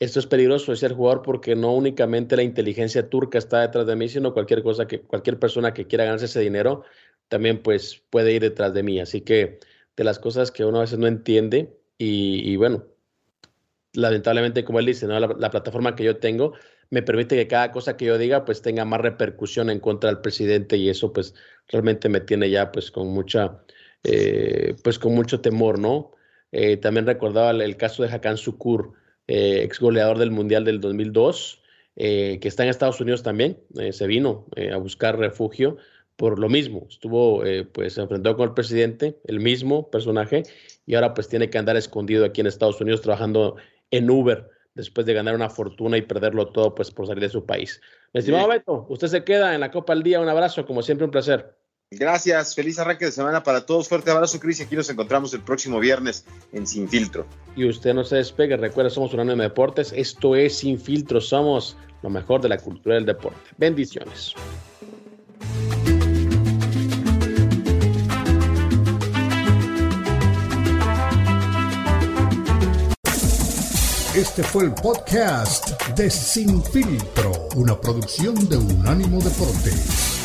esto 0.00 0.18
es 0.18 0.26
peligroso 0.26 0.72
de 0.72 0.78
ser 0.78 0.94
jugador 0.94 1.22
porque 1.22 1.54
no 1.54 1.72
únicamente 1.74 2.34
la 2.34 2.42
inteligencia 2.42 3.08
turca 3.08 3.38
está 3.38 3.60
detrás 3.60 3.86
de 3.86 3.94
mí, 3.94 4.08
sino 4.08 4.34
cualquier 4.34 4.64
cosa 4.64 4.88
que, 4.88 5.02
cualquier 5.02 5.38
persona 5.38 5.72
que 5.72 5.86
quiera 5.86 6.04
ganarse 6.04 6.24
ese 6.24 6.40
dinero 6.40 6.82
también 7.28 7.62
pues 7.62 8.02
puede 8.10 8.32
ir 8.32 8.42
detrás 8.42 8.74
de 8.74 8.82
mí. 8.82 8.98
Así 8.98 9.20
que 9.20 9.60
de 9.96 10.04
las 10.04 10.18
cosas 10.18 10.50
que 10.50 10.64
uno 10.64 10.78
a 10.78 10.82
veces 10.82 10.98
no 10.98 11.06
entiende 11.06 11.78
y, 11.98 12.56
bueno, 12.56 12.84
lamentablemente 13.92 14.64
como 14.64 14.80
él 14.80 14.86
dice, 14.86 15.06
¿no? 15.06 15.20
La, 15.20 15.50
plataforma 15.50 15.94
que 15.94 16.04
yo 16.04 16.16
tengo 16.16 16.54
me 16.90 17.02
permite 17.02 17.36
que 17.36 17.46
cada 17.46 17.70
cosa 17.70 17.96
que 17.96 18.06
yo 18.06 18.18
diga 18.18 18.44
pues 18.44 18.60
tenga 18.60 18.84
más 18.84 19.00
repercusión 19.00 19.70
en 19.70 19.78
contra 19.78 20.10
del 20.10 20.20
presidente 20.20 20.76
y 20.76 20.88
eso 20.88 21.12
pues 21.12 21.34
realmente 21.68 22.08
me 22.08 22.20
tiene 22.20 22.50
ya 22.50 22.72
pues 22.72 22.90
con 22.90 23.08
mucha, 23.08 23.62
eh, 24.02 24.74
pues 24.82 24.98
con 24.98 25.14
mucho 25.14 25.40
temor, 25.40 25.78
¿no? 25.78 26.12
Eh, 26.52 26.76
también 26.76 27.06
recordaba 27.06 27.50
el, 27.50 27.76
caso 27.76 28.02
de 28.02 28.10
Hakan 28.10 28.36
Sukur, 28.36 28.92
eh, 29.26 29.62
ex 29.62 29.80
goleador 29.80 30.18
del 30.18 30.30
Mundial 30.30 30.64
del 30.64 30.80
2002, 30.80 31.62
eh, 31.96 32.38
que 32.40 32.48
está 32.48 32.62
en 32.62 32.68
Estados 32.68 33.00
Unidos 33.00 33.22
también, 33.22 33.58
se 33.90 34.06
vino 34.06 34.46
a 34.72 34.76
buscar 34.76 35.18
refugio 35.18 35.78
por 36.16 36.38
lo 36.38 36.48
mismo, 36.48 36.86
estuvo, 36.88 37.42
pues 37.72 37.94
se 37.94 38.00
enfrentó 38.00 38.36
con 38.36 38.48
el 38.48 38.54
presidente, 38.54 39.18
el 39.24 39.40
mismo 39.40 39.90
personaje, 39.90 40.44
y 40.86 40.94
ahora 40.94 41.14
pues 41.14 41.28
tiene 41.28 41.50
que 41.50 41.58
andar 41.58 41.76
escondido 41.76 42.24
aquí 42.24 42.40
en 42.40 42.46
Estados 42.46 42.80
Unidos 42.80 43.00
trabajando 43.00 43.56
en 43.90 44.10
Uber 44.10 44.48
después 44.74 45.06
de 45.06 45.14
ganar 45.14 45.34
una 45.34 45.50
fortuna 45.50 45.96
y 45.96 46.02
perderlo 46.02 46.48
todo 46.48 46.74
pues 46.74 46.90
por 46.90 47.06
salir 47.06 47.22
de 47.22 47.28
su 47.28 47.44
país. 47.44 47.80
estimado 48.12 48.48
Beto, 48.48 48.86
usted 48.88 49.08
se 49.08 49.24
queda 49.24 49.54
en 49.54 49.60
la 49.60 49.70
Copa 49.70 49.92
al 49.92 50.02
Día, 50.02 50.20
un 50.20 50.28
abrazo, 50.28 50.64
como 50.66 50.82
siempre 50.82 51.04
un 51.04 51.10
placer. 51.10 51.56
Gracias, 51.94 52.54
feliz 52.54 52.78
arranque 52.78 53.04
de 53.04 53.12
semana 53.12 53.42
para 53.42 53.66
todos. 53.66 53.86
Fuerte 53.86 54.10
abrazo, 54.10 54.40
Cris. 54.40 54.60
Y 54.60 54.62
aquí 54.62 54.74
nos 54.74 54.88
encontramos 54.88 55.34
el 55.34 55.42
próximo 55.42 55.78
viernes 55.78 56.24
en 56.54 56.66
Sin 56.66 56.88
Filtro. 56.88 57.26
Y 57.54 57.68
usted 57.68 57.92
no 57.92 58.02
se 58.02 58.16
despegue, 58.16 58.56
recuerda, 58.56 58.88
somos 58.88 59.12
un 59.12 59.26
de 59.26 59.36
deportes. 59.36 59.92
Esto 59.94 60.34
es 60.34 60.56
Sin 60.56 60.80
Filtro, 60.80 61.20
somos 61.20 61.76
lo 62.02 62.08
mejor 62.08 62.40
de 62.40 62.48
la 62.48 62.56
cultura 62.56 62.94
del 62.94 63.04
deporte. 63.04 63.38
Bendiciones. 63.58 64.34
Este 74.14 74.42
fue 74.42 74.64
el 74.64 74.74
podcast 74.74 75.70
de 75.96 76.10
Sin 76.10 76.62
Filtro, 76.62 77.32
una 77.56 77.80
producción 77.80 78.34
de 78.46 78.58
Unánimo 78.58 79.18
Deportes. 79.22 80.21